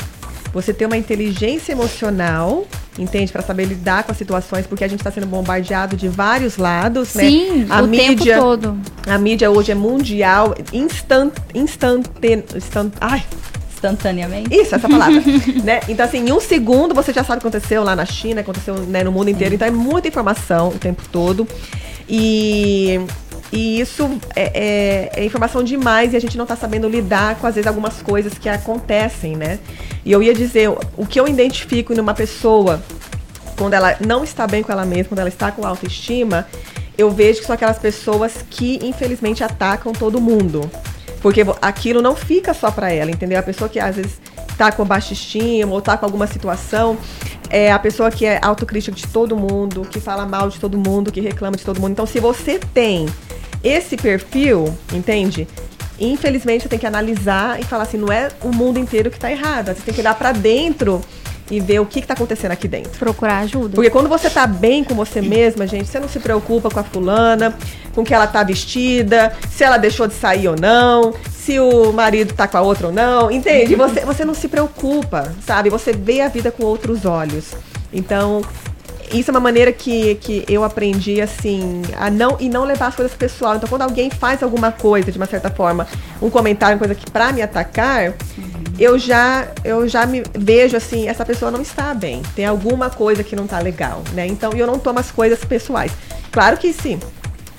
Você 0.54 0.74
ter 0.74 0.86
uma 0.86 0.98
inteligência 0.98 1.72
emocional, 1.72 2.68
entende? 2.98 3.32
Para 3.32 3.42
saber 3.42 3.66
lidar 3.66 4.04
com 4.04 4.12
as 4.12 4.18
situações, 4.18 4.68
porque 4.68 4.84
a 4.84 4.88
gente 4.88 5.00
está 5.00 5.12
sendo 5.12 5.28
bombardeado 5.28 5.96
de 5.96 6.08
vários 6.08 6.58
lados, 6.58 7.14
né? 7.16 7.24
Sim, 7.24 7.66
A 7.70 7.82
o 7.82 7.88
mídia, 7.88 8.36
tempo 8.36 8.42
todo. 8.42 8.78
a 9.08 9.18
mídia 9.18 9.50
hoje 9.50 9.72
é 9.72 9.76
mundial, 9.76 10.54
instant, 10.72 11.34
instantane, 11.54 12.44
instant, 12.56 12.94
ai, 13.02 13.24
Instantaneamente. 13.74 14.56
isso, 14.56 14.74
essa 14.76 14.88
palavra. 14.88 15.22
né? 15.64 15.82
Então, 15.90 16.06
assim, 16.06 16.20
em 16.26 16.32
um 16.32 16.40
segundo 16.40 16.94
você 16.96 17.12
já 17.12 17.24
sabe 17.24 17.40
o 17.40 17.42
que 17.42 17.48
aconteceu 17.48 17.84
lá 17.84 17.96
na 17.96 18.06
China, 18.06 18.42
aconteceu 18.42 18.76
né, 18.76 19.04
no 19.04 19.12
mundo 19.12 19.30
inteiro. 19.30 19.56
Então 19.56 19.68
é 19.68 19.72
muita 19.72 20.08
informação 20.08 20.70
o 20.70 20.80
tempo 20.80 21.02
todo. 21.12 21.46
E, 22.08 23.00
e 23.56 23.80
isso 23.80 24.10
é, 24.36 25.10
é- 25.16 25.22
é 25.22 25.26
informação 25.26 25.64
demais 25.64 26.14
e 26.14 26.18
a 26.18 26.20
gente 26.20 26.36
não 26.36 26.46
tá 26.46 26.56
sabendo 26.56 26.90
lidar 26.90 27.36
com, 27.36 27.46
às 27.46 27.54
vezes, 27.54 27.68
algumas 27.68 28.02
coisas 28.02 28.34
que 28.34 28.50
acontecem, 28.50 29.36
né? 29.36 29.60
E 30.04 30.12
eu 30.12 30.24
ia 30.24 30.34
dizer, 30.34 30.70
o 30.98 31.06
que 31.06 31.20
eu 31.20 31.28
identifico 31.28 31.94
numa 31.94 32.16
pessoa 32.16 32.82
quando 33.56 33.76
ela 33.76 33.96
não 34.04 34.24
está 34.24 34.48
bem 34.48 34.64
com 34.64 34.72
ela 34.72 34.84
mesma, 34.84 35.10
quando 35.10 35.20
ela 35.20 35.30
está 35.30 35.52
com 35.52 35.64
autoestima, 35.68 36.48
eu 36.98 37.12
vejo 37.12 37.42
que 37.42 37.46
são 37.46 37.54
aquelas 37.54 37.78
pessoas 37.78 38.44
que 38.50 38.80
infelizmente 38.82 39.44
atacam 39.44 39.94
todo 39.94 40.20
mundo. 40.20 40.68
Porque 41.22 41.46
aquilo 41.62 42.02
não 42.02 42.16
fica 42.16 42.56
só 42.56 42.72
pra 42.72 42.92
ela, 42.92 43.12
entendeu? 43.12 43.38
A 43.40 43.44
pessoa 43.44 43.70
que 43.70 43.80
às 43.80 43.96
vezes 43.96 44.20
tá 44.58 44.72
com 44.72 44.84
baixa 44.84 45.14
estima 45.14 45.72
ou 45.72 45.80
tá 45.80 45.96
com 45.96 46.06
alguma 46.06 46.26
situação, 46.26 46.98
é 47.52 47.72
a 47.72 47.78
pessoa 47.78 48.10
que 48.10 48.26
é 48.26 48.40
autocrítica 48.42 48.96
de 48.96 49.06
todo 49.08 49.38
mundo, 49.38 49.88
que 49.90 50.00
fala 50.00 50.26
mal 50.26 50.50
de 50.50 50.60
todo 50.60 50.76
mundo, 50.76 51.12
que 51.12 51.22
reclama 51.22 51.56
de 51.56 51.64
todo 51.64 51.80
mundo. 51.80 51.92
Então, 51.92 52.08
se 52.08 52.20
você 52.20 52.60
tem 52.74 53.06
esse 53.64 53.96
perfil, 53.96 54.76
entende? 54.92 55.48
Infelizmente, 56.00 56.64
você 56.64 56.70
tem 56.70 56.80
que 56.80 56.88
analisar 56.88 57.60
e 57.60 57.64
falar 57.64 57.84
assim, 57.84 57.98
não 57.98 58.12
é 58.12 58.30
o 58.42 58.50
mundo 58.50 58.80
inteiro 58.80 59.10
que 59.10 59.20
tá 59.20 59.32
errado. 59.32 59.68
Você 59.68 59.82
tem 59.82 59.94
que 59.94 60.02
olhar 60.02 60.16
pra 60.16 60.32
dentro 60.32 61.02
e 61.50 61.60
ver 61.60 61.80
o 61.80 61.86
que, 61.86 62.02
que 62.02 62.08
tá 62.08 62.14
acontecendo 62.14 62.52
aqui 62.52 62.68
dentro. 62.68 62.92
Procurar 62.98 63.40
ajuda. 63.40 63.76
Porque 63.76 63.90
quando 63.90 64.10
você 64.10 64.30
tá 64.30 64.48
bem 64.48 64.84
com 64.84 64.96
você 64.96 65.22
mesma, 65.22 65.68
gente, 65.68 65.88
você 65.88 66.00
não 66.00 66.10
se 66.10 66.20
preocupa 66.20 66.70
com 66.70 66.80
a 66.80 66.84
fulana, 66.84 67.56
com 67.94 68.02
o 68.02 68.04
que 68.04 68.14
ela 68.14 68.28
tá 68.28 68.44
vestida, 68.44 69.34
se 69.50 69.64
ela 69.64 69.78
deixou 69.78 70.08
de 70.08 70.14
sair 70.14 70.48
ou 70.48 70.56
não, 70.60 71.14
se 71.32 71.60
o 71.60 71.92
marido 71.92 72.34
tá 72.34 72.48
com 72.48 72.58
a 72.58 72.62
outra 72.62 72.88
ou 72.88 72.94
não, 72.94 73.30
entende? 73.30 73.76
Você, 73.84 74.02
você 74.02 74.26
não 74.26 74.34
se 74.34 74.48
preocupa, 74.48 75.34
sabe? 75.46 75.70
Você 75.70 75.92
vê 75.92 76.22
a 76.22 76.28
vida 76.28 76.52
com 76.52 76.64
outros 76.64 77.06
olhos. 77.06 77.54
Então, 77.92 78.42
isso 79.12 79.30
é 79.30 79.32
uma 79.32 79.40
maneira 79.40 79.72
que, 79.72 80.16
que 80.16 80.46
eu 80.48 80.64
aprendi, 80.64 81.22
assim, 81.22 81.82
a 81.98 82.10
não 82.10 82.38
e 82.40 82.50
não 82.50 82.64
levar 82.64 82.88
as 82.88 82.96
coisas 82.96 83.16
pessoal. 83.16 83.56
Então, 83.56 83.68
quando 83.68 83.82
alguém 83.82 84.10
faz 84.10 84.44
alguma 84.44 84.72
coisa, 84.72 85.12
de 85.12 85.18
uma 85.18 85.26
certa 85.26 85.50
forma, 85.50 85.88
um 86.22 86.30
comentário, 86.30 86.76
uma 86.76 86.80
coisa 86.80 86.96
que 86.96 87.10
pra 87.10 87.32
me 87.32 87.42
atacar, 87.42 88.14
eu 88.80 88.98
já 88.98 89.48
eu 89.64 89.88
já 89.88 90.06
me 90.06 90.24
vejo 90.34 90.76
assim, 90.76 91.08
essa 91.08 91.26
pessoa 91.26 91.52
não 91.52 91.62
está 91.62 91.94
bem. 91.94 92.22
Tem 92.36 92.46
alguma 92.46 92.90
coisa 92.90 93.24
que 93.24 93.36
não 93.36 93.48
tá 93.48 93.60
legal, 93.60 94.04
né? 94.14 94.26
Então, 94.28 94.54
eu 94.54 94.68
não 94.68 94.80
tomo 94.80 95.00
as 95.00 95.12
coisas 95.12 95.44
pessoais. 95.44 95.92
Claro 96.32 96.58
que 96.58 96.72
sim. 96.74 97.00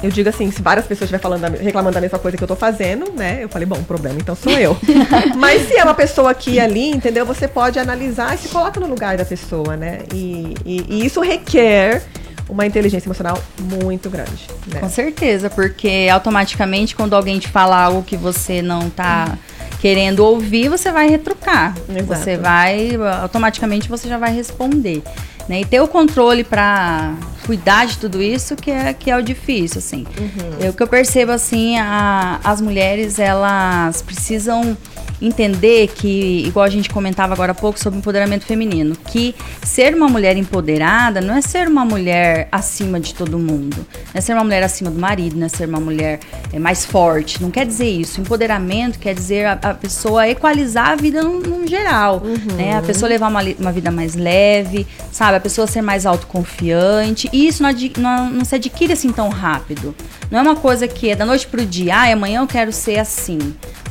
Eu 0.04 0.10
digo 0.10 0.28
assim, 0.28 0.50
se 0.50 0.60
várias 0.60 0.86
pessoas 0.86 1.10
estiverem 1.10 1.22
falando, 1.40 1.56
reclamando 1.58 1.94
da 1.94 2.00
mesma 2.00 2.18
coisa 2.18 2.36
que 2.36 2.42
eu 2.44 2.48
tô 2.48 2.54
fazendo, 2.56 3.10
né? 3.16 3.38
Eu 3.42 3.48
falei, 3.48 3.66
bom, 3.66 3.76
o 3.76 3.84
problema 3.84 4.18
então 4.20 4.34
sou 4.36 4.52
eu. 4.52 4.76
Mas 5.36 5.66
se 5.66 5.76
é 5.78 5.82
uma 5.82 5.94
pessoa 5.94 6.30
aqui 6.30 6.52
e 6.52 6.60
ali, 6.60 6.90
entendeu? 6.90 7.24
Você 7.24 7.48
pode 7.48 7.78
analisar 7.78 8.34
e 8.34 8.38
se 8.38 8.48
coloca 8.48 8.78
no 8.78 8.86
lugar 8.86 9.16
da 9.16 9.24
pessoa, 9.24 9.76
né? 9.76 10.00
E, 10.12 10.54
e- 10.66 10.84
e 10.88 11.06
isso 11.06 11.20
requer 11.20 12.02
uma 12.48 12.66
inteligência 12.66 13.06
emocional 13.08 13.38
muito 13.58 14.10
grande, 14.10 14.46
né? 14.72 14.80
Com 14.80 14.88
certeza, 14.90 15.48
porque 15.48 16.08
automaticamente 16.12 16.94
quando 16.94 17.14
alguém 17.16 17.38
te 17.38 17.48
fala 17.48 17.76
algo 17.82 18.02
que 18.02 18.16
você 18.16 18.60
não 18.60 18.90
tá 18.90 19.38
querendo 19.80 20.20
ouvir, 20.20 20.68
você 20.68 20.90
vai 20.92 21.08
retrucar. 21.08 21.74
Exato. 21.88 22.20
Você 22.22 22.36
vai, 22.36 22.90
automaticamente 23.22 23.88
você 23.88 24.08
já 24.08 24.18
vai 24.18 24.34
responder. 24.34 25.02
Né? 25.48 25.61
E 25.61 25.64
ter 25.64 25.80
o 25.80 25.87
controle 25.88 26.42
para 26.44 27.14
cuidar 27.44 27.87
de 27.87 27.98
tudo 27.98 28.22
isso 28.22 28.57
que 28.57 28.70
é, 28.70 28.94
que 28.94 29.11
é 29.11 29.16
o 29.16 29.22
difícil, 29.22 29.78
assim. 29.78 30.07
Uhum. 30.18 30.59
Eu, 30.59 30.70
o 30.70 30.74
que 30.74 30.83
eu 30.83 30.87
percebo, 30.87 31.33
assim, 31.33 31.78
a- 31.78 32.40
as 32.42 32.61
mulheres, 32.62 33.18
elas 33.18 34.00
precisam 34.00 34.74
entender 35.20 35.88
que, 35.88 36.44
igual 36.46 36.64
a 36.64 36.70
gente 36.70 36.90
comentava 36.90 37.33
agora 37.33 37.53
há 37.53 37.55
pouco 37.55 37.79
sobre 37.79 37.98
empoderamento 37.98 38.44
feminino, 38.44 38.96
que 38.96 39.35
ser 39.62 39.94
uma 39.94 40.09
mulher 40.09 40.37
empoderada 40.37 41.20
não 41.20 41.35
é 41.35 41.40
ser 41.40 41.68
uma 41.68 41.85
mulher 41.85 42.48
acima 42.50 43.00
de 43.00 43.14
todo 43.14 43.38
mundo, 43.38 43.77
não 43.77 44.14
é 44.14 44.20
ser 44.20 44.35
uma 44.35 44.44
mulher 44.44 44.62
acima 44.62 44.90
do 44.90 44.98
marido, 44.98 45.37
não 45.37 45.46
é 45.46 45.48
ser 45.48 45.68
uma 45.68 45.81
mulher 45.81 46.20
é, 46.53 46.59
mais 46.59 46.85
forte. 46.85 47.42
Não 47.42 47.50
quer 47.50 47.66
dizer 47.66 47.88
isso. 47.88 48.20
Empoderamento 48.20 48.98
quer 48.98 49.14
dizer 49.14 49.46
a, 49.46 49.53
a 49.53 49.74
pessoa 49.74 50.29
equalizar 50.29 50.90
a 50.90 50.96
vida 50.96 51.22
no, 51.22 51.40
no 51.40 51.66
geral, 51.66 52.22
uhum. 52.24 52.57
né? 52.57 52.77
A 52.77 52.83
pessoa 52.83 53.09
levar 53.09 53.29
uma, 53.29 53.42
uma 53.59 53.72
vida 53.72 53.90
mais 53.90 54.14
leve, 54.14 54.87
sabe? 55.12 55.37
A 55.37 55.40
pessoa 55.40 55.67
ser 55.67 55.83
mais 55.83 56.06
autoconfiante. 56.06 57.29
E 57.33 57.46
isso 57.46 57.62
não, 57.62 57.71
não, 57.98 58.31
não 58.31 58.44
se 58.44 58.54
adquire 58.54 58.92
assim 58.92 59.10
tão 59.12 59.29
rápido. 59.29 59.94
Não 60.35 60.40
é 60.40 60.42
uma 60.42 60.56
coisa 60.56 60.88
que 60.88 61.10
é 61.10 61.14
da 61.14 61.24
noite 61.24 61.46
pro 61.46 61.64
dia, 61.64 61.94
ah, 61.94 62.12
amanhã 62.12 62.40
eu 62.40 62.46
quero 62.48 62.72
ser 62.72 62.98
assim, 62.98 63.38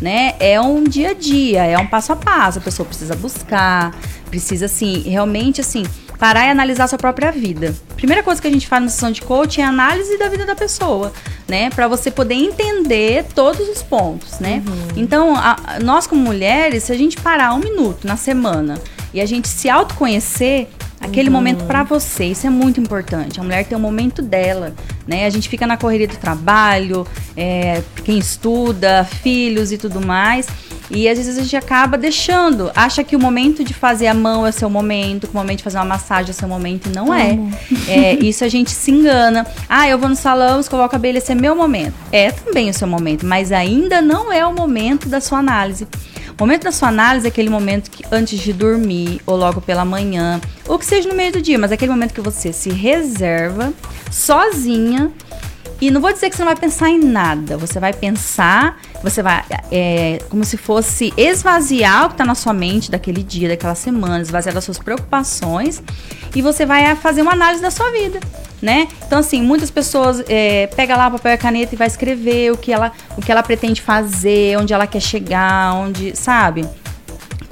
né? 0.01 0.35
É 0.41 0.59
um 0.59 0.83
dia 0.83 1.11
a 1.11 1.13
dia, 1.13 1.63
é 1.63 1.77
um 1.77 1.87
passo 1.87 2.11
a 2.11 2.17
passo. 2.17 2.59
A 2.59 2.61
pessoa 2.61 2.85
precisa 2.85 3.15
buscar, 3.15 3.95
precisa, 4.29 4.65
assim, 4.65 5.03
realmente, 5.03 5.61
assim, 5.61 5.85
parar 6.19 6.47
e 6.47 6.49
analisar 6.49 6.83
a 6.83 6.87
sua 6.89 6.97
própria 6.97 7.31
vida. 7.31 7.73
Primeira 7.95 8.21
coisa 8.21 8.41
que 8.41 8.47
a 8.49 8.51
gente 8.51 8.67
faz 8.67 8.83
na 8.83 8.89
sessão 8.89 9.09
de 9.09 9.21
coaching 9.21 9.61
é 9.61 9.63
a 9.63 9.69
análise 9.69 10.17
da 10.17 10.27
vida 10.27 10.45
da 10.45 10.53
pessoa, 10.53 11.13
né? 11.47 11.69
Para 11.69 11.87
você 11.87 12.11
poder 12.11 12.35
entender 12.35 13.23
todos 13.33 13.65
os 13.69 13.81
pontos, 13.81 14.41
né? 14.41 14.61
Uhum. 14.67 14.87
Então, 14.97 15.37
a, 15.37 15.79
nós 15.81 16.05
como 16.05 16.19
mulheres, 16.21 16.83
se 16.83 16.91
a 16.91 16.97
gente 16.97 17.15
parar 17.21 17.53
um 17.53 17.59
minuto 17.59 18.05
na 18.05 18.17
semana 18.17 18.81
e 19.13 19.21
a 19.21 19.25
gente 19.25 19.47
se 19.47 19.69
autoconhecer, 19.69 20.67
aquele 21.03 21.27
uhum. 21.29 21.35
momento 21.35 21.65
para 21.65 21.83
você. 21.83 22.25
Isso 22.25 22.47
é 22.47 22.49
muito 22.49 22.79
importante. 22.79 23.39
A 23.39 23.43
mulher 23.43 23.65
tem 23.65 23.77
um 23.77 23.81
momento 23.81 24.21
dela, 24.21 24.73
né? 25.05 25.25
A 25.25 25.29
gente 25.29 25.49
fica 25.49 25.67
na 25.67 25.77
correria 25.77 26.07
do 26.07 26.15
trabalho, 26.15 27.05
é, 27.35 27.83
quem 28.03 28.17
estuda, 28.17 29.03
filhos 29.21 29.71
e 29.71 29.77
tudo 29.77 30.01
mais. 30.01 30.47
E 30.89 31.07
às 31.07 31.17
vezes 31.17 31.37
a 31.37 31.41
gente 31.41 31.55
acaba 31.55 31.97
deixando, 31.97 32.71
acha 32.75 33.03
que 33.03 33.15
o 33.15 33.19
momento 33.19 33.63
de 33.63 33.73
fazer 33.73 34.07
a 34.07 34.13
mão 34.13 34.45
é 34.45 34.51
seu 34.51 34.69
momento, 34.69 35.27
que 35.27 35.33
o 35.33 35.37
momento 35.37 35.57
de 35.57 35.63
fazer 35.63 35.77
uma 35.77 35.85
massagem 35.85 36.29
é 36.29 36.33
seu 36.33 36.47
momento, 36.47 36.87
e 36.87 36.93
não 36.93 37.13
é. 37.13 37.39
é. 37.87 38.13
Isso 38.15 38.43
a 38.43 38.49
gente 38.49 38.69
se 38.69 38.91
engana. 38.91 39.47
Ah, 39.67 39.87
eu 39.87 39.97
vou 39.97 40.09
no 40.09 40.15
salão, 40.15 40.59
escovar 40.59 40.85
o 40.85 40.89
cabelo, 40.89 41.17
esse 41.17 41.31
é 41.31 41.35
meu 41.35 41.55
momento. 41.55 41.93
É 42.11 42.31
também 42.31 42.69
o 42.69 42.73
seu 42.73 42.87
momento, 42.87 43.25
mas 43.25 43.51
ainda 43.51 44.01
não 44.01 44.31
é 44.31 44.45
o 44.45 44.53
momento 44.53 45.09
da 45.09 45.19
sua 45.19 45.39
análise. 45.39 45.87
O 46.39 46.43
momento 46.43 46.63
da 46.63 46.71
sua 46.71 46.89
análise 46.89 47.27
é 47.27 47.29
aquele 47.29 47.49
momento 47.49 47.91
que 47.91 48.03
antes 48.11 48.39
de 48.39 48.51
dormir, 48.51 49.21
ou 49.25 49.35
logo 49.35 49.61
pela 49.61 49.85
manhã, 49.85 50.41
ou 50.67 50.79
que 50.79 50.85
seja 50.85 51.07
no 51.07 51.15
meio 51.15 51.31
do 51.31 51.41
dia, 51.41 51.59
mas 51.59 51.71
é 51.71 51.75
aquele 51.75 51.91
momento 51.91 52.13
que 52.13 52.21
você 52.21 52.51
se 52.51 52.69
reserva 52.69 53.71
sozinha. 54.11 55.11
E 55.79 55.91
não 55.91 56.01
vou 56.01 56.11
dizer 56.11 56.29
que 56.29 56.35
você 56.35 56.41
não 56.41 56.51
vai 56.51 56.59
pensar 56.59 56.89
em 56.89 56.99
nada, 56.99 57.57
você 57.57 57.79
vai 57.79 57.93
pensar, 57.93 58.79
você 59.03 59.21
vai, 59.21 59.43
é, 59.71 60.19
como 60.29 60.43
se 60.45 60.55
fosse 60.57 61.13
esvaziar 61.17 62.05
o 62.05 62.07
que 62.07 62.13
está 62.13 62.25
na 62.25 62.35
sua 62.35 62.53
mente 62.53 62.89
daquele 62.89 63.21
dia, 63.21 63.49
daquela 63.49 63.75
semana, 63.75 64.21
esvaziar 64.21 64.55
das 64.55 64.63
suas 64.63 64.79
preocupações, 64.79 65.83
e 66.33 66.41
você 66.41 66.65
vai 66.65 66.95
fazer 66.95 67.21
uma 67.21 67.33
análise 67.33 67.61
da 67.61 67.69
sua 67.69 67.91
vida 67.91 68.19
né? 68.63 68.87
Então, 69.05 69.19
assim, 69.19 69.41
muitas 69.41 69.69
pessoas 69.69 70.23
é, 70.29 70.67
pega 70.67 70.95
lá 70.95 71.11
papel 71.11 71.33
e 71.33 71.37
caneta 71.37 71.75
e 71.75 71.77
vai 71.77 71.85
escrever 71.85 72.53
o 72.53 72.57
que 72.57 72.71
ela, 72.71 72.93
o 73.17 73.21
que 73.21 73.29
ela 73.29 73.43
pretende 73.43 73.81
fazer, 73.81 74.57
onde 74.57 74.73
ela 74.73 74.87
quer 74.87 75.01
chegar, 75.01 75.75
onde, 75.75 76.15
sabe? 76.17 76.65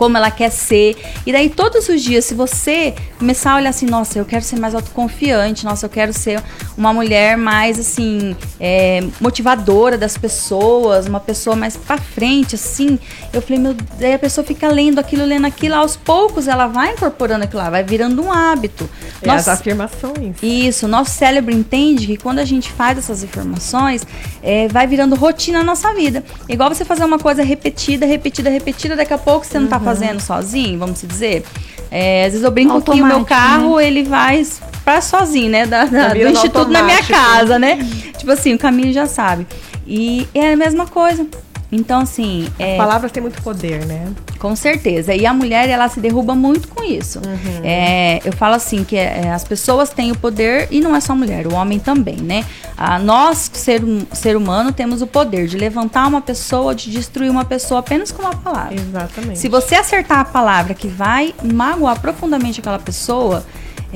Como 0.02 0.18
ela 0.18 0.32
quer 0.32 0.50
ser. 0.50 0.98
E 1.28 1.32
daí, 1.32 1.48
todos 1.48 1.88
os 1.88 2.02
dias, 2.02 2.26
se 2.26 2.34
você 2.34 2.96
começar 3.20 3.52
a 3.52 3.58
olhar 3.58 3.70
assim, 3.70 3.86
nossa, 3.86 4.18
eu 4.18 4.26
quero 4.26 4.44
ser 4.44 4.58
mais 4.58 4.74
autoconfiante, 4.74 5.64
nossa, 5.64 5.86
eu 5.86 5.92
quero 5.92 6.12
ser 6.12 6.42
uma 6.76 6.92
mulher 6.92 7.38
mais, 7.38 7.78
assim, 7.78 8.36
é, 8.60 9.04
motivadora 9.20 10.00
das 10.00 10.18
pessoas, 10.18 11.06
uma 11.06 11.20
pessoa 11.20 11.56
mais 11.56 11.78
pra 11.78 12.00
frente, 12.00 12.56
assim. 12.56 12.98
Eu 13.32 13.44
falei, 13.44 13.60
meu, 13.60 13.76
daí 14.00 14.16
a 14.16 14.18
pessoa 14.18 14.44
fica 14.44 14.68
lendo 14.70 14.98
aquilo, 14.98 15.24
lendo 15.24 15.46
aquilo, 15.46 15.76
aos 15.76 15.96
poucos 15.96 16.48
ela 16.48 16.66
vai 16.66 16.94
incorporando 16.94 17.44
aquilo 17.44 17.62
lá, 17.62 17.70
vai 17.70 17.84
virando 17.84 18.24
um 18.24 18.34
hábito. 18.34 18.90
É 19.22 19.30
as 19.30 19.48
afirmações. 19.48 20.36
Isso, 20.42 20.88
nosso 20.88 21.12
cérebro 21.12 21.54
entende 21.54 22.08
que 22.08 22.18
quando 22.18 22.40
a 22.40 22.46
gente 22.46 22.72
faz 22.72 22.98
essas 22.98 23.24
afirmações, 23.24 24.02
é, 24.42 24.68
vai 24.68 24.88
virando 24.88 25.16
rotina 25.16 25.60
na 25.60 25.64
nossa 25.64 25.94
vida. 25.94 26.24
Igual 26.50 26.74
você 26.74 26.84
fazer 26.84 27.06
uma 27.06 27.20
coisa 27.20 27.44
repetida, 27.44 28.08
repetida, 28.08 28.50
repetida, 28.50 28.96
daqui 28.96 29.14
a 29.14 29.18
pouco 29.20 29.46
você 29.46 29.60
não 29.60 29.68
tá 29.68 29.80
fazendo 29.80 29.91
fazendo 29.92 30.20
sozinho, 30.20 30.80
vamos 30.80 31.02
dizer. 31.02 31.44
É, 31.90 32.26
às 32.26 32.32
vezes 32.32 32.44
eu 32.46 32.52
brinco 32.52 32.82
que 32.82 33.02
o 33.02 33.06
meu 33.06 33.26
carro, 33.26 33.78
né? 33.78 33.88
ele 33.88 34.04
vai 34.04 34.46
para 34.84 35.02
sozinho, 35.02 35.52
né? 35.52 35.66
Da, 35.66 35.86
da 35.86 36.08
tá 36.10 36.14
do 36.14 36.28
instituto 36.30 36.70
na 36.70 36.84
minha 36.84 37.04
casa, 37.04 37.60
né? 37.60 37.78
tipo 38.18 38.32
assim, 38.32 38.54
o 38.54 38.58
caminho 38.58 38.94
já 38.94 39.06
sabe. 39.06 39.46
E 39.86 40.28
é 40.34 40.54
a 40.54 40.58
mesma 40.58 40.88
coisa. 40.88 41.28
Então, 41.72 42.02
assim. 42.02 42.50
É, 42.60 42.74
As 42.74 42.78
palavras 42.78 43.12
têm 43.12 43.22
muito 43.22 43.42
poder, 43.42 43.86
né? 43.86 44.12
Com 44.38 44.56
certeza. 44.56 45.16
E 45.16 45.26
a 45.26 45.34
mulher, 45.34 45.70
ela 45.70 45.88
se 45.88 46.00
derruba 46.00 46.36
muito 46.36 46.68
com 46.68 46.84
isso. 46.84 47.20
Uhum. 47.20 47.62
É, 47.64 48.20
eu 48.26 48.34
falo 48.34 48.56
assim, 48.56 48.84
que 48.84 48.98
é, 48.98 49.32
as 49.32 49.44
pessoas 49.44 49.90
têm 49.90 50.12
o 50.12 50.18
poder, 50.18 50.68
e 50.70 50.82
não 50.82 50.96
é 50.96 51.00
só 51.00 51.14
a 51.14 51.16
mulher, 51.16 51.48
o 51.48 51.54
homem 51.54 51.80
também, 51.80 52.18
né? 52.18 52.46
Ah, 52.78 53.00
nós, 53.00 53.50
ser, 53.54 53.82
ser 54.12 54.36
humano, 54.36 54.72
temos 54.72 55.02
o 55.02 55.08
poder 55.08 55.48
de 55.48 55.58
levantar 55.58 56.08
uma 56.08 56.22
pessoa, 56.22 56.76
de 56.76 56.90
destruir 56.90 57.30
uma 57.30 57.46
pessoa 57.46 57.80
apenas 57.80 58.12
com 58.12 58.22
uma 58.22 58.36
palavra. 58.36 58.76
Exatamente. 58.76 59.40
Se 59.40 59.48
você 59.48 59.76
acertar 59.76 60.20
a 60.20 60.26
palavra 60.26 60.74
que 60.74 60.88
vai 60.88 61.34
magoar 61.42 62.00
profundamente 62.02 62.60
aquela 62.60 62.80
pessoa, 62.80 63.46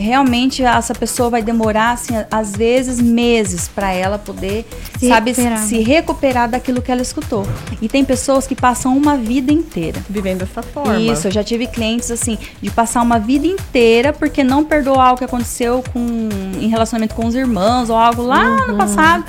realmente 0.01 0.63
essa 0.63 0.93
pessoa 0.93 1.29
vai 1.29 1.41
demorar, 1.41 1.91
assim, 1.91 2.13
às 2.29 2.51
vezes 2.51 2.99
meses 2.99 3.67
para 3.67 3.91
ela 3.91 4.17
poder, 4.17 4.67
se 4.99 5.07
sabe, 5.07 5.31
recuperar. 5.31 5.59
se 5.59 5.79
recuperar 5.79 6.49
daquilo 6.49 6.81
que 6.81 6.91
ela 6.91 7.01
escutou. 7.01 7.47
E 7.81 7.87
tem 7.87 8.03
pessoas 8.03 8.45
que 8.45 8.55
passam 8.55 8.95
uma 8.95 9.17
vida 9.17 9.51
inteira 9.51 10.01
vivendo 10.09 10.39
dessa 10.39 10.61
forma. 10.61 10.99
Isso, 10.99 11.27
eu 11.27 11.31
já 11.31 11.43
tive 11.43 11.67
clientes 11.67 12.11
assim 12.11 12.37
de 12.61 12.69
passar 12.69 13.01
uma 13.01 13.19
vida 13.19 13.47
inteira 13.47 14.11
porque 14.11 14.43
não 14.43 14.63
perdoou 14.63 14.99
algo 14.99 15.17
que 15.17 15.25
aconteceu 15.25 15.83
com 15.93 16.29
em 16.59 16.67
relacionamento 16.67 17.15
com 17.15 17.25
os 17.25 17.35
irmãos 17.35 17.89
ou 17.89 17.95
algo 17.95 18.21
lá 18.21 18.43
uhum. 18.43 18.67
no 18.67 18.77
passado 18.77 19.25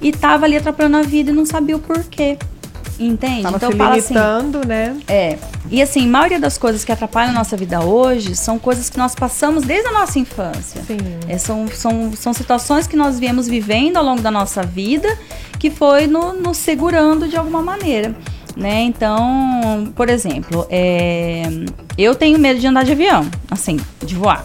e 0.00 0.12
tava 0.12 0.44
ali 0.44 0.56
atrapalhando 0.56 0.98
a 0.98 1.02
vida 1.02 1.30
e 1.30 1.34
não 1.34 1.46
sabia 1.46 1.76
o 1.76 1.78
porquê. 1.78 2.38
Entende? 2.98 3.42
Tava 3.42 3.56
então 3.56 3.72
se 3.72 3.76
fala 3.76 3.96
assim, 3.96 4.14
né? 4.66 4.96
É. 5.08 5.38
E 5.70 5.82
assim, 5.82 6.06
a 6.06 6.08
maioria 6.08 6.38
das 6.38 6.56
coisas 6.56 6.84
que 6.84 6.92
atrapalham 6.92 7.30
a 7.30 7.34
nossa 7.34 7.56
vida 7.56 7.80
hoje 7.80 8.36
são 8.36 8.58
coisas 8.58 8.88
que 8.88 8.96
nós 8.96 9.14
passamos 9.14 9.64
desde 9.64 9.88
a 9.88 9.92
nossa 9.92 10.18
infância. 10.18 10.82
Sim. 10.84 10.98
É, 11.28 11.36
são, 11.38 11.66
são, 11.68 12.12
são 12.14 12.32
situações 12.32 12.86
que 12.86 12.96
nós 12.96 13.18
viemos 13.18 13.48
vivendo 13.48 13.96
ao 13.96 14.04
longo 14.04 14.22
da 14.22 14.30
nossa 14.30 14.62
vida 14.62 15.08
que 15.58 15.70
foi 15.70 16.06
nos 16.06 16.38
no 16.40 16.54
segurando 16.54 17.26
de 17.26 17.36
alguma 17.36 17.62
maneira. 17.62 18.14
Né? 18.56 18.82
Então, 18.82 19.92
por 19.96 20.08
exemplo, 20.08 20.66
é, 20.70 21.42
eu 21.98 22.14
tenho 22.14 22.38
medo 22.38 22.60
de 22.60 22.66
andar 22.66 22.84
de 22.84 22.92
avião, 22.92 23.28
assim, 23.50 23.80
de 24.04 24.14
voar. 24.14 24.44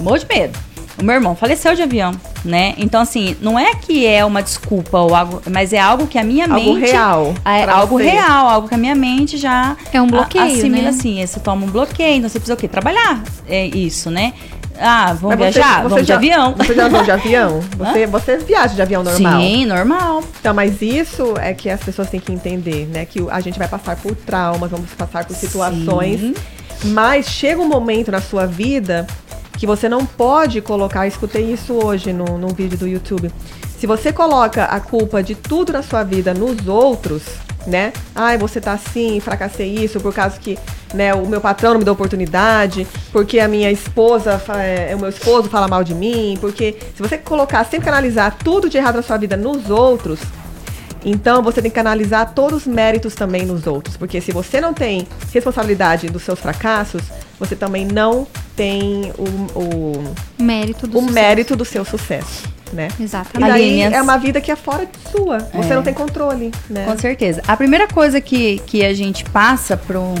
Morro 0.00 0.18
de 0.18 0.26
medo. 0.26 0.58
O 1.00 1.04
meu 1.04 1.14
irmão 1.14 1.36
faleceu 1.36 1.76
de 1.76 1.82
avião, 1.82 2.12
né? 2.44 2.74
Então, 2.76 3.00
assim, 3.00 3.36
não 3.40 3.56
é 3.56 3.74
que 3.74 4.04
é 4.04 4.24
uma 4.24 4.42
desculpa 4.42 4.98
ou 4.98 5.14
algo, 5.14 5.42
mas 5.48 5.72
é 5.72 5.78
algo 5.78 6.08
que 6.08 6.18
a 6.18 6.24
minha 6.24 6.44
algo 6.44 6.74
mente. 6.74 6.90
Real, 6.90 7.34
é 7.44 7.64
algo 7.64 7.98
você. 7.98 8.10
real, 8.10 8.48
algo 8.48 8.68
que 8.68 8.74
a 8.74 8.78
minha 8.78 8.96
mente 8.96 9.36
já. 9.36 9.76
É 9.92 10.02
um 10.02 10.08
bloqueio. 10.08 10.44
Assimila 10.44 10.82
né? 10.82 10.88
assim, 10.88 11.24
você 11.24 11.38
toma 11.38 11.66
um 11.66 11.70
bloqueio, 11.70 12.16
então 12.16 12.28
você 12.28 12.40
precisa 12.40 12.54
o 12.54 12.56
quê? 12.56 12.66
Trabalhar. 12.66 13.22
É 13.48 13.64
isso, 13.66 14.10
né? 14.10 14.32
Ah, 14.80 15.12
vamos 15.12 15.38
Mas 15.38 15.54
viajar? 15.54 15.82
Você, 15.82 15.88
vamos 15.88 16.06
já, 16.06 16.16
de 16.16 16.26
avião. 16.26 16.54
Você 16.56 16.74
já 16.74 16.86
andou 16.86 17.02
de 17.02 17.10
avião? 17.10 17.60
Você, 17.78 18.06
você 18.06 18.36
viaja 18.38 18.74
de 18.74 18.82
avião 18.82 19.02
normal? 19.02 19.40
Sim, 19.40 19.66
normal. 19.66 20.24
Então, 20.40 20.54
mas 20.54 20.80
isso 20.80 21.34
é 21.40 21.52
que 21.52 21.68
as 21.68 21.82
pessoas 21.82 22.08
têm 22.08 22.20
que 22.20 22.32
entender, 22.32 22.86
né? 22.86 23.04
Que 23.04 23.24
a 23.30 23.40
gente 23.40 23.58
vai 23.58 23.68
passar 23.68 23.96
por 23.96 24.14
traumas, 24.14 24.70
vamos 24.70 24.90
passar 24.92 25.24
por 25.24 25.34
situações. 25.34 26.20
Sim. 26.20 26.34
Mas 26.84 27.26
chega 27.26 27.60
um 27.60 27.66
momento 27.66 28.12
na 28.12 28.20
sua 28.20 28.46
vida 28.46 29.06
que 29.58 29.66
você 29.66 29.88
não 29.88 30.06
pode 30.06 30.60
colocar, 30.60 31.06
escutei 31.08 31.52
isso 31.52 31.74
hoje 31.74 32.12
no, 32.12 32.38
no 32.38 32.48
vídeo 32.48 32.78
do 32.78 32.86
YouTube. 32.86 33.30
Se 33.76 33.88
você 33.88 34.12
coloca 34.12 34.64
a 34.64 34.78
culpa 34.78 35.20
de 35.20 35.34
tudo 35.34 35.72
na 35.72 35.82
sua 35.82 36.04
vida 36.04 36.32
nos 36.32 36.68
outros, 36.68 37.24
né? 37.66 37.92
Ai, 38.14 38.38
você 38.38 38.60
tá 38.60 38.72
assim, 38.72 39.18
fracassei 39.18 39.74
isso 39.74 40.00
por 40.00 40.14
causa 40.14 40.38
que 40.38 40.56
né, 40.94 41.12
o 41.12 41.26
meu 41.26 41.40
patrão 41.40 41.72
não 41.72 41.80
me 41.80 41.84
deu 41.84 41.92
oportunidade, 41.92 42.86
porque 43.12 43.40
a 43.40 43.48
minha 43.48 43.70
esposa, 43.70 44.40
é, 44.56 44.94
o 44.94 45.00
meu 45.00 45.08
esposo 45.08 45.50
fala 45.50 45.66
mal 45.66 45.82
de 45.82 45.94
mim, 45.94 46.38
porque 46.40 46.76
se 46.94 47.02
você 47.02 47.18
colocar, 47.18 47.64
sempre 47.64 47.86
canalizar 47.86 48.38
tudo 48.42 48.70
de 48.70 48.78
errado 48.78 48.94
na 48.94 49.02
sua 49.02 49.16
vida 49.16 49.36
nos 49.36 49.68
outros, 49.70 50.20
então 51.04 51.42
você 51.42 51.60
tem 51.60 51.70
que 51.70 51.80
analisar 51.80 52.32
todos 52.32 52.60
os 52.60 52.66
méritos 52.66 53.14
também 53.14 53.44
nos 53.44 53.66
outros, 53.66 53.96
porque 53.96 54.20
se 54.20 54.30
você 54.30 54.60
não 54.60 54.72
tem 54.72 55.06
responsabilidade 55.32 56.08
dos 56.08 56.22
seus 56.22 56.38
fracassos, 56.38 57.02
você 57.38 57.54
também 57.54 57.86
não 57.86 58.26
tem 58.58 59.12
o, 59.16 59.58
o 59.58 60.14
mérito, 60.36 60.88
do, 60.88 60.98
o 60.98 61.02
mérito 61.02 61.54
do 61.54 61.64
seu 61.64 61.84
sucesso. 61.84 62.42
Né? 62.72 62.88
Exatamente. 63.00 63.48
E 63.48 63.52
daí 63.52 63.80
é 63.80 64.02
uma 64.02 64.18
vida 64.18 64.42
que 64.42 64.50
é 64.50 64.56
fora 64.56 64.84
de 64.84 65.10
sua. 65.10 65.38
Você 65.38 65.72
é. 65.72 65.74
não 65.74 65.82
tem 65.82 65.94
controle, 65.94 66.50
né? 66.68 66.84
Com 66.84 66.98
certeza. 66.98 67.40
A 67.46 67.56
primeira 67.56 67.86
coisa 67.86 68.20
que, 68.20 68.58
que 68.66 68.84
a 68.84 68.92
gente 68.92 69.24
passa 69.24 69.74
para 69.74 69.98
um 69.98 70.14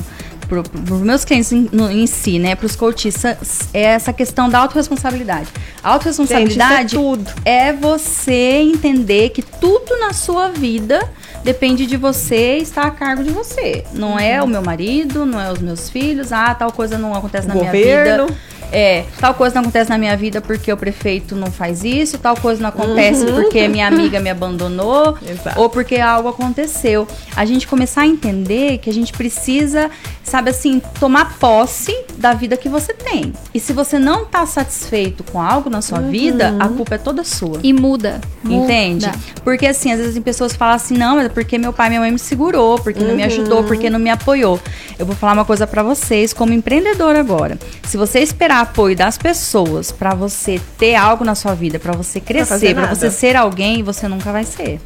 pro, 0.48 0.62
pro 0.62 0.96
meus 0.96 1.24
clientes 1.24 1.52
em, 1.52 1.68
no, 1.70 1.90
em 1.90 2.06
si, 2.06 2.38
né, 2.38 2.54
pros 2.54 2.74
coaches, 2.74 3.24
é 3.24 3.36
essa 3.82 4.12
questão 4.12 4.48
da 4.48 4.58
autorresponsabilidade. 4.60 5.48
A 5.82 5.90
autorresponsabilidade 5.90 6.92
Gente, 6.92 6.96
é 6.96 6.98
tudo. 6.98 7.32
é 7.44 7.72
você 7.72 8.60
entender 8.62 9.30
que 9.30 9.42
tudo 9.42 9.98
na 9.98 10.12
sua 10.12 10.48
vida 10.48 11.08
depende 11.44 11.86
de 11.86 11.96
você 11.96 12.56
estar 12.58 12.86
a 12.86 12.90
cargo 12.90 13.22
de 13.22 13.30
você. 13.30 13.84
Não 13.92 14.18
é 14.18 14.42
o 14.42 14.46
meu 14.46 14.62
marido, 14.62 15.24
não 15.24 15.40
é 15.40 15.52
os 15.52 15.58
meus 15.58 15.88
filhos, 15.88 16.32
ah, 16.32 16.54
tal 16.54 16.72
coisa 16.72 16.98
não 16.98 17.14
acontece 17.14 17.46
na 17.46 17.54
minha 17.54 17.66
Governo. 17.66 18.26
vida. 18.26 18.38
É, 18.70 19.04
tal 19.18 19.34
coisa 19.34 19.54
não 19.54 19.62
acontece 19.62 19.90
na 19.90 19.98
minha 19.98 20.16
vida 20.16 20.40
porque 20.40 20.72
o 20.72 20.76
prefeito 20.76 21.34
não 21.34 21.50
faz 21.50 21.84
isso, 21.84 22.18
tal 22.18 22.36
coisa 22.36 22.60
não 22.60 22.68
acontece 22.68 23.24
porque 23.26 23.66
minha 23.68 23.86
amiga 23.88 24.20
me 24.20 24.30
abandonou, 24.30 25.16
Exato. 25.26 25.58
ou 25.58 25.70
porque 25.70 25.96
algo 25.96 26.28
aconteceu. 26.28 27.06
A 27.34 27.44
gente 27.44 27.66
começar 27.66 28.02
a 28.02 28.06
entender 28.06 28.78
que 28.78 28.90
a 28.90 28.92
gente 28.92 29.12
precisa, 29.12 29.90
sabe 30.22 30.50
assim, 30.50 30.82
tomar 31.00 31.38
posse 31.38 31.96
da 32.16 32.34
vida 32.34 32.56
que 32.56 32.68
você 32.68 32.92
tem. 32.92 33.32
E 33.54 33.60
se 33.60 33.72
você 33.72 33.98
não 33.98 34.24
tá 34.24 34.44
satisfeito 34.44 35.24
com 35.24 35.40
algo 35.40 35.70
na 35.70 35.80
sua 35.80 36.00
vida, 36.00 36.54
a 36.58 36.68
culpa 36.68 36.96
é 36.96 36.98
toda 36.98 37.24
sua. 37.24 37.60
E 37.62 37.72
muda. 37.72 38.20
muda. 38.42 38.64
Entende? 38.64 39.10
Porque 39.42 39.66
assim, 39.66 39.92
às 39.92 39.98
vezes 39.98 40.16
as 40.16 40.22
pessoas 40.22 40.54
falam 40.54 40.74
assim, 40.74 40.96
não, 40.96 41.16
mas 41.16 41.26
é 41.26 41.28
porque 41.28 41.56
meu 41.56 41.72
pai 41.72 41.86
e 41.86 41.90
minha 41.90 42.00
mãe 42.00 42.10
me 42.10 42.18
segurou, 42.18 42.78
porque 42.78 43.02
não 43.02 43.14
me 43.14 43.22
ajudou, 43.22 43.64
porque 43.64 43.88
não 43.88 43.98
me 43.98 44.10
apoiou. 44.10 44.60
Eu 44.98 45.06
vou 45.06 45.16
falar 45.16 45.32
uma 45.32 45.44
coisa 45.44 45.66
pra 45.66 45.82
vocês, 45.82 46.32
como 46.32 46.52
empreendedor 46.52 47.16
agora. 47.16 47.58
Se 47.84 47.96
você 47.96 48.20
esperar 48.20 48.57
apoio 48.60 48.96
das 48.96 49.18
pessoas 49.18 49.90
pra 49.90 50.14
você 50.14 50.60
ter 50.76 50.94
algo 50.94 51.24
na 51.24 51.34
sua 51.34 51.54
vida, 51.54 51.78
pra 51.78 51.92
você 51.92 52.20
crescer, 52.20 52.74
pra 52.74 52.82
nada. 52.82 52.94
você 52.94 53.10
ser 53.10 53.36
alguém, 53.36 53.82
você 53.82 54.08
nunca 54.08 54.32
vai 54.32 54.44
ser. 54.44 54.80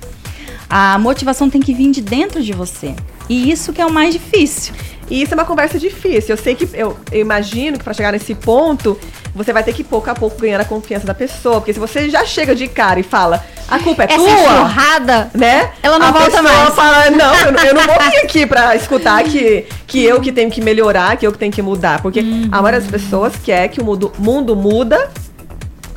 A 0.69 0.99
motivação 0.99 1.51
tem 1.51 1.61
que 1.61 1.75
vir 1.75 1.91
de 1.91 2.01
dentro 2.01 2.43
de 2.43 2.53
você. 2.53 2.95
E 3.29 3.51
isso 3.51 3.73
que 3.73 3.81
é 3.81 3.87
o 3.87 3.91
mais 3.91 4.15
difícil. 4.15 4.75
E 5.13 5.21
isso 5.23 5.35
é 5.35 5.37
uma 5.37 5.45
conversa 5.45 5.79
difícil. 5.79 6.35
Eu 6.35 6.43
sei 6.43 6.55
que 6.55 6.67
eu, 6.73 6.97
eu 7.13 7.21
imagino 7.21 7.77
que 7.77 7.85
para 7.85 7.93
chegar 7.93 8.13
nesse 8.13 8.35
ponto, 8.35 8.99
você 9.35 9.53
vai 9.53 9.63
ter 9.63 9.75
que 9.75 9.85
pouco 9.85 10.09
a 10.11 10.15
pouco 10.15 10.41
ganhar 10.41 10.59
a 10.59 10.65
confiança 10.65 11.07
da 11.07 11.13
pessoa, 11.13 11.57
porque 11.61 11.75
se 11.75 11.79
você 11.79 12.09
já 12.09 12.25
chega 12.25 12.55
de 12.55 12.67
cara 12.67 12.99
e 12.99 13.03
fala: 13.03 13.45
"A 13.69 13.79
culpa 13.79 14.05
é 14.05 14.07
Essa 14.07 14.17
tua", 14.17 14.31
enxurrada, 14.31 15.31
né? 15.35 15.71
Ela 15.83 15.99
não 15.99 16.07
a 16.07 16.11
volta 16.13 16.41
mais. 16.43 16.75
fala, 16.75 17.11
não, 17.11 17.35
eu, 17.41 17.53
não- 17.53 17.63
eu 17.65 17.75
não 17.75 17.83
vou 17.83 17.95
vir 18.11 18.19
aqui 18.25 18.47
pra 18.47 18.75
escutar 18.75 19.23
que, 19.25 19.67
que 19.87 20.03
eu 20.03 20.19
que 20.19 20.33
tenho 20.33 20.51
que 20.51 20.63
melhorar, 20.63 21.17
que 21.19 21.27
eu 21.27 21.33
que 21.33 21.39
tenho 21.39 21.53
que 21.53 21.61
mudar. 21.61 22.01
Porque 22.01 22.21
Uhum. 22.21 22.49
a 22.51 22.63
maioria 22.63 22.81
das 22.81 22.91
pessoas 22.91 23.35
quer 23.45 23.69
que 23.69 23.81
o 23.81 23.85
mundo, 23.85 24.11
mundo 24.19 24.57
muda 24.57 25.11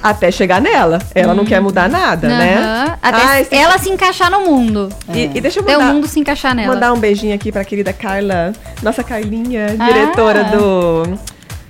até 0.10 0.30
chegar 0.32 0.62
nela. 0.62 0.99
Ela 1.14 1.34
não 1.34 1.43
quer 1.45 1.60
mudar 1.60 1.89
nada, 1.89 2.28
né? 2.28 2.58
Aham. 2.58 2.97
Até 3.01 3.56
ela 3.58 3.78
se 3.78 3.89
encaixar 3.89 4.30
no 4.30 4.41
mundo. 4.41 4.89
E, 5.14 5.32
e 5.36 5.41
deixa 5.41 5.60
eu 5.60 5.64
Até 5.64 5.76
o 5.78 5.80
mandar, 5.82 5.93
mundo 5.93 6.08
se 6.08 6.20
encaixar 6.20 6.53
nela. 6.56 6.74
mandar 6.74 6.93
um 6.93 6.99
beijinho 6.99 7.34
aqui 7.34 7.51
pra 7.51 7.64
querida 7.66 7.91
Carla, 7.91 8.53
nossa 8.84 9.03
Carlinha, 9.03 9.76
Ah. 9.80 9.86
diretora 9.86 10.43
do. 10.45 11.18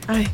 Ai. 0.07 0.27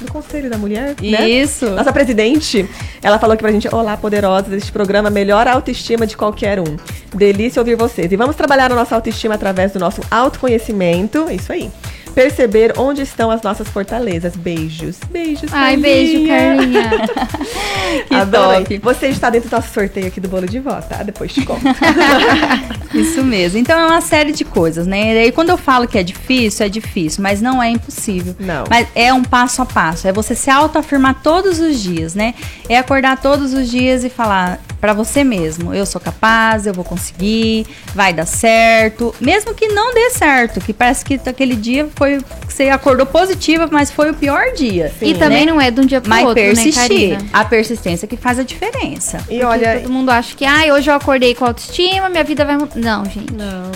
Do 0.00 0.12
Conselho 0.12 0.48
da 0.50 0.58
Mulher, 0.58 0.94
né? 1.02 1.28
Isso. 1.28 1.66
Nossa 1.70 1.90
presidente, 1.92 2.68
ela 3.02 3.18
falou 3.18 3.32
aqui 3.34 3.42
pra 3.42 3.50
gente: 3.50 3.66
Olá, 3.74 3.96
poderosas, 3.96 4.52
este 4.52 4.70
programa 4.70 5.08
melhora 5.10 5.50
a 5.50 5.54
autoestima 5.54 6.06
de 6.06 6.16
qualquer 6.16 6.60
um. 6.60 6.76
Delícia 7.14 7.60
ouvir 7.60 7.76
vocês. 7.76 8.12
E 8.12 8.16
vamos 8.16 8.36
trabalhar 8.36 8.70
a 8.70 8.74
nossa 8.74 8.94
autoestima 8.94 9.34
através 9.34 9.72
do 9.72 9.78
nosso 9.78 10.00
autoconhecimento. 10.10 11.26
Isso 11.30 11.50
aí. 11.52 11.70
Perceber 12.16 12.72
onde 12.78 13.02
estão 13.02 13.30
as 13.30 13.42
nossas 13.42 13.68
fortalezas. 13.68 14.34
Beijos. 14.34 14.96
Beijos. 15.10 15.52
Ai, 15.52 15.76
beijo, 15.76 16.26
Carlinha. 16.26 16.90
Que 18.08 18.14
Adorei. 18.14 18.60
top. 18.64 18.78
Você 18.78 19.08
está 19.08 19.30
dentro 19.30 19.48
do 19.48 19.52
nosso 19.56 19.72
sorteio 19.72 20.06
aqui 20.06 20.20
do 20.20 20.28
bolo 20.28 20.46
de 20.46 20.58
vó, 20.58 20.80
tá? 20.80 21.02
Depois 21.02 21.32
te 21.32 21.44
conto. 21.44 21.62
Isso 22.94 23.22
mesmo. 23.22 23.58
Então 23.58 23.78
é 23.78 23.86
uma 23.86 24.00
série 24.00 24.32
de 24.32 24.44
coisas, 24.44 24.86
né? 24.86 25.14
E 25.14 25.18
aí 25.18 25.32
quando 25.32 25.50
eu 25.50 25.56
falo 25.58 25.86
que 25.86 25.98
é 25.98 26.02
difícil, 26.02 26.64
é 26.64 26.68
difícil, 26.68 27.22
mas 27.22 27.40
não 27.40 27.62
é 27.62 27.70
impossível. 27.70 28.34
Não. 28.38 28.64
Mas 28.68 28.88
é 28.94 29.12
um 29.12 29.22
passo 29.22 29.60
a 29.62 29.66
passo. 29.66 30.08
É 30.08 30.12
você 30.12 30.34
se 30.34 30.50
autoafirmar 30.50 31.20
todos 31.22 31.60
os 31.60 31.80
dias, 31.80 32.14
né? 32.14 32.34
É 32.68 32.78
acordar 32.78 33.20
todos 33.20 33.52
os 33.52 33.68
dias 33.70 34.04
e 34.04 34.08
falar 34.08 34.58
pra 34.80 34.92
você 34.92 35.24
mesmo, 35.24 35.74
eu 35.74 35.84
sou 35.86 36.00
capaz, 36.00 36.66
eu 36.66 36.72
vou 36.74 36.84
conseguir, 36.84 37.66
vai 37.94 38.12
dar 38.12 38.26
certo, 38.26 39.14
mesmo 39.20 39.54
que 39.54 39.68
não 39.68 39.94
dê 39.94 40.10
certo, 40.10 40.60
que 40.60 40.72
parece 40.72 41.04
que 41.04 41.20
aquele 41.26 41.56
dia 41.56 41.88
foi 41.96 42.18
que 42.46 42.52
você 42.52 42.68
acordou 42.68 43.06
positiva, 43.06 43.68
mas 43.70 43.90
foi 43.90 44.10
o 44.10 44.14
pior 44.14 44.52
dia. 44.54 44.92
e 45.00 45.14
também 45.14 45.46
né? 45.46 45.52
não 45.52 45.60
é 45.60 45.70
de 45.70 45.80
um 45.80 45.86
dia 45.86 46.00
pro 46.00 46.10
Mas 46.10 46.24
outro, 46.24 46.42
né, 46.42 46.48
persistir. 46.54 47.12
Carina? 47.12 47.24
a 47.32 47.44
persistência 47.44 48.06
que 48.08 48.16
faz 48.16 48.38
a 48.38 48.42
diferença. 48.42 49.18
E 49.28 49.38
Porque 49.40 49.44
olha. 49.44 49.80
todo 49.80 49.92
mundo 49.92 50.10
acha 50.10 50.34
que, 50.36 50.44
ai, 50.44 50.70
hoje 50.72 50.90
eu 50.90 50.94
acordei 50.94 51.34
com 51.34 51.44
autoestima, 51.44 52.08
minha 52.08 52.24
vida 52.24 52.44
vai. 52.44 52.56
Não, 52.74 53.04
gente. 53.04 53.32
Não. 53.32 53.70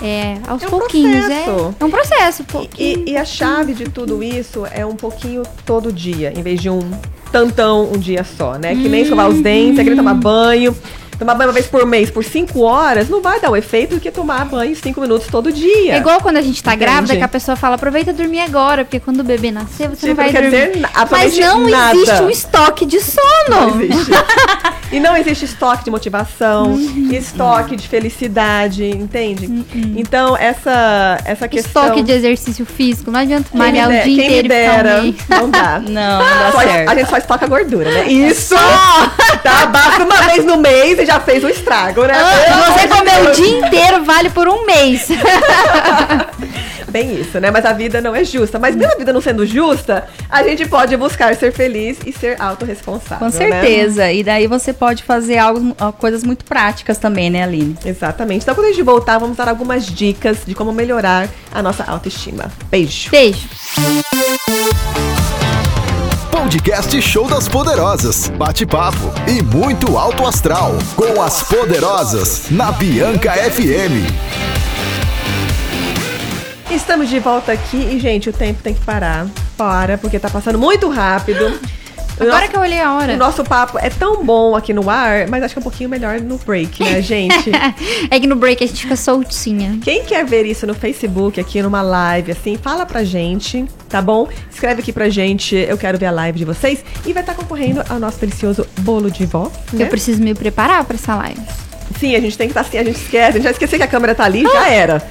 É 0.00 0.36
aos 0.46 0.62
É 0.62 0.66
um 0.66 0.70
pouquinhos. 0.70 1.24
processo. 1.26 1.74
É, 1.78 1.82
é 1.82 1.84
um 1.84 1.90
processo. 1.90 2.44
pouquinho. 2.44 3.04
E, 3.06 3.10
e 3.12 3.16
a 3.16 3.24
chave 3.24 3.74
de 3.74 3.86
tudo 3.86 4.22
isso 4.22 4.64
é 4.70 4.86
um 4.86 4.94
pouquinho 4.94 5.42
todo 5.66 5.92
dia, 5.92 6.32
em 6.36 6.42
vez 6.42 6.60
de 6.60 6.70
um 6.70 6.88
tantão 7.30 7.90
um 7.92 7.98
dia 7.98 8.24
só, 8.24 8.56
né? 8.56 8.74
Que 8.74 8.88
nem 8.88 9.02
escovar 9.02 9.28
os 9.28 9.40
dentes, 9.40 9.78
é 9.78 9.82
que 9.84 9.90
nem 9.90 9.96
tomar 9.96 10.14
banho. 10.14 10.74
Tomar 11.18 11.34
banho 11.34 11.48
uma 11.48 11.54
vez 11.54 11.66
por 11.66 11.84
mês 11.84 12.10
por 12.10 12.22
cinco 12.22 12.60
horas 12.62 13.08
não 13.08 13.20
vai 13.20 13.40
dar 13.40 13.50
o 13.50 13.56
efeito 13.56 13.96
do 13.96 14.00
que 14.00 14.10
tomar 14.10 14.44
banho 14.44 14.74
cinco 14.76 15.00
minutos 15.00 15.26
todo 15.28 15.50
dia. 15.52 15.94
É 15.94 15.96
igual 15.98 16.20
quando 16.20 16.36
a 16.36 16.42
gente 16.42 16.62
tá 16.62 16.74
Entende? 16.74 16.84
grávida, 16.90 17.16
que 17.16 17.22
a 17.24 17.28
pessoa 17.28 17.56
fala, 17.56 17.74
aproveita 17.74 18.10
e 18.10 18.12
dormir 18.12 18.40
agora, 18.40 18.84
porque 18.84 19.00
quando 19.00 19.20
o 19.20 19.24
bebê 19.24 19.50
nascer, 19.50 19.88
você 19.88 20.06
Tipo, 20.06 20.08
não 20.08 20.14
vai 20.14 20.26
não 20.26 20.32
quer 20.32 20.68
dormir. 20.70 20.88
Mas 21.10 21.38
não 21.38 21.68
nada. 21.68 21.96
existe 21.96 22.22
um 22.22 22.30
estoque 22.30 22.86
de 22.86 23.00
sono. 23.00 23.24
Não 23.48 23.80
existe. 23.82 24.10
e 24.92 25.00
não 25.00 25.16
existe 25.16 25.44
estoque 25.44 25.84
de 25.84 25.90
motivação, 25.90 26.72
Uhum. 26.72 27.08
estoque 27.12 27.74
de 27.76 27.88
felicidade, 27.88 28.84
entende? 28.88 29.64
Então, 29.96 30.36
essa, 30.36 31.18
essa 31.24 31.48
questão. 31.48 31.82
Estoque 31.84 32.02
de 32.02 32.12
exercício 32.12 32.64
físico. 32.64 33.10
Não 33.10 33.20
adianta 33.20 33.48
malhar 33.54 33.88
o 33.88 33.92
de- 33.92 34.02
dia 34.04 34.16
quem 34.16 34.24
inteiro 34.26 34.48
dera, 34.48 35.02
não 35.28 35.50
dá. 35.50 35.78
Não, 35.88 36.18
não 36.18 36.18
dá 36.38 36.52
Só- 36.52 36.60
certo. 36.60 36.88
a 36.90 36.94
gente 36.94 37.08
só 37.10 37.16
estoca 37.16 37.46
gordura, 37.46 37.90
né? 37.90 38.06
Isso! 38.10 38.54
Tá, 39.42 39.66
basta 39.66 40.04
uma 40.04 40.22
vez 40.22 40.44
no 40.44 40.56
mês 40.58 40.98
já 41.08 41.18
fez 41.18 41.42
o 41.42 41.48
estrago, 41.48 42.04
né? 42.04 42.12
Ah, 42.14 42.72
Você 42.72 42.86
de 42.86 42.94
comer 42.94 43.28
o 43.28 43.32
dia 43.32 43.66
inteiro 43.66 44.04
vale 44.04 44.28
por 44.28 44.46
um 44.46 44.66
mês. 44.66 45.08
Bem 46.88 47.20
isso, 47.20 47.38
né? 47.38 47.50
Mas 47.50 47.64
a 47.66 47.72
vida 47.72 48.00
não 48.00 48.14
é 48.14 48.24
justa. 48.24 48.58
Mas 48.58 48.74
mesmo 48.74 48.94
a 48.94 48.96
vida 48.96 49.12
não 49.12 49.20
sendo 49.20 49.44
justa, 49.44 50.06
a 50.28 50.42
gente 50.42 50.66
pode 50.66 50.96
buscar 50.96 51.34
ser 51.34 51.52
feliz 51.52 51.98
e 52.06 52.12
ser 52.12 52.40
autorresponsável. 52.40 53.18
Com 53.18 53.24
né? 53.26 53.30
certeza. 53.30 54.10
E 54.10 54.22
daí 54.24 54.46
você 54.46 54.72
pode 54.72 55.02
fazer 55.02 55.38
algo, 55.38 55.74
ó, 55.78 55.92
coisas 55.92 56.24
muito 56.24 56.44
práticas 56.44 56.98
também, 56.98 57.28
né, 57.28 57.42
Aline? 57.42 57.76
Exatamente. 57.84 58.42
Então, 58.42 58.54
quando 58.54 58.66
a 58.68 58.70
gente 58.70 58.82
voltar, 58.82 59.18
vamos 59.18 59.36
dar 59.36 59.48
algumas 59.48 59.86
dicas 59.86 60.38
de 60.46 60.54
como 60.54 60.72
melhorar 60.72 61.28
a 61.52 61.62
nossa 61.62 61.84
autoestima. 61.84 62.50
Beijo. 62.70 63.10
Beijo. 63.10 63.48
Podcast 66.30 67.00
Show 67.00 67.28
das 67.28 67.48
Poderosas. 67.48 68.28
Bate-papo 68.28 69.12
e 69.26 69.42
muito 69.42 69.96
alto 69.96 70.24
astral. 70.26 70.72
Com 70.94 71.20
as 71.20 71.42
Poderosas. 71.42 72.50
Na 72.50 72.70
Bianca 72.72 73.32
FM. 73.32 74.06
Estamos 76.70 77.08
de 77.08 77.18
volta 77.18 77.52
aqui 77.52 77.76
e, 77.76 77.98
gente, 77.98 78.28
o 78.28 78.32
tempo 78.32 78.62
tem 78.62 78.74
que 78.74 78.84
parar. 78.84 79.26
Para, 79.56 79.98
porque 79.98 80.18
tá 80.18 80.28
passando 80.28 80.58
muito 80.58 80.88
rápido. 80.88 81.58
Agora 82.20 82.38
nosso- 82.40 82.50
que 82.50 82.56
eu 82.56 82.60
olhei 82.60 82.80
a 82.80 82.92
hora. 82.94 83.14
O 83.14 83.16
nosso 83.16 83.44
papo 83.44 83.78
é 83.78 83.88
tão 83.90 84.24
bom 84.24 84.54
aqui 84.56 84.72
no 84.72 84.88
ar, 84.90 85.26
mas 85.28 85.42
acho 85.42 85.54
que 85.54 85.58
é 85.58 85.60
um 85.60 85.62
pouquinho 85.62 85.88
melhor 85.90 86.20
no 86.20 86.38
break, 86.38 86.82
né, 86.82 87.00
gente? 87.02 87.50
é 88.10 88.20
que 88.20 88.26
no 88.26 88.36
break 88.36 88.62
a 88.62 88.66
gente 88.66 88.82
fica 88.82 88.96
soltinha. 88.96 89.78
Quem 89.82 90.04
quer 90.04 90.24
ver 90.24 90.44
isso 90.46 90.66
no 90.66 90.74
Facebook, 90.74 91.38
aqui 91.40 91.62
numa 91.62 91.82
live, 91.82 92.32
assim, 92.32 92.56
fala 92.56 92.84
pra 92.86 93.04
gente, 93.04 93.64
tá 93.88 94.00
bom? 94.02 94.28
Escreve 94.50 94.80
aqui 94.82 94.92
pra 94.92 95.08
gente, 95.08 95.54
eu 95.54 95.78
quero 95.78 95.98
ver 95.98 96.06
a 96.06 96.10
live 96.10 96.38
de 96.38 96.44
vocês. 96.44 96.84
E 97.06 97.12
vai 97.12 97.22
estar 97.22 97.34
concorrendo 97.34 97.82
ao 97.88 97.98
nosso 97.98 98.18
delicioso 98.18 98.66
bolo 98.80 99.10
de 99.10 99.24
vó, 99.26 99.50
né? 99.72 99.84
Eu 99.84 99.86
preciso 99.88 100.22
me 100.22 100.34
preparar 100.34 100.84
pra 100.84 100.94
essa 100.96 101.14
live. 101.14 101.40
Sim, 101.98 102.14
a 102.14 102.20
gente 102.20 102.36
tem 102.36 102.46
que 102.48 102.52
estar 102.52 102.60
assim, 102.60 102.78
a 102.78 102.84
gente 102.84 102.96
esquece, 102.96 103.28
a 103.30 103.32
gente 103.32 103.44
já 103.44 103.50
esqueceu 103.50 103.78
que 103.78 103.84
a 103.84 103.88
câmera 103.88 104.14
tá 104.14 104.24
ali, 104.24 104.42
já 104.42 104.68
era. 104.68 105.02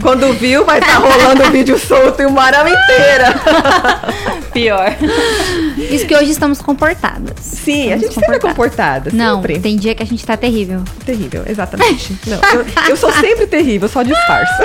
Quando 0.00 0.32
viu, 0.34 0.64
vai 0.64 0.78
estar 0.78 0.98
rolando 0.98 1.42
o 1.44 1.50
vídeo 1.50 1.78
solto 1.78 2.22
e 2.22 2.26
uma 2.26 2.42
hora 2.42 2.58
inteira. 2.68 3.34
Pior. 4.52 4.96
Isso 5.76 6.06
que 6.06 6.14
hoje 6.16 6.30
estamos 6.32 6.60
comportadas. 6.60 7.34
Sim, 7.40 7.92
a 7.92 7.96
Estamos 7.96 8.14
gente 8.14 8.14
sempre 8.14 8.36
é 8.36 8.40
comportada, 8.40 9.10
Não, 9.12 9.36
sempre. 9.36 9.58
tem 9.60 9.76
dia 9.76 9.94
que 9.94 10.02
a 10.02 10.06
gente 10.06 10.24
tá 10.24 10.36
terrível. 10.36 10.82
Terrível, 11.04 11.44
exatamente. 11.46 12.16
Não, 12.26 12.38
eu, 12.54 12.66
eu 12.88 12.96
sou 12.96 13.12
sempre 13.12 13.46
terrível, 13.46 13.88
só 13.88 14.02
disfarço. 14.02 14.62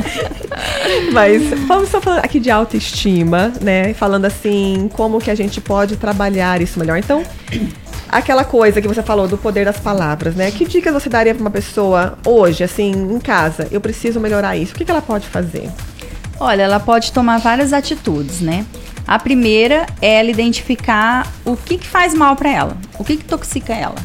Mas 1.12 1.42
vamos 1.66 1.88
só 1.88 2.00
falar 2.00 2.18
aqui 2.18 2.38
de 2.40 2.50
autoestima, 2.50 3.52
né? 3.60 3.94
Falando 3.94 4.24
assim, 4.26 4.90
como 4.92 5.18
que 5.20 5.30
a 5.30 5.34
gente 5.34 5.60
pode 5.60 5.96
trabalhar 5.96 6.60
isso 6.60 6.78
melhor. 6.78 6.98
Então, 6.98 7.22
aquela 8.08 8.44
coisa 8.44 8.80
que 8.80 8.88
você 8.88 9.02
falou 9.02 9.26
do 9.26 9.36
poder 9.36 9.64
das 9.64 9.78
palavras, 9.78 10.34
né? 10.34 10.50
Que 10.50 10.64
dicas 10.64 10.92
você 10.92 11.08
daria 11.08 11.34
pra 11.34 11.40
uma 11.40 11.50
pessoa 11.50 12.18
hoje, 12.26 12.64
assim, 12.64 12.90
em 12.90 13.18
casa? 13.18 13.68
Eu 13.70 13.80
preciso 13.80 14.20
melhorar 14.20 14.56
isso. 14.56 14.72
O 14.72 14.76
que, 14.76 14.84
que 14.84 14.90
ela 14.90 15.02
pode 15.02 15.26
fazer? 15.26 15.70
Olha, 16.38 16.62
ela 16.62 16.80
pode 16.80 17.12
tomar 17.12 17.38
várias 17.38 17.72
atitudes, 17.72 18.40
né? 18.40 18.66
A 19.06 19.18
primeira 19.18 19.86
é 20.00 20.14
ela 20.20 20.30
identificar 20.30 21.30
o 21.44 21.56
que, 21.56 21.78
que 21.78 21.86
faz 21.86 22.14
mal 22.14 22.34
pra 22.36 22.50
ela, 22.50 22.76
o 22.98 23.04
que, 23.04 23.16
que 23.16 23.24
toxica 23.24 23.74
ela, 23.74 23.96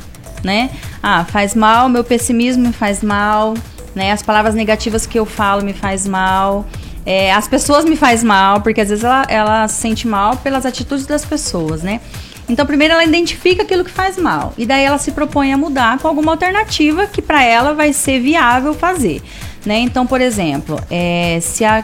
né? 0.43 0.70
Ah, 1.02 1.24
faz 1.24 1.56
mal, 1.56 1.88
meu 1.88 2.04
pessimismo 2.04 2.68
me 2.68 2.74
faz 2.74 3.02
mal, 3.02 3.54
né? 3.95 4.12
As 4.12 4.22
palavras 4.22 4.54
negativas 4.54 5.06
que 5.06 5.18
eu 5.18 5.26
falo 5.26 5.64
me 5.64 5.74
faz 5.74 6.08
mal. 6.08 6.66
É, 7.06 7.34
as 7.34 7.47
pessoas 7.47 7.86
me 7.86 7.95
faz 7.95 8.24
mal, 8.24 8.62
porque 8.62 8.82
às 8.82 8.89
vezes 8.89 9.04
ela, 9.04 9.26
ela 9.30 9.68
se 9.68 9.82
sente 9.82 10.08
mal 10.08 10.36
pelas 10.38 10.66
atitudes 10.66 11.06
das 11.06 11.26
pessoas, 11.26 11.82
né? 11.82 12.02
Então, 12.50 12.66
primeiro 12.66 12.93
ela 12.95 13.04
identifica 13.06 13.62
aquilo 13.64 13.86
que 13.86 13.91
faz 13.91 14.18
mal 14.18 14.54
e 14.58 14.66
daí 14.66 14.84
ela 14.84 14.97
se 14.97 15.12
propõe 15.12 15.54
a 15.54 15.58
mudar 15.58 16.00
com 16.00 16.08
alguma 16.08 16.32
alternativa 16.32 17.06
que 17.08 17.22
para 17.22 17.43
ela 17.43 17.74
vai 17.74 17.93
ser 17.93 18.20
viável 18.20 18.74
fazer, 18.74 19.22
né? 19.66 19.78
Então, 19.80 20.08
por 20.08 20.20
exemplo, 20.20 20.80
é, 20.89 21.38
se 21.41 21.64
a 21.64 21.84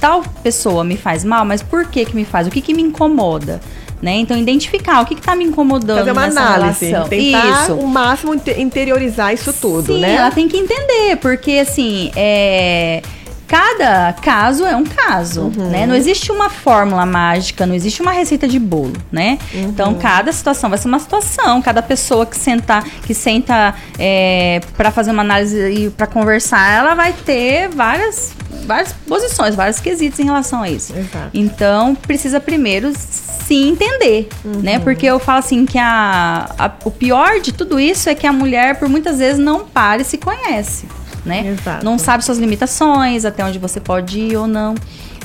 tal 0.00 0.22
pessoa 0.42 0.84
me 0.84 0.96
faz 0.96 1.24
mal, 1.24 1.44
mas 1.44 1.62
por 1.62 1.86
que 1.88 2.04
que 2.04 2.14
me 2.14 2.24
faz? 2.24 2.46
O 2.46 2.50
que 2.50 2.60
que 2.60 2.72
me 2.72 2.82
incomoda? 2.82 3.60
Né? 4.02 4.16
Então, 4.16 4.36
identificar 4.36 5.00
o 5.00 5.06
que 5.06 5.14
está 5.14 5.34
me 5.34 5.44
incomodando 5.44 5.98
Fazer 5.98 6.12
uma 6.12 6.26
nessa 6.26 6.40
análise, 6.40 6.84
relação. 6.86 7.08
tentar 7.08 7.62
Isso. 7.62 7.74
o 7.74 7.88
máximo 7.88 8.34
inte- 8.34 8.60
interiorizar 8.60 9.32
isso 9.32 9.50
tudo, 9.54 9.94
Sim, 9.94 10.00
né? 10.00 10.16
ela 10.16 10.30
tem 10.30 10.46
que 10.46 10.58
entender, 10.58 11.16
porque 11.22 11.52
assim, 11.52 12.10
é. 12.14 13.00
Cada 13.46 14.12
caso 14.14 14.64
é 14.64 14.74
um 14.74 14.84
caso, 14.84 15.42
Uhum. 15.42 15.68
né? 15.70 15.86
Não 15.86 15.94
existe 15.94 16.32
uma 16.32 16.48
fórmula 16.48 17.04
mágica, 17.06 17.66
não 17.66 17.74
existe 17.74 18.00
uma 18.02 18.12
receita 18.12 18.48
de 18.48 18.58
bolo, 18.58 18.94
né? 19.12 19.38
Uhum. 19.54 19.62
Então, 19.64 19.94
cada 19.94 20.32
situação 20.32 20.68
vai 20.70 20.78
ser 20.78 20.88
uma 20.88 20.98
situação. 20.98 21.60
Cada 21.62 21.82
pessoa 21.82 22.24
que 22.26 22.36
senta, 22.36 22.82
que 23.06 23.14
senta 23.14 23.74
é, 23.98 24.60
para 24.76 24.90
fazer 24.90 25.10
uma 25.10 25.22
análise 25.22 25.58
e 25.70 25.90
para 25.90 26.06
conversar, 26.06 26.70
ela 26.78 26.94
vai 26.94 27.12
ter 27.12 27.68
várias, 27.68 28.32
várias 28.66 28.92
posições, 29.06 29.54
vários 29.54 29.78
quesitos 29.80 30.18
em 30.20 30.24
relação 30.24 30.62
a 30.62 30.70
isso. 30.70 30.92
Exato. 30.96 31.30
Então, 31.34 31.94
precisa 31.94 32.40
primeiro 32.40 32.92
se 32.96 33.54
entender, 33.54 34.28
Uhum. 34.44 34.60
né? 34.62 34.78
Porque 34.78 35.04
eu 35.04 35.18
falo 35.18 35.38
assim 35.40 35.66
que 35.66 35.78
a, 35.78 36.50
a- 36.58 36.72
o 36.84 36.90
pior 36.90 37.40
de 37.40 37.52
tudo 37.52 37.78
isso 37.78 38.08
é 38.08 38.14
que 38.14 38.26
a 38.26 38.32
mulher, 38.32 38.78
por 38.78 38.88
muitas 38.88 39.18
vezes, 39.18 39.38
não 39.38 39.66
para 39.66 40.00
e 40.00 40.04
se 40.04 40.16
conhece, 40.16 40.86
né? 41.24 41.56
Exato. 41.58 41.84
Não 41.84 41.98
sabe 41.98 42.24
suas 42.24 42.38
limitações, 42.38 43.24
até 43.24 43.44
onde 43.44 43.58
você 43.58 43.80
pode 43.80 44.18
ir 44.18 44.36
ou 44.36 44.46
não. 44.46 44.74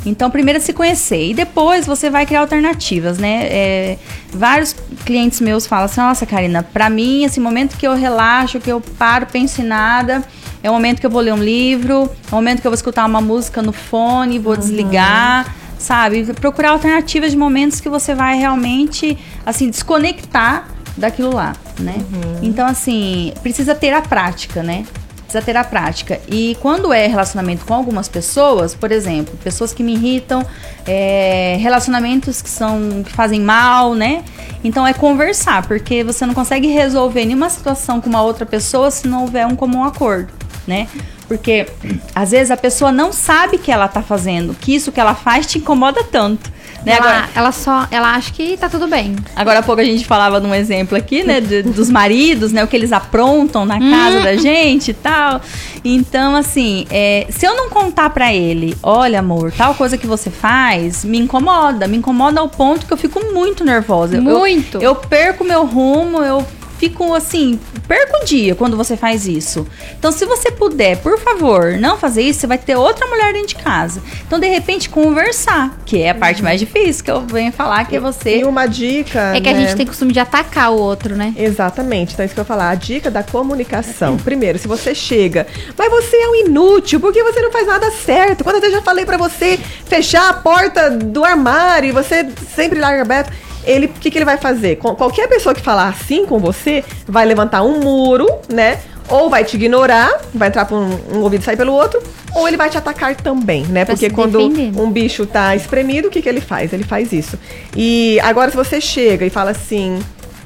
Então, 0.05 0.31
primeiro 0.31 0.57
é 0.57 0.61
se 0.61 0.71
conhecer 0.71 1.31
e 1.31 1.33
depois 1.33 1.85
você 1.85 2.09
vai 2.09 2.25
criar 2.25 2.41
alternativas, 2.41 3.17
né? 3.17 3.47
É, 3.49 3.97
vários 4.31 4.75
clientes 5.05 5.41
meus 5.41 5.67
falam 5.67 5.85
assim: 5.85 5.99
Nossa, 5.99 6.25
Karina, 6.25 6.63
pra 6.63 6.89
mim, 6.89 7.23
esse 7.23 7.39
momento 7.39 7.77
que 7.77 7.85
eu 7.85 7.93
relaxo, 7.95 8.59
que 8.59 8.71
eu 8.71 8.79
paro, 8.97 9.25
penso 9.25 9.61
em 9.61 9.65
nada, 9.65 10.23
é 10.63 10.69
o 10.69 10.73
momento 10.73 10.99
que 10.99 11.05
eu 11.05 11.09
vou 11.09 11.21
ler 11.21 11.33
um 11.33 11.43
livro, 11.43 12.09
é 12.31 12.31
o 12.31 12.35
momento 12.35 12.61
que 12.61 12.67
eu 12.67 12.71
vou 12.71 12.75
escutar 12.75 13.05
uma 13.05 13.19
música 13.21 13.61
no 13.61 13.73
fone, 13.73 14.39
vou 14.39 14.55
desligar, 14.55 15.53
sabe? 15.77 16.33
Procurar 16.33 16.71
alternativas 16.71 17.31
de 17.31 17.37
momentos 17.37 17.81
que 17.81 17.89
você 17.89 18.15
vai 18.15 18.37
realmente, 18.37 19.17
assim, 19.45 19.69
desconectar 19.69 20.67
daquilo 20.95 21.33
lá, 21.33 21.53
né? 21.79 21.95
Então, 22.41 22.65
assim, 22.65 23.33
precisa 23.41 23.75
ter 23.75 23.91
a 23.91 24.01
prática, 24.01 24.63
né? 24.63 24.85
Precisa 25.29 25.45
ter 25.45 25.55
a 25.55 25.63
prática. 25.63 26.19
E 26.27 26.57
quando 26.59 26.91
é 26.91 27.05
relacionamento 27.05 27.63
com 27.63 27.75
algumas 27.75 28.09
pessoas, 28.09 28.73
por 28.73 28.91
exemplo, 28.91 29.37
pessoas 29.43 29.71
que 29.71 29.83
me 29.83 29.93
irritam, 29.93 30.43
é, 30.87 31.55
relacionamentos 31.59 32.41
que 32.41 32.49
são 32.49 33.03
que 33.03 33.11
fazem 33.11 33.39
mal, 33.39 33.93
né? 33.93 34.23
Então 34.63 34.87
é 34.87 34.91
conversar, 34.91 35.67
porque 35.67 36.03
você 36.03 36.25
não 36.25 36.33
consegue 36.33 36.67
resolver 36.69 37.25
nenhuma 37.25 37.47
situação 37.47 38.01
com 38.01 38.09
uma 38.09 38.23
outra 38.23 38.43
pessoa 38.43 38.89
se 38.89 39.07
não 39.07 39.21
houver 39.21 39.45
um 39.45 39.55
comum 39.55 39.83
acordo, 39.83 40.33
né? 40.67 40.87
Porque 41.27 41.67
às 42.15 42.31
vezes 42.31 42.49
a 42.49 42.57
pessoa 42.57 42.91
não 42.91 43.13
sabe 43.13 43.59
que 43.59 43.71
ela 43.71 43.87
tá 43.87 44.01
fazendo, 44.01 44.55
que 44.55 44.73
isso 44.73 44.91
que 44.91 44.99
ela 44.99 45.13
faz 45.13 45.45
te 45.45 45.59
incomoda 45.59 46.03
tanto. 46.03 46.51
Né? 46.85 46.93
Ela, 46.93 47.09
Agora, 47.09 47.29
ela 47.35 47.51
só, 47.51 47.87
ela 47.91 48.15
acha 48.15 48.31
que 48.31 48.55
tá 48.57 48.69
tudo 48.69 48.87
bem. 48.87 49.15
Agora 49.35 49.59
há 49.59 49.63
pouco 49.63 49.81
a 49.81 49.85
gente 49.85 50.05
falava 50.05 50.39
num 50.39 50.53
exemplo 50.55 50.97
aqui, 50.97 51.23
né, 51.23 51.41
de- 51.41 51.63
dos 51.63 51.89
maridos, 51.89 52.51
né, 52.51 52.63
o 52.63 52.67
que 52.67 52.75
eles 52.75 52.91
aprontam 52.91 53.65
na 53.65 53.79
casa 53.79 54.21
da 54.21 54.35
gente 54.35 54.91
e 54.91 54.93
tal. 54.93 55.41
Então, 55.83 56.35
assim, 56.35 56.85
é, 56.89 57.27
se 57.29 57.45
eu 57.45 57.55
não 57.55 57.69
contar 57.69 58.09
pra 58.11 58.33
ele, 58.33 58.75
olha, 58.83 59.19
amor, 59.19 59.51
tal 59.51 59.73
coisa 59.75 59.97
que 59.97 60.07
você 60.07 60.29
faz 60.29 61.03
me 61.05 61.17
incomoda, 61.17 61.87
me 61.87 61.97
incomoda 61.97 62.39
ao 62.39 62.49
ponto 62.49 62.85
que 62.85 62.93
eu 62.93 62.97
fico 62.97 63.33
muito 63.33 63.63
nervosa. 63.63 64.17
Eu- 64.17 64.21
Muito. 64.21 64.77
Eu, 64.81 64.95
perco 64.95 65.43
meu 65.43 65.65
rumo, 65.65 66.21
eu 66.21 66.45
fico 66.79 67.13
assim, 67.13 67.59
perco 67.87 68.17
o 68.21 68.25
dia 68.25 68.55
quando 68.55 68.77
você 68.77 68.95
faz 68.95 69.27
isso. 69.27 69.67
Então, 69.97 70.11
se 70.11 70.25
você 70.25 70.49
puder, 70.49 70.97
por 70.97 71.19
favor, 71.19 71.77
não 71.77 71.97
fazer 71.97 72.21
isso, 72.21 72.39
você 72.39 72.47
vai 72.47 72.57
ter 72.57 72.75
outra 72.75 73.05
mulher 73.05 73.33
dentro 73.33 73.49
de 73.49 73.55
casa. 73.55 74.01
Então, 74.25 74.39
de 74.39 74.47
repente, 74.47 74.89
conversar, 74.89 75.77
que 75.85 76.01
é 76.01 76.11
a 76.11 76.15
parte 76.15 76.41
mais 76.41 76.59
difícil 76.59 77.03
que 77.03 77.11
eu 77.11 77.21
venho 77.21 77.51
falar, 77.51 77.85
que 77.85 77.95
é 77.95 77.99
você 77.99 78.39
E 78.39 78.45
uma 78.45 78.65
dica. 78.65 79.35
É 79.35 79.41
que 79.41 79.49
a 79.49 79.53
né? 79.53 79.61
gente 79.61 79.75
tem 79.75 79.85
costume 79.85 80.13
de 80.13 80.19
atacar 80.19 80.71
o 80.71 80.77
outro, 80.77 81.15
né? 81.15 81.33
Exatamente, 81.37 82.13
então 82.13 82.23
é 82.23 82.25
isso 82.25 82.33
que 82.33 82.39
eu 82.39 82.43
ia 82.43 82.47
falar. 82.47 82.69
A 82.69 82.75
dica 82.75 83.11
da 83.11 83.23
comunicação. 83.23 84.17
Primeiro, 84.17 84.57
se 84.57 84.67
você 84.67 84.95
chega, 84.95 85.45
mas 85.77 85.89
você 85.89 86.15
é 86.15 86.29
um 86.29 86.35
inútil, 86.35 86.99
porque 86.99 87.21
você 87.21 87.41
não 87.41 87.51
faz 87.51 87.67
nada 87.67 87.91
certo. 87.91 88.43
Quando 88.43 88.63
eu 88.63 88.71
já 88.71 88.81
falei 88.81 89.05
pra 89.05 89.17
você 89.17 89.59
fechar 89.85 90.29
a 90.29 90.33
porta 90.33 90.89
do 90.89 91.25
armário 91.25 91.89
e 91.89 91.91
você 91.91 92.25
sempre 92.55 92.79
larga 92.79 93.01
aberto, 93.01 93.33
ele, 93.69 93.85
o 93.85 93.89
que, 93.89 94.09
que 94.09 94.17
ele 94.17 94.25
vai 94.25 94.37
fazer? 94.37 94.77
Qualquer 94.77 95.27
pessoa 95.27 95.53
que 95.53 95.61
falar 95.61 95.87
assim 95.89 96.25
com 96.25 96.39
você, 96.39 96.83
vai 97.07 97.25
levantar 97.25 97.61
um 97.61 97.79
muro, 97.79 98.27
né? 98.51 98.79
Ou 99.07 99.29
vai 99.29 99.43
te 99.43 99.55
ignorar, 99.55 100.21
vai 100.33 100.49
entrar 100.49 100.65
por 100.65 100.77
um, 100.77 100.99
um 101.15 101.21
ouvido 101.21 101.41
e 101.41 101.43
sair 101.43 101.57
pelo 101.57 101.73
outro, 101.73 102.01
ou 102.33 102.47
ele 102.47 102.57
vai 102.57 102.69
te 102.69 102.77
atacar 102.77 103.15
também, 103.15 103.63
né? 103.65 103.85
Pra 103.85 103.95
Porque 103.95 104.09
quando 104.09 104.49
defender. 104.49 104.79
um 104.79 104.91
bicho 104.91 105.25
tá 105.25 105.55
espremido, 105.55 106.07
o 106.07 106.11
que, 106.11 106.21
que 106.21 106.29
ele 106.29 106.41
faz? 106.41 106.73
Ele 106.73 106.83
faz 106.83 107.11
isso. 107.11 107.37
E 107.75 108.19
agora, 108.21 108.51
se 108.51 108.57
você 108.57 108.79
chega 108.79 109.25
e 109.25 109.29
fala 109.29 109.51
assim: 109.51 109.99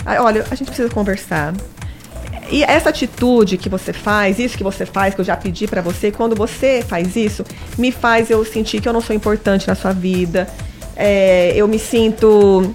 "Ah, 0.06 0.24
olha, 0.24 0.46
a 0.50 0.56
gente 0.56 0.68
precisa 0.68 0.90
conversar. 0.90 1.54
E 2.52 2.64
essa 2.64 2.90
atitude 2.90 3.58
que 3.58 3.70
você 3.70 3.94
faz, 3.94 4.38
isso 4.38 4.58
que 4.58 4.64
você 4.64 4.86
faz, 4.86 5.16
que 5.16 5.22
eu 5.22 5.26
já 5.26 5.36
pedi 5.36 5.66
pra 5.66 5.82
você, 5.82 6.12
quando 6.12 6.36
você 6.36 6.84
faz 6.88 7.16
isso, 7.16 7.44
me 7.78 7.92
faz 7.92 8.30
eu 8.30 8.44
sentir 8.46 8.82
que 8.82 8.88
eu 8.88 8.94
não 8.94 9.02
sou 9.02 9.16
importante 9.16 9.68
na 9.68 9.76
sua 9.76 9.92
vida. 9.94 10.48
É, 10.96 11.54
eu 11.56 11.68
me 11.68 11.80
sinto 11.80 12.74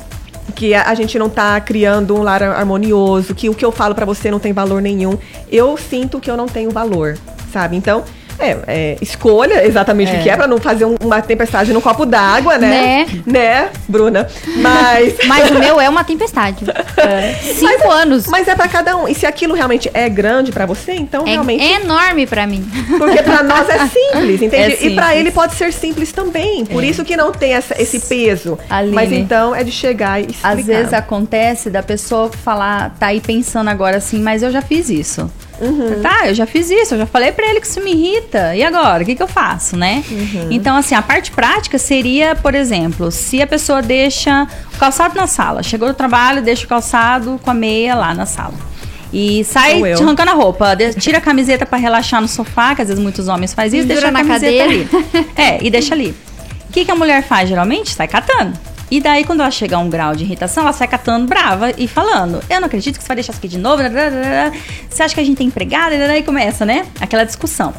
que 0.55 0.75
a, 0.75 0.95
gente 0.95 1.19
não 1.19 1.29
tá 1.29 1.61
criando 1.61 2.15
um 2.15 2.23
lar 2.23 2.43
harmonioso, 2.43 3.35
que 3.35 3.49
o 3.49 3.55
que 3.55 3.65
eu 3.65 3.73
falo 3.73 3.95
pra 3.95 4.05
você 4.05 4.31
não 4.31 4.39
tem 4.39 4.53
valor 4.53 4.83
nenhum. 4.83 5.19
Eu 5.51 5.77
sinto 5.77 6.21
que 6.21 6.31
eu 6.31 6.37
não 6.37 6.47
tenho 6.47 6.71
valor, 6.71 7.17
sabe? 7.53 7.77
Então, 7.77 8.05
é, 8.39 8.57
é, 8.67 8.97
escolha 9.01 9.67
exatamente 9.67 10.13
o 10.15 10.23
que 10.23 10.31
é 10.31 10.37
pra 10.37 10.47
não 10.47 10.59
fazer 10.59 10.85
um- 10.85 10.97
uma 11.03 11.21
tempestade 11.21 11.73
no 11.73 11.81
copo 11.81 12.05
d'água, 12.07 12.57
né? 12.59 13.07
Né, 13.27 13.69
Bruna? 13.89 14.27
Mas. 14.57 15.15
Mas 15.27 15.51
o 15.51 15.55
meu 15.59 15.81
é 15.81 15.89
uma 15.89 16.05
tempestade. 16.05 16.65
Cinco 17.43 17.63
Mas 17.65 17.81
é- 17.83 17.89
anos. 18.03 18.27
Mas 18.27 18.49
é 18.49 18.55
pra 18.55 18.69
cada 18.69 18.97
um. 18.97 19.09
E 19.09 19.15
se 19.15 19.27
aquilo 19.27 19.55
realmente 19.55 19.91
é 19.95 20.09
grande 20.09 20.53
pra 20.53 20.67
você, 20.67 20.93
então 20.93 21.27
É 21.27 21.31
realmente. 21.33 21.63
enorme 21.65 22.27
pra 22.27 22.47
mim. 22.47 22.65
Porque 22.99 23.23
pra 23.23 23.43
nós 23.45 23.69
é 23.69 23.79
simples, 23.87 24.43
entende? 24.43 24.57
É 24.57 24.69
E 24.87 24.95
pra 24.95 25.05
simples. 25.07 25.21
ele 25.21 25.31
pode 25.31 25.55
ser 25.55 25.73
simples 25.73 26.13
também. 26.13 26.65
Por 26.67 26.83
isso 26.85 27.05
que 27.05 27.17
não 27.17 27.33
tem 27.33 27.53
essa- 27.55 27.81
esse 27.81 28.01
peso. 28.01 28.59
Aline. 28.71 28.95
Mas 28.95 29.13
então 29.13 29.55
é 29.55 29.63
de 29.65 29.71
chegar 29.73 30.21
e 30.21 30.25
explicar. 30.27 30.49
Às 30.53 30.65
vezes 30.67 30.93
acontece 30.93 31.71
da 31.71 31.83
pessoa 31.83 32.31
falar, 32.31 32.95
tá 32.99 33.07
aí 33.09 33.21
pensando 33.21 33.69
agora 33.69 33.97
assim, 33.97 34.21
mas 34.21 34.43
eu 34.43 34.51
já 34.51 34.63
fiz 34.63 34.89
isso. 34.91 35.31
Uhum. 35.61 36.01
Tá, 36.03 36.29
eu 36.29 36.35
já 36.35 36.47
fiz 36.47 36.71
isso, 36.71 36.95
eu 36.95 36.99
já 36.99 37.07
falei 37.07 37.33
pra 37.33 37.47
ele 37.49 37.61
que 37.61 37.67
isso 37.67 37.81
me 37.81 37.93
irrita. 37.93 38.55
E 38.55 38.63
agora? 38.63 39.03
O 39.03 39.07
que, 39.07 39.15
que 39.15 39.23
eu 39.23 39.29
faço, 39.29 39.77
né? 39.77 40.03
Uhum. 40.11 40.49
Então, 40.51 40.77
assim, 40.77 40.95
a 40.95 41.03
parte 41.03 41.31
prática 41.31 41.79
seria, 41.79 42.35
por 42.37 42.55
exemplo, 42.55 43.11
se 43.11 43.43
a 43.43 43.47
pessoa 43.47 43.83
deixa 43.83 44.47
o 44.75 44.79
calçado 44.79 45.15
na 45.17 45.27
sala, 45.27 45.63
chegou 45.63 45.89
do 45.89 45.95
trabalho, 45.95 46.43
deixa 46.43 46.65
o 46.65 46.69
calçado 46.69 47.41
com 47.43 47.51
a 47.51 47.55
meia 47.55 47.95
lá 47.95 48.15
na 48.15 48.27
sala. 48.27 48.55
E 49.13 49.43
sai 49.45 49.81
arrancando 49.95 50.31
a 50.31 50.35
roupa, 50.35 50.77
tira 50.99 51.17
a 51.19 51.21
camiseta 51.21 51.65
pra 51.65 51.79
relaxar 51.79 52.21
no 52.21 52.29
sofá, 52.29 52.75
que 52.75 52.83
às 52.83 52.89
vezes 52.89 53.03
muitos 53.03 53.27
homens 53.27 53.55
fazem 53.55 53.81
isso, 53.81 53.89
Pendura 53.89 54.11
deixa 54.13 54.21
a 54.21 54.23
na 54.23 54.29
camiseta 54.29 54.65
cadeira. 54.65 54.89
ali. 55.15 55.29
É, 55.35 55.59
e 55.65 55.71
deixa 55.71 55.95
ali. 55.95 56.15
O 56.69 56.71
que, 56.71 56.85
que 56.85 56.91
a 56.91 56.95
mulher 56.95 57.23
faz 57.23 57.49
geralmente? 57.49 57.95
Sai 57.95 58.07
catando. 58.07 58.53
E 58.91 59.01
daí, 59.01 59.25
quando 59.25 59.41
ela 59.41 59.51
chega 59.51 59.77
a 59.77 59.79
um 59.79 59.91
grau 59.91 60.15
de 60.17 60.25
irritação, 60.25 60.63
ela 60.63 60.73
sai 60.73 60.89
catando 60.89 61.27
brava 61.27 61.73
e 61.77 61.87
falando: 61.87 62.41
Eu 62.49 62.61
não 62.61 62.67
acredito 62.67 62.97
que 62.97 63.03
você 63.03 63.09
vai 63.09 63.17
deixar 63.17 63.33
isso 63.33 63.39
aqui 63.39 63.49
de 63.49 63.59
novo. 63.59 63.83
dadadadada. 63.83 64.57
Você 64.89 65.03
acha 65.03 65.15
que 65.15 65.21
a 65.21 65.25
gente 65.25 65.37
tem 65.37 65.47
empregada? 65.47 65.95
E 65.95 65.99
daí 65.99 66.23
começa, 66.23 66.65
né? 66.65 66.87
Aquela 67.01 67.25
discussão. 67.25 67.75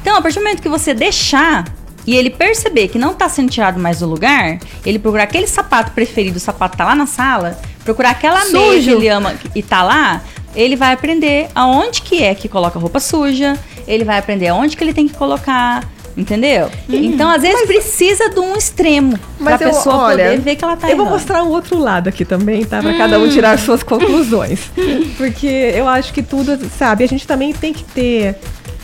Então, 0.00 0.16
a 0.16 0.22
partir 0.22 0.38
do 0.38 0.44
momento 0.44 0.62
que 0.62 0.68
você 0.68 0.94
deixar 0.94 1.64
e 2.06 2.16
ele 2.16 2.30
perceber 2.30 2.88
que 2.88 2.98
não 2.98 3.14
tá 3.14 3.28
sendo 3.28 3.50
tirado 3.50 3.78
mais 3.78 3.98
do 4.00 4.06
lugar, 4.06 4.58
ele 4.84 4.98
procurar 4.98 5.24
aquele 5.24 5.46
sapato 5.46 5.92
preferido, 5.92 6.38
o 6.38 6.40
sapato 6.40 6.76
tá 6.76 6.84
lá 6.84 6.94
na 6.94 7.06
sala, 7.06 7.60
procurar 7.84 8.10
aquela 8.10 8.42
meia 8.46 8.76
que 8.76 8.84
Sujo. 8.84 8.90
ele 8.92 9.08
ama 9.08 9.34
e 9.54 9.62
tá 9.62 9.82
lá, 9.82 10.22
ele 10.54 10.76
vai 10.76 10.94
aprender 10.94 11.48
aonde 11.54 12.00
que 12.00 12.22
é 12.22 12.34
que 12.34 12.48
coloca 12.48 12.78
roupa 12.78 12.98
suja, 12.98 13.58
ele 13.86 14.04
vai 14.04 14.18
aprender 14.18 14.48
aonde 14.48 14.76
que 14.76 14.82
ele 14.82 14.94
tem 14.94 15.06
que 15.06 15.14
colocar, 15.14 15.86
entendeu? 16.20 16.70
Então, 16.88 17.30
às 17.30 17.42
vezes, 17.42 17.66
precisa 17.66 18.28
de 18.28 18.38
um 18.38 18.54
extremo 18.56 19.18
pra 19.18 19.28
Mas 19.38 19.60
eu, 19.60 19.70
pessoa 19.70 19.96
olha, 19.96 20.24
poder 20.24 20.40
ver 20.40 20.56
que 20.56 20.64
ela 20.64 20.76
tá 20.76 20.90
Eu 20.90 20.96
vou 20.96 21.06
mostrar 21.06 21.42
o 21.42 21.50
outro 21.50 21.78
lado 21.78 22.08
aqui 22.08 22.24
também, 22.24 22.64
tá? 22.64 22.80
Pra 22.82 22.96
cada 22.96 23.18
um 23.18 23.28
tirar 23.28 23.58
suas 23.58 23.82
conclusões. 23.82 24.70
Porque 25.16 25.46
eu 25.74 25.88
acho 25.88 26.12
que 26.12 26.22
tudo, 26.22 26.58
sabe, 26.78 27.04
a 27.04 27.08
gente 27.08 27.26
também 27.26 27.52
tem 27.52 27.72
que 27.72 27.84
ter. 27.84 28.36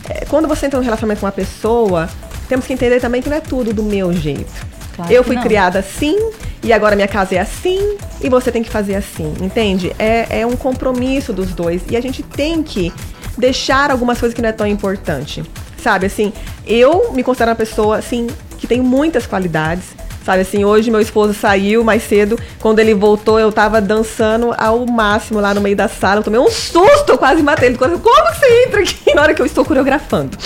é, 0.09 0.25
Quando 0.29 0.49
você 0.49 0.67
entra 0.67 0.79
num 0.79 0.85
relacionamento 0.85 1.21
com 1.21 1.27
uma 1.27 1.33
pessoa, 1.33 2.09
temos 2.49 2.67
que 2.67 2.73
entender 2.73 3.01
também 3.01 3.23
que 3.23 3.29
não 3.29 3.37
é 3.37 3.41
tudo 3.41 3.73
do 3.73 3.83
meu 3.83 4.13
jeito. 4.13 4.67
Claro 4.97 5.13
eu 5.13 5.23
fui 5.23 5.37
criada 5.37 5.79
assim, 5.79 6.17
e 6.63 6.73
agora 6.73 6.97
minha 6.97 7.07
casa 7.07 7.35
é 7.35 7.39
assim, 7.39 7.97
e 8.23 8.31
você 8.31 8.51
tem 8.51 8.63
que 8.63 8.71
fazer 8.71 8.95
assim, 8.95 9.35
entende? 9.43 9.95
É, 9.99 10.41
é 10.41 10.47
um 10.47 10.57
compromisso 10.57 11.35
dos 11.35 11.53
dois. 11.53 11.83
E 11.91 11.97
a 11.97 12.01
gente 12.01 12.23
tem 12.23 12.63
que 12.63 12.91
deixar 13.37 13.91
algumas 13.91 14.19
coisas 14.19 14.35
que 14.35 14.41
não 14.41 14.49
é 14.49 14.53
tão 14.53 14.67
importante. 14.67 15.45
Sabe? 15.83 16.07
Assim, 16.07 16.33
eu 16.67 17.13
me 17.13 17.23
considero 17.23 17.51
uma 17.51 17.57
pessoa, 17.57 17.99
assim, 17.99 18.27
que 18.59 18.67
tem 18.67 18.81
muitas 18.81 19.27
qualidades. 19.27 19.85
Sabe 20.27 20.43
assim, 20.43 20.65
hoje 20.65 20.91
meu 20.91 21.01
esposo 21.01 21.33
saiu 21.35 21.85
mais 21.85 22.03
cedo. 22.03 22.37
Quando 22.59 22.81
ele 22.81 22.93
voltou, 22.93 23.39
eu 23.39 23.53
tava 23.53 23.81
dançando 23.81 24.53
ao 24.59 24.85
máximo 24.85 25.39
lá 25.39 25.55
no 25.55 25.61
meio 25.61 25.77
da 25.77 25.87
sala. 25.87 26.19
Eu 26.19 26.25
tomei 26.25 26.41
um 26.41 26.51
susto, 26.51 27.11
eu 27.11 27.17
quase 27.17 27.45
matei 27.45 27.69
ele. 27.69 27.79
Como 27.79 27.97
que 27.97 28.03
você 28.03 28.65
entra 28.65 28.81
aqui 28.81 28.97
na 29.15 29.23
hora 29.23 29.35
que 29.35 29.41
eu 29.41 29.47
estou 29.47 29.65
coreografando? 29.65 30.37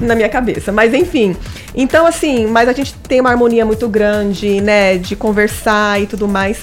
Na 0.00 0.14
minha 0.14 0.28
cabeça. 0.28 0.70
Mas 0.70 0.94
enfim. 0.94 1.36
Então, 1.74 2.06
assim, 2.06 2.46
mas 2.46 2.68
a 2.68 2.72
gente 2.72 2.94
tem 2.94 3.20
uma 3.20 3.30
harmonia 3.30 3.66
muito 3.66 3.88
grande, 3.88 4.60
né? 4.60 4.98
De 4.98 5.16
conversar 5.16 6.00
e 6.00 6.06
tudo 6.06 6.28
mais. 6.28 6.60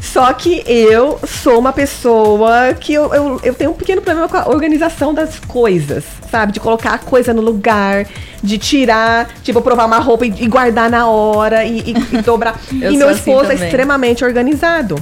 Só 0.00 0.32
que 0.32 0.62
eu 0.66 1.20
sou 1.26 1.58
uma 1.58 1.72
pessoa 1.72 2.74
que 2.74 2.92
eu, 2.94 3.12
eu, 3.14 3.40
eu, 3.44 3.54
tenho 3.54 3.70
um 3.70 3.74
pequeno 3.74 4.00
problema 4.00 4.28
com 4.28 4.36
a 4.36 4.48
organização 4.48 5.12
das 5.12 5.38
coisas, 5.38 6.04
sabe? 6.30 6.52
De 6.52 6.60
colocar 6.60 6.94
a 6.94 6.98
coisa 6.98 7.34
no 7.34 7.42
lugar, 7.42 8.06
de 8.42 8.56
tirar, 8.56 9.28
tipo, 9.42 9.60
provar 9.60 9.84
uma 9.84 9.98
roupa 9.98 10.24
e, 10.24 10.34
e 10.38 10.48
guardar 10.48 10.90
na 10.90 11.06
hora 11.06 11.64
e, 11.64 11.80
e, 11.80 12.16
e 12.16 12.22
dobrar. 12.24 12.58
e 12.72 12.96
meu 12.96 13.08
assim 13.08 13.18
esposo 13.18 13.52
assim 13.52 13.62
é 13.62 13.66
extremamente 13.66 14.24
organizado. 14.24 14.96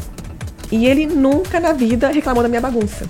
E 0.70 0.86
ele 0.86 1.06
nunca 1.06 1.60
na 1.60 1.72
vida 1.72 2.08
reclamou 2.08 2.42
da 2.42 2.48
minha 2.48 2.60
bagunça. 2.60 3.06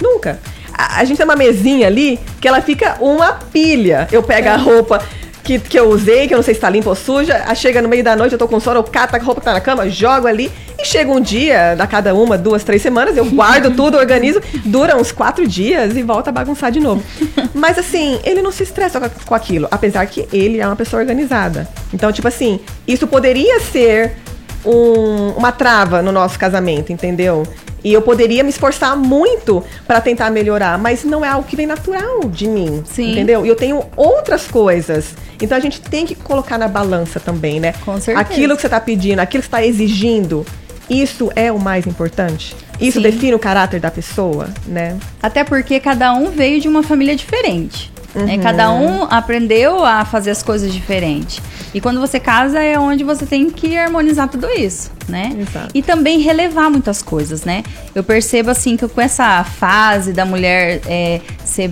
Nunca. 0.00 0.38
A, 0.72 1.00
a 1.00 1.04
gente 1.04 1.16
tem 1.16 1.24
uma 1.24 1.36
mesinha 1.36 1.88
ali 1.88 2.20
que 2.40 2.46
ela 2.46 2.60
fica 2.60 2.96
uma 3.00 3.32
pilha. 3.32 4.08
Eu 4.12 4.22
pego 4.22 4.48
é. 4.48 4.50
a 4.50 4.56
roupa 4.56 5.02
que, 5.46 5.60
que 5.60 5.78
eu 5.78 5.88
usei, 5.88 6.26
que 6.26 6.34
eu 6.34 6.38
não 6.38 6.42
sei 6.42 6.54
se 6.54 6.60
tá 6.60 6.68
limpa 6.68 6.88
ou 6.88 6.96
suja. 6.96 7.54
Chega 7.54 7.80
no 7.80 7.88
meio 7.88 8.02
da 8.02 8.16
noite, 8.16 8.32
eu 8.32 8.38
tô 8.38 8.48
com 8.48 8.58
sono, 8.58 8.80
eu 8.80 8.84
cato 8.84 9.14
a 9.14 9.18
roupa 9.18 9.40
que 9.40 9.44
tá 9.44 9.52
na 9.52 9.60
cama, 9.60 9.88
jogo 9.88 10.26
ali. 10.26 10.50
E 10.76 10.84
chega 10.84 11.10
um 11.10 11.20
dia, 11.20 11.74
da 11.76 11.86
cada 11.86 12.12
uma, 12.14 12.36
duas, 12.36 12.64
três 12.64 12.82
semanas, 12.82 13.16
eu 13.16 13.24
guardo 13.24 13.74
tudo, 13.74 13.96
organizo, 13.96 14.42
dura 14.64 14.96
uns 14.96 15.10
quatro 15.12 15.46
dias 15.46 15.96
e 15.96 16.02
volta 16.02 16.30
a 16.30 16.32
bagunçar 16.32 16.70
de 16.70 16.80
novo. 16.80 17.02
Mas 17.54 17.78
assim, 17.78 18.18
ele 18.24 18.42
não 18.42 18.50
se 18.50 18.64
estressa 18.64 19.00
com, 19.00 19.08
com 19.08 19.34
aquilo, 19.34 19.68
apesar 19.70 20.04
que 20.06 20.28
ele 20.32 20.60
é 20.60 20.66
uma 20.66 20.76
pessoa 20.76 21.00
organizada. 21.00 21.66
Então, 21.94 22.12
tipo 22.12 22.26
assim, 22.26 22.60
isso 22.86 23.06
poderia 23.06 23.60
ser 23.60 24.16
um, 24.64 25.30
uma 25.36 25.52
trava 25.52 26.02
no 26.02 26.10
nosso 26.10 26.38
casamento, 26.38 26.92
entendeu? 26.92 27.46
E 27.86 27.92
eu 27.92 28.02
poderia 28.02 28.42
me 28.42 28.50
esforçar 28.50 28.96
muito 28.96 29.62
para 29.86 30.00
tentar 30.00 30.28
melhorar, 30.28 30.76
mas 30.76 31.04
não 31.04 31.24
é 31.24 31.28
algo 31.28 31.46
que 31.46 31.54
vem 31.54 31.66
natural 31.66 32.28
de 32.28 32.48
mim, 32.48 32.82
Sim. 32.84 33.12
entendeu? 33.12 33.46
E 33.46 33.48
eu 33.48 33.54
tenho 33.54 33.80
outras 33.94 34.48
coisas. 34.48 35.14
Então 35.40 35.56
a 35.56 35.60
gente 35.60 35.80
tem 35.80 36.04
que 36.04 36.16
colocar 36.16 36.58
na 36.58 36.66
balança 36.66 37.20
também, 37.20 37.60
né? 37.60 37.74
Com 37.84 38.00
certeza. 38.00 38.18
Aquilo 38.18 38.56
que 38.56 38.62
você 38.62 38.66
está 38.66 38.80
pedindo, 38.80 39.20
aquilo 39.20 39.40
que 39.40 39.46
está 39.46 39.64
exigindo, 39.64 40.44
isso 40.90 41.30
é 41.36 41.52
o 41.52 41.60
mais 41.60 41.86
importante. 41.86 42.56
Isso 42.80 42.98
Sim. 42.98 43.04
define 43.04 43.34
o 43.36 43.38
caráter 43.38 43.78
da 43.78 43.90
pessoa, 43.90 44.48
né? 44.66 44.98
Até 45.22 45.44
porque 45.44 45.78
cada 45.78 46.12
um 46.12 46.28
veio 46.28 46.60
de 46.60 46.66
uma 46.66 46.82
família 46.82 47.14
diferente. 47.14 47.92
Né? 48.16 48.22
Uhum. 48.22 48.26
Né? 48.26 48.38
Cada 48.38 48.72
um 48.72 49.04
aprendeu 49.04 49.84
a 49.84 50.04
fazer 50.04 50.30
as 50.30 50.42
coisas 50.42 50.72
diferentes. 50.72 51.40
E 51.74 51.80
quando 51.80 52.00
você 52.00 52.18
casa 52.18 52.58
é 52.58 52.78
onde 52.78 53.04
você 53.04 53.26
tem 53.26 53.50
que 53.50 53.76
harmonizar 53.76 54.28
tudo 54.28 54.48
isso, 54.48 54.90
né? 55.06 55.36
Exato. 55.38 55.68
E 55.74 55.82
também 55.82 56.20
relevar 56.20 56.70
muitas 56.70 57.02
coisas, 57.02 57.44
né? 57.44 57.62
Eu 57.94 58.02
percebo 58.02 58.50
assim 58.50 58.76
que 58.76 58.88
com 58.88 59.00
essa 59.00 59.44
fase 59.44 60.12
da 60.14 60.24
mulher 60.24 60.80
é, 60.86 61.20
ser 61.56 61.70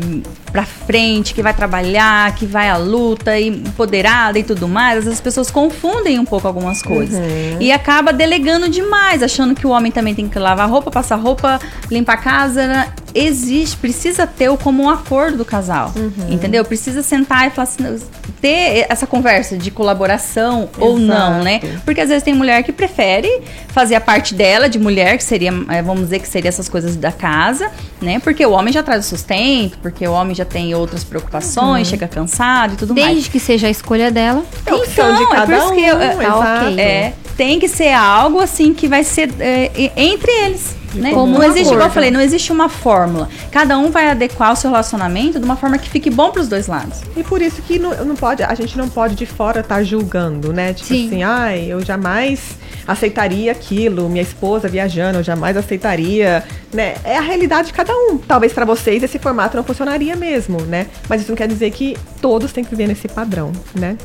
pra 0.51 0.64
frente, 0.64 1.35
que 1.35 1.43
vai 1.43 1.53
trabalhar, 1.53 2.35
que 2.35 2.47
vai 2.47 2.70
à 2.70 2.76
luta, 2.76 3.39
e 3.39 3.49
empoderada 3.49 4.39
e 4.39 4.43
tudo 4.43 4.66
mais, 4.68 5.07
as 5.07 5.20
pessoas 5.20 5.51
confundem 5.51 6.18
um 6.18 6.24
pouco 6.24 6.47
algumas 6.47 6.80
coisas. 6.80 7.18
Uhum. 7.18 7.57
E 7.61 7.70
acaba 7.72 8.12
delegando 8.12 8.68
demais, 8.68 9.22
achando 9.22 9.55
que 9.55 9.66
o 9.66 9.70
homem 9.70 9.91
também 9.91 10.14
tem 10.14 10.28
que 10.28 10.39
lavar 10.39 10.70
roupa, 10.70 10.91
passar 10.91 11.16
roupa, 11.16 11.61
limpar 11.91 12.14
a 12.14 12.16
casa. 12.16 12.66
Né? 12.66 12.93
Existe, 13.14 13.76
precisa 13.76 14.26
ter 14.26 14.49
o 14.49 14.57
como 14.57 14.85
um 14.85 14.91
acordo 14.91 15.39
do 15.39 15.45
casal. 15.45 15.93
Uhum. 15.97 16.32
Entendeu? 16.32 16.64
Precisa 16.64 17.03
sentar 17.03 17.49
e 17.49 17.51
falar 17.51 17.64
assim, 17.64 17.99
ter 18.41 18.87
essa 18.89 19.07
conversa 19.07 19.57
de 19.57 19.70
colaboração 19.70 20.62
Exato. 20.62 20.85
ou 20.85 20.99
não, 20.99 21.43
né? 21.43 21.61
Porque 21.85 22.01
às 22.01 22.09
vezes 22.09 22.22
tem 22.22 22.35
mulher 22.35 22.62
que 22.62 22.72
prefere 22.72 23.43
fazer 23.68 23.95
a 23.95 24.01
parte 24.01 24.35
dela 24.35 24.68
de 24.68 24.78
mulher, 24.78 25.16
que 25.16 25.24
seria, 25.24 25.53
é, 25.68 25.82
vamos 25.82 26.05
dizer 26.05 26.20
que 26.20 26.28
seria 26.28 26.49
essas 26.49 26.68
coisas 26.68 26.95
da 26.95 27.11
casa, 27.11 27.70
né? 28.01 28.18
Porque 28.18 28.45
o 28.45 28.51
homem 28.51 28.72
já 28.72 28.82
traz 28.82 29.07
o 29.07 29.09
sustento, 29.09 29.74
porque 29.79 30.07
o 30.07 30.12
homem 30.12 30.35
já 30.35 30.45
tem 30.45 30.75
outras 30.75 31.05
preocupações, 31.05 31.87
uhum. 31.87 31.91
chega 31.91 32.09
cansado 32.09 32.75
e 32.75 32.77
tudo 32.77 32.95
Desde 32.95 33.03
mais. 33.03 33.14
Desde 33.14 33.31
que 33.31 33.41
seja 33.41 33.66
a 33.66 33.70
escolha 33.70 34.11
dela. 34.11 34.45
É 34.66 34.75
opção 34.75 35.11
então, 35.11 35.18
de 35.18 35.31
cada 35.31 35.43
é 35.43 35.47
por 35.47 35.55
isso 35.55 35.72
um, 35.72 35.75
que 35.75 35.85
eu, 35.85 36.01
é, 36.01 36.14
tá 36.16 36.61
okay. 36.61 36.81
é, 36.81 37.14
tem 37.37 37.59
que 37.59 37.68
ser 37.68 37.93
algo 37.93 38.41
assim 38.41 38.72
que 38.72 38.89
vai 38.89 39.05
ser 39.05 39.31
é, 39.41 39.70
entre 39.97 40.31
eles. 40.31 40.77
Né? 40.95 41.13
Como 41.13 41.35
não 41.35 41.43
existe, 41.43 41.73
igual 41.73 41.89
eu 41.89 41.93
falei, 41.93 42.11
não 42.11 42.21
existe 42.21 42.53
uma 42.53 42.69
fórmula. 42.69 43.29
Cada 43.51 43.77
um 43.79 43.91
vai 43.91 44.09
adequar 44.09 44.53
o 44.53 44.57
seu 44.57 44.71
relacionamento 44.71 45.39
de 45.39 45.45
uma 45.45 45.57
forma 45.57 45.79
que 45.79 45.89
fique 45.89 46.11
bom 46.11 46.31
para 46.31 46.41
os 46.41 46.49
dois 46.49 46.67
lados. 46.67 47.01
E 47.17 47.23
por 47.23 47.43
isso 47.43 47.61
que 47.63 47.79
não, 47.79 47.93
não 48.05 48.17
pode, 48.17 48.43
a 48.43 48.55
gente 48.55 48.77
não 48.79 48.89
pode 48.89 49.15
de 49.15 49.27
fora 49.27 49.61
estar 49.61 49.77
tá 49.77 49.83
julgando, 49.83 50.53
né? 50.53 50.73
Tipo 50.73 50.89
Sim. 50.89 51.07
assim, 51.07 51.23
ai, 51.23 51.67
eu 51.69 51.85
jamais 51.85 52.57
aceitaria 52.87 53.51
aquilo, 53.51 54.09
minha 54.09 54.23
esposa 54.23 54.69
viajando, 54.69 55.19
eu 55.19 55.23
jamais 55.23 55.57
aceitaria, 55.57 56.45
né? 56.73 56.95
É 57.05 57.19
a 57.19 57.23
realidade 57.23 57.69
de 57.69 57.73
cada 57.73 57.93
um. 57.93 58.19
Talvez 58.19 58.53
para 58.53 58.65
vocês 58.65 59.03
esse 59.03 59.19
formato 59.19 59.57
não 59.57 59.65
funcionaria 59.65 60.15
mesmo, 60.17 60.61
né? 60.63 60.87
Mas 61.09 61.23
isso 61.23 61.31
não 61.31 61.37
quer 61.37 61.49
dizer 61.49 61.71
que 61.71 61.97
todos 62.21 62.53
têm 62.53 62.65
que 62.65 62.71
viver 62.71 62.87
nesse 62.87 63.09
padrão, 63.09 63.53
né? 63.75 63.97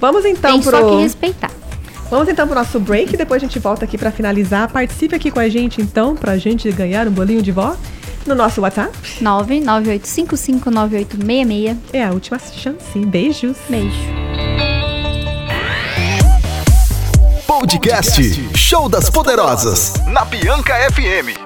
Vamos 0.00 0.24
então 0.24 0.52
Tem 0.52 0.62
pro 0.62 0.70
só 0.70 0.90
que 0.90 1.02
respeitar. 1.02 1.50
Vamos 2.10 2.28
então 2.28 2.46
para 2.46 2.60
o 2.60 2.62
nosso 2.62 2.78
break 2.78 3.14
e 3.14 3.16
depois 3.16 3.42
a 3.42 3.46
gente 3.46 3.58
volta 3.58 3.84
aqui 3.84 3.98
para 3.98 4.12
finalizar. 4.12 4.70
Participe 4.70 5.14
aqui 5.14 5.30
com 5.30 5.40
a 5.40 5.48
gente 5.48 5.80
então, 5.80 6.14
para 6.14 6.32
a 6.32 6.38
gente 6.38 6.70
ganhar 6.72 7.08
um 7.08 7.10
bolinho 7.10 7.40
de 7.42 7.52
vó 7.52 7.74
no 8.26 8.34
nosso 8.34 8.60
WhatsApp. 8.60 8.92
998559866. 9.20 11.76
É 11.92 12.04
a 12.04 12.12
última 12.12 12.38
chance. 12.38 12.98
Beijos. 12.98 13.56
Beijo. 13.68 13.96
Podcast 17.46 18.56
Show 18.56 18.88
das 18.88 19.10
Poderosas 19.10 19.94
na 20.12 20.24
Bianca 20.24 20.74
FM. 20.92 21.45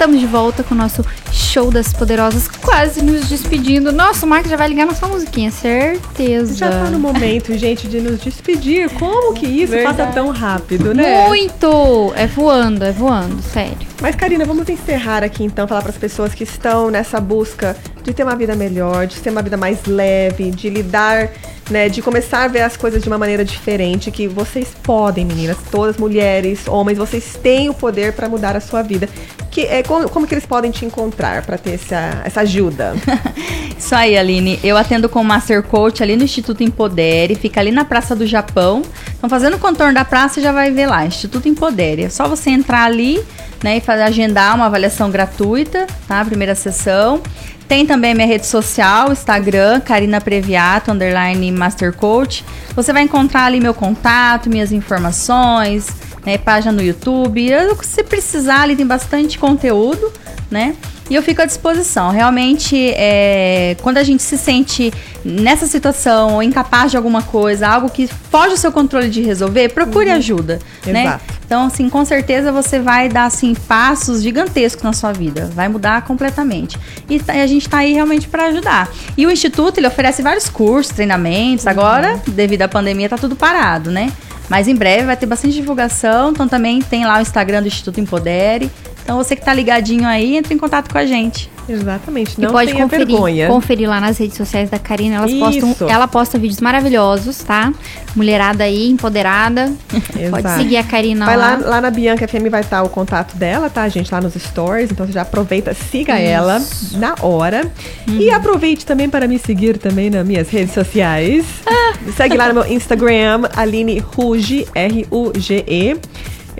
Estamos 0.00 0.18
de 0.18 0.26
volta 0.26 0.64
com 0.64 0.74
o 0.74 0.78
nosso 0.78 1.04
show 1.30 1.70
das 1.70 1.92
poderosas, 1.92 2.48
quase 2.48 3.04
nos 3.04 3.28
despedindo. 3.28 3.92
Nossa, 3.92 4.24
o 4.24 4.28
Marco 4.30 4.48
já 4.48 4.56
vai 4.56 4.66
ligar 4.66 4.86
nossa 4.86 5.06
musiquinha, 5.06 5.50
certeza. 5.50 6.54
Já 6.54 6.70
tá 6.70 6.90
no 6.90 6.98
momento, 6.98 7.52
gente, 7.58 7.86
de 7.86 8.00
nos 8.00 8.18
despedir. 8.18 8.88
Como 8.94 9.34
que 9.34 9.44
isso 9.46 9.72
Verdade. 9.72 9.98
passa 9.98 10.10
tão 10.10 10.30
rápido, 10.30 10.94
né? 10.94 11.28
Muito! 11.28 12.14
É 12.16 12.26
voando, 12.26 12.82
é 12.82 12.92
voando, 12.92 13.42
sério. 13.42 13.86
Mas, 14.00 14.16
Karina, 14.16 14.46
vamos 14.46 14.66
encerrar 14.70 15.22
aqui 15.22 15.44
então, 15.44 15.68
falar 15.68 15.82
para 15.82 15.90
as 15.90 15.98
pessoas 15.98 16.32
que 16.32 16.44
estão 16.44 16.90
nessa 16.90 17.20
busca 17.20 17.76
de 18.02 18.12
ter 18.12 18.22
uma 18.22 18.36
vida 18.36 18.54
melhor, 18.54 19.06
de 19.06 19.20
ter 19.20 19.30
uma 19.30 19.42
vida 19.42 19.56
mais 19.56 19.84
leve, 19.86 20.50
de 20.50 20.68
lidar 20.68 21.30
né, 21.70 21.88
de 21.88 22.02
começar 22.02 22.44
a 22.44 22.48
ver 22.48 22.62
as 22.62 22.76
coisas 22.76 23.02
de 23.02 23.08
uma 23.08 23.16
maneira 23.16 23.44
diferente, 23.44 24.10
que 24.10 24.26
vocês 24.26 24.68
podem, 24.82 25.24
meninas, 25.24 25.56
todas 25.70 25.96
mulheres, 25.96 26.66
homens, 26.66 26.98
vocês 26.98 27.38
têm 27.40 27.68
o 27.68 27.74
poder 27.74 28.12
para 28.12 28.28
mudar 28.28 28.56
a 28.56 28.60
sua 28.60 28.82
vida. 28.82 29.08
Que 29.50 29.62
é 29.62 29.82
como, 29.82 30.08
como 30.08 30.26
que 30.26 30.34
eles 30.34 30.46
podem 30.46 30.70
te 30.70 30.84
encontrar 30.84 31.44
para 31.44 31.56
ter 31.56 31.74
essa, 31.74 32.22
essa 32.24 32.40
ajuda? 32.42 32.94
Isso 33.76 33.94
aí, 33.94 34.16
Aline. 34.16 34.60
Eu 34.62 34.76
atendo 34.76 35.08
com 35.08 35.24
Master 35.24 35.62
Coach 35.62 36.02
ali 36.02 36.16
no 36.16 36.22
Instituto 36.22 36.62
Empodere, 36.62 37.34
fica 37.34 37.60
ali 37.60 37.70
na 37.70 37.84
Praça 37.84 38.14
do 38.14 38.26
Japão. 38.26 38.82
Então, 39.20 39.28
fazendo 39.28 39.56
o 39.56 39.58
contorno 39.58 39.92
da 39.92 40.02
praça, 40.02 40.40
já 40.40 40.50
vai 40.50 40.70
ver 40.70 40.86
lá, 40.86 41.04
Instituto 41.04 41.46
Empodere. 41.46 42.04
É 42.04 42.08
só 42.08 42.26
você 42.26 42.48
entrar 42.48 42.84
ali, 42.84 43.22
né, 43.62 43.76
e 43.76 43.80
fazer, 43.82 44.04
agendar 44.04 44.56
uma 44.56 44.64
avaliação 44.64 45.10
gratuita, 45.10 45.86
tá? 46.08 46.24
Primeira 46.24 46.54
sessão. 46.54 47.20
Tem 47.68 47.84
também 47.84 48.14
minha 48.14 48.26
rede 48.26 48.46
social, 48.46 49.12
Instagram, 49.12 49.78
Karina 49.80 50.22
Previato, 50.22 50.90
underline 50.90 51.52
Master 51.52 51.92
Coach. 51.92 52.46
Você 52.74 52.94
vai 52.94 53.02
encontrar 53.02 53.44
ali 53.44 53.60
meu 53.60 53.74
contato, 53.74 54.48
minhas 54.48 54.72
informações, 54.72 55.88
né, 56.24 56.38
página 56.38 56.72
no 56.72 56.82
YouTube. 56.82 57.50
Se 57.82 58.02
precisar, 58.02 58.62
ali 58.62 58.74
tem 58.74 58.86
bastante 58.86 59.38
conteúdo, 59.38 60.10
né? 60.50 60.74
E 61.10 61.14
eu 61.16 61.22
fico 61.22 61.42
à 61.42 61.44
disposição. 61.44 62.10
Realmente, 62.10 62.94
é, 62.96 63.76
quando 63.82 63.98
a 63.98 64.04
gente 64.04 64.22
se 64.22 64.38
sente 64.38 64.92
nessa 65.24 65.66
situação 65.66 66.34
ou 66.34 66.42
incapaz 66.42 66.92
de 66.92 66.96
alguma 66.96 67.20
coisa, 67.20 67.66
algo 67.66 67.90
que 67.90 68.06
foge 68.06 68.50
do 68.50 68.56
seu 68.56 68.70
controle 68.70 69.10
de 69.10 69.20
resolver, 69.20 69.70
procure 69.70 70.08
uhum. 70.08 70.16
ajuda, 70.16 70.60
né? 70.86 71.02
Exato. 71.02 71.24
né? 71.24 71.38
Então, 71.44 71.66
assim, 71.66 71.90
com 71.90 72.04
certeza 72.04 72.52
você 72.52 72.78
vai 72.78 73.08
dar 73.08 73.24
assim 73.24 73.54
passos 73.54 74.22
gigantescos 74.22 74.84
na 74.84 74.92
sua 74.92 75.12
vida, 75.12 75.50
vai 75.52 75.68
mudar 75.68 76.02
completamente. 76.02 76.78
E 77.08 77.18
tá, 77.18 77.32
a 77.32 77.46
gente 77.48 77.62
está 77.62 77.78
aí 77.78 77.92
realmente 77.92 78.28
para 78.28 78.44
ajudar. 78.46 78.88
E 79.16 79.26
o 79.26 79.32
instituto 79.32 79.78
ele 79.78 79.88
oferece 79.88 80.22
vários 80.22 80.48
cursos, 80.48 80.94
treinamentos. 80.94 81.64
Uhum. 81.64 81.72
Agora, 81.72 82.22
devido 82.28 82.62
à 82.62 82.68
pandemia, 82.68 83.08
tá 83.08 83.18
tudo 83.18 83.34
parado, 83.34 83.90
né? 83.90 84.12
Mas 84.48 84.66
em 84.66 84.74
breve 84.74 85.06
vai 85.06 85.16
ter 85.16 85.26
bastante 85.26 85.54
divulgação. 85.54 86.30
Então 86.30 86.48
também 86.48 86.80
tem 86.82 87.04
lá 87.04 87.18
o 87.18 87.20
Instagram 87.20 87.62
do 87.62 87.68
Instituto 87.68 88.00
Empodere. 88.00 88.70
Então 89.10 89.18
você 89.20 89.34
que 89.34 89.42
está 89.42 89.52
ligadinho 89.52 90.06
aí, 90.06 90.36
entre 90.36 90.54
em 90.54 90.58
contato 90.58 90.88
com 90.88 90.96
a 90.96 91.04
gente. 91.04 91.50
Exatamente. 91.68 92.38
E 92.38 92.40
Não 92.40 92.52
pode 92.52 92.70
tenha 92.70 92.84
conferir, 92.84 93.06
vergonha. 93.08 93.48
conferir 93.48 93.88
lá 93.88 94.00
nas 94.00 94.16
redes 94.16 94.36
sociais 94.36 94.70
da 94.70 94.78
Karina. 94.78 95.16
Elas 95.16 95.32
Isso. 95.32 95.40
postam, 95.40 95.90
ela 95.90 96.06
posta 96.06 96.38
vídeos 96.38 96.60
maravilhosos, 96.60 97.38
tá? 97.38 97.72
Mulherada 98.14 98.62
aí, 98.62 98.88
empoderada. 98.88 99.72
Pode 99.90 100.46
Exato. 100.46 100.62
seguir 100.62 100.76
a 100.76 100.84
Karina 100.84 101.26
Vai 101.26 101.36
lá. 101.36 101.56
lá, 101.56 101.68
lá 101.68 101.80
na 101.80 101.90
Bianca 101.90 102.26
FM 102.26 102.48
vai 102.50 102.60
estar 102.60 102.84
o 102.84 102.88
contato 102.88 103.36
dela, 103.36 103.68
tá, 103.68 103.88
gente? 103.88 104.12
Lá 104.12 104.20
nos 104.20 104.34
stories. 104.34 104.92
Então 104.92 105.04
você 105.06 105.12
já 105.12 105.22
aproveita, 105.22 105.74
siga 105.74 106.16
ela 106.16 106.62
na 106.92 107.16
hora. 107.20 107.68
Uhum. 108.08 108.16
E 108.16 108.30
aproveite 108.30 108.86
também 108.86 109.08
para 109.10 109.26
me 109.26 109.40
seguir 109.40 109.76
também 109.76 110.08
nas 110.08 110.24
minhas 110.24 110.48
redes 110.48 110.72
sociais. 110.72 111.44
Ah. 111.66 111.94
Segue 112.16 112.36
lá 112.36 112.46
no 112.48 112.54
meu 112.54 112.66
Instagram, 112.72 113.48
Aline 113.56 113.98
Ruge, 113.98 114.68
R-U-G-E. 114.72 115.98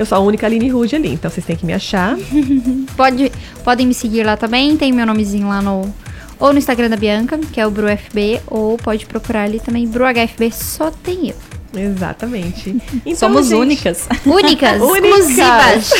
Eu 0.00 0.06
sou 0.06 0.16
a 0.16 0.20
única 0.22 0.46
Aline 0.46 0.70
Ruge 0.70 0.96
ali, 0.96 1.12
então 1.12 1.30
vocês 1.30 1.44
têm 1.44 1.54
que 1.54 1.66
me 1.66 1.74
achar. 1.74 2.16
Pode, 2.96 3.30
podem 3.62 3.86
me 3.86 3.92
seguir 3.92 4.22
lá 4.24 4.34
também. 4.34 4.74
Tem 4.74 4.90
meu 4.90 5.04
nomezinho 5.04 5.46
lá 5.46 5.60
no. 5.60 5.92
Ou 6.38 6.54
no 6.54 6.58
Instagram 6.58 6.88
da 6.88 6.96
Bianca, 6.96 7.36
que 7.52 7.60
é 7.60 7.66
o 7.66 7.70
BruFB, 7.70 8.40
ou 8.46 8.78
pode 8.78 9.04
procurar 9.04 9.42
ali 9.42 9.60
também, 9.60 9.86
BruHFB, 9.86 10.50
só 10.52 10.90
tem 10.90 11.28
eu. 11.28 11.36
Exatamente. 11.78 12.80
Então, 13.04 13.14
Somos 13.14 13.48
gente, 13.48 13.58
únicas. 13.58 14.08
Únicas, 14.24 14.80
Únicas. 14.80 15.18
exclusivas. 15.18 15.90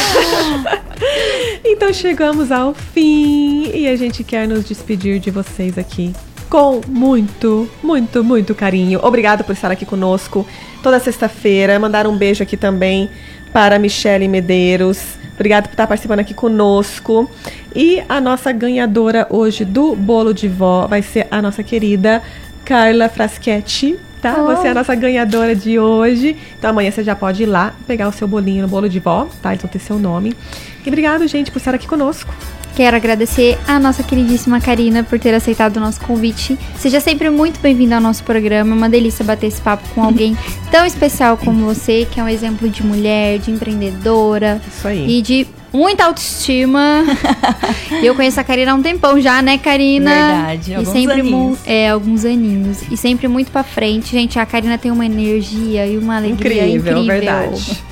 Então 1.63 1.93
chegamos 1.93 2.51
ao 2.51 2.73
fim 2.73 3.71
e 3.75 3.87
a 3.87 3.97
gente 3.97 4.25
quer 4.25 4.49
nos 4.49 4.65
despedir 4.65 5.21
de 5.21 5.31
vocês 5.31 5.77
aqui 5.77 6.15
com 6.49 6.81
muito, 6.89 7.69
muito, 7.83 8.25
muito 8.25 8.55
carinho. 8.55 8.99
Obrigado 9.03 9.45
por 9.45 9.53
estar 9.53 9.71
aqui 9.71 9.85
conosco 9.85 10.47
toda 10.83 10.99
sexta-feira. 10.99 11.79
Mandar 11.79 12.07
um 12.07 12.17
beijo 12.17 12.43
aqui 12.43 12.57
também 12.57 13.09
para 13.53 13.79
Michele 13.79 14.29
Medeiros. 14.29 15.19
Obrigado 15.35 15.65
por 15.65 15.73
estar 15.73 15.87
participando 15.87 16.21
aqui 16.21 16.35
conosco. 16.35 17.31
E 17.75 18.03
a 18.09 18.21
nossa 18.21 18.53
ganhadora 18.53 19.27
hoje 19.31 19.65
do 19.65 19.97
bolo 19.97 20.35
de 20.35 20.49
vó 20.49 20.87
vai 20.87 21.03
ser 21.03 21.27
a 21.31 21.41
nossa 21.41 21.63
querida 21.63 22.23
Carla 22.65 23.09
Fraschetti. 23.09 23.99
Tá? 24.21 24.37
Oh. 24.39 24.55
Você 24.55 24.69
é 24.69 24.71
a 24.71 24.75
nossa 24.75 24.95
ganhadora 24.95 25.57
de 25.57 25.79
hoje. 25.79 26.37
Então 26.59 26.71
amanhã 26.71 26.91
você 26.91 27.03
já 27.03 27.17
pode 27.17 27.43
ir 27.43 27.47
lá 27.47 27.75
pegar 27.87 28.09
o 28.09 28.13
seu 28.13 28.29
bolinho 28.29 28.63
no 28.63 28.69
bolo 28.69 28.89
de 28.89 29.01
vó, 29.01 29.29
tá? 29.41 29.53
Eles 29.53 29.63
vão 29.63 29.71
ter 29.71 29.79
seu 29.79 29.99
nome. 29.99 30.37
E 30.85 30.89
obrigado, 30.89 31.27
gente, 31.27 31.51
por 31.51 31.59
estar 31.59 31.75
aqui 31.75 31.89
conosco. 31.89 32.35
Quero 32.75 32.97
agradecer 32.97 33.59
a 33.67 33.79
nossa 33.79 34.03
queridíssima 34.03 34.61
Karina 34.61 35.03
por 35.03 35.19
ter 35.19 35.35
aceitado 35.35 35.77
o 35.77 35.81
nosso 35.81 36.01
convite. 36.01 36.59
Seja 36.79 37.01
sempre 37.01 37.29
muito 37.29 37.61
bem-vinda 37.61 37.97
ao 37.97 38.01
nosso 38.01 38.23
programa. 38.25 38.73
É 38.73 38.75
uma 38.75 38.89
delícia 38.89 39.25
bater 39.25 39.49
esse 39.49 39.61
papo 39.61 39.87
com 39.95 40.03
alguém 40.03 40.37
tão 40.71 40.87
especial 40.87 41.37
como 41.37 41.65
você, 41.65 42.07
que 42.11 42.19
é 42.21 42.25
um 42.25 42.29
exemplo 42.29 42.69
de 42.69 42.85
mulher, 42.85 43.39
de 43.39 43.51
empreendedora 43.51 44.61
Isso 44.67 44.89
aí. 44.89 45.19
e 45.19 45.23
de 45.23 45.47
muita 45.73 46.05
autoestima. 46.05 47.05
E 48.03 48.07
eu 48.07 48.15
conheço 48.15 48.41
a 48.41 48.45
Karina 48.45 48.73
há 48.73 48.75
um 48.75 48.83
tempão 48.83 49.21
já, 49.21 49.43
né, 49.43 49.59
Karina? 49.59 50.11
Verdade, 50.11 50.71
e 50.71 50.75
alguns 50.75 50.93
sempre 50.93 51.21
aninhos. 51.21 51.59
é 51.67 51.91
alguns 51.91 52.25
aninhos 52.25 52.79
e 52.91 52.97
sempre 52.97 53.29
muito 53.29 53.51
pra 53.51 53.63
frente. 53.63 54.13
Gente, 54.13 54.39
a 54.39 54.47
Karina 54.47 54.79
tem 54.79 54.91
uma 54.91 55.05
energia 55.05 55.87
e 55.87 55.99
uma 55.99 56.17
alegria 56.17 56.65
Incrível, 56.67 56.99
incrível. 56.99 57.05
verdade. 57.05 57.83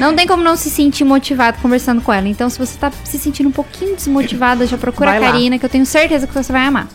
Não 0.00 0.14
tem 0.14 0.26
como 0.26 0.42
não 0.42 0.56
se 0.56 0.70
sentir 0.70 1.04
motivado 1.04 1.58
conversando 1.60 2.00
com 2.00 2.12
ela. 2.12 2.26
Então, 2.28 2.48
se 2.50 2.58
você 2.58 2.76
tá 2.78 2.90
se 3.04 3.18
sentindo 3.18 3.48
um 3.48 3.52
pouquinho 3.52 3.94
desmotivada, 3.94 4.66
já 4.66 4.76
procura 4.78 5.10
Vai 5.10 5.18
a 5.18 5.20
lá. 5.20 5.26
Karina, 5.32 5.58
que 5.58 5.64
eu 5.64 5.70
tenho 5.70 5.86
certeza 5.86 6.26
que 6.26 6.34
você 6.34 6.52
vai 6.52 6.66
amar. 6.66 6.88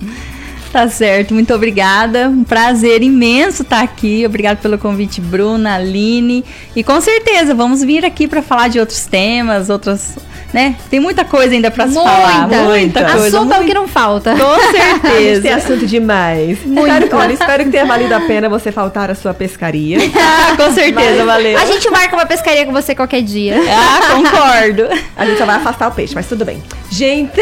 Tá 0.71 0.87
certo, 0.87 1.33
muito 1.33 1.51
obrigada. 1.53 2.29
Um 2.29 2.43
prazer 2.43 3.01
imenso 3.01 3.63
estar 3.63 3.81
aqui. 3.81 4.23
Obrigado 4.25 4.59
pelo 4.59 4.77
convite, 4.77 5.19
Bruna, 5.19 5.75
Aline. 5.75 6.45
E 6.75 6.83
com 6.83 7.01
certeza 7.01 7.55
vamos 7.55 7.83
vir 7.83 8.05
aqui 8.05 8.27
para 8.27 8.43
falar 8.43 8.67
de 8.67 8.79
outros 8.79 9.05
temas, 9.07 9.69
outras, 9.69 10.15
né? 10.53 10.75
Tem 10.89 10.99
muita 10.99 11.25
coisa 11.25 11.55
ainda 11.55 11.71
para 11.71 11.87
se 11.87 11.95
falar, 11.95 12.47
muita 12.47 13.03
coisa. 13.11 13.39
Assunto 13.39 13.53
é 13.53 13.59
o 13.59 13.65
que 13.65 13.73
não 13.73 13.87
falta. 13.87 14.35
Com 14.35 14.45
A 15.09 15.21
gente 15.21 15.41
tem 15.41 15.41
certeza. 15.41 15.55
assunto 15.55 15.87
demais. 15.87 16.59
Espero, 16.63 17.17
olha, 17.17 17.33
espero 17.33 17.63
que 17.63 17.71
tenha 17.71 17.85
valido 17.85 18.13
a 18.13 18.19
pena 18.21 18.47
você 18.47 18.71
faltar 18.71 19.09
à 19.09 19.15
sua 19.15 19.33
pescaria. 19.33 19.97
ah, 20.15 20.55
com 20.55 20.71
certeza, 20.71 21.25
valeu. 21.25 21.57
A 21.57 21.65
gente 21.65 21.89
marca 21.89 22.15
uma 22.15 22.27
pescaria 22.27 22.65
com 22.65 22.71
você 22.71 22.93
qualquer 22.93 23.23
dia. 23.23 23.55
Ah, 23.69 23.99
concordo. 24.15 24.87
A 25.17 25.25
gente 25.25 25.39
só 25.39 25.45
vai 25.45 25.55
afastar 25.55 25.87
o 25.87 25.91
peixe, 25.91 26.13
mas 26.13 26.27
tudo 26.27 26.45
bem. 26.45 26.61
Gente, 26.91 27.41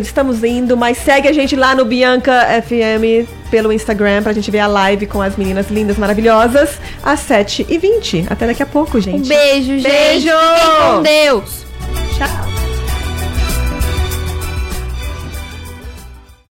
estamos 0.00 0.42
indo, 0.42 0.76
mas 0.76 0.98
segue 0.98 1.28
a 1.28 1.32
gente 1.32 1.54
lá 1.54 1.74
no 1.74 1.84
Bianca 1.84 2.39
FM 2.44 3.28
pelo 3.50 3.72
Instagram 3.72 4.22
pra 4.22 4.32
gente 4.32 4.50
ver 4.50 4.60
a 4.60 4.66
live 4.66 5.06
com 5.06 5.20
as 5.20 5.36
meninas 5.36 5.68
lindas, 5.70 5.96
maravilhosas, 5.98 6.78
às 7.02 7.20
7h20. 7.20 8.26
Até 8.30 8.46
daqui 8.46 8.62
a 8.62 8.66
pouco, 8.66 8.98
Um 8.98 9.00
gente. 9.00 9.28
beijo, 9.28 9.78
gente. 9.78 9.82
Beijo! 9.82 10.28
Fiquem 10.28 10.92
com 10.96 11.02
Deus. 11.02 12.59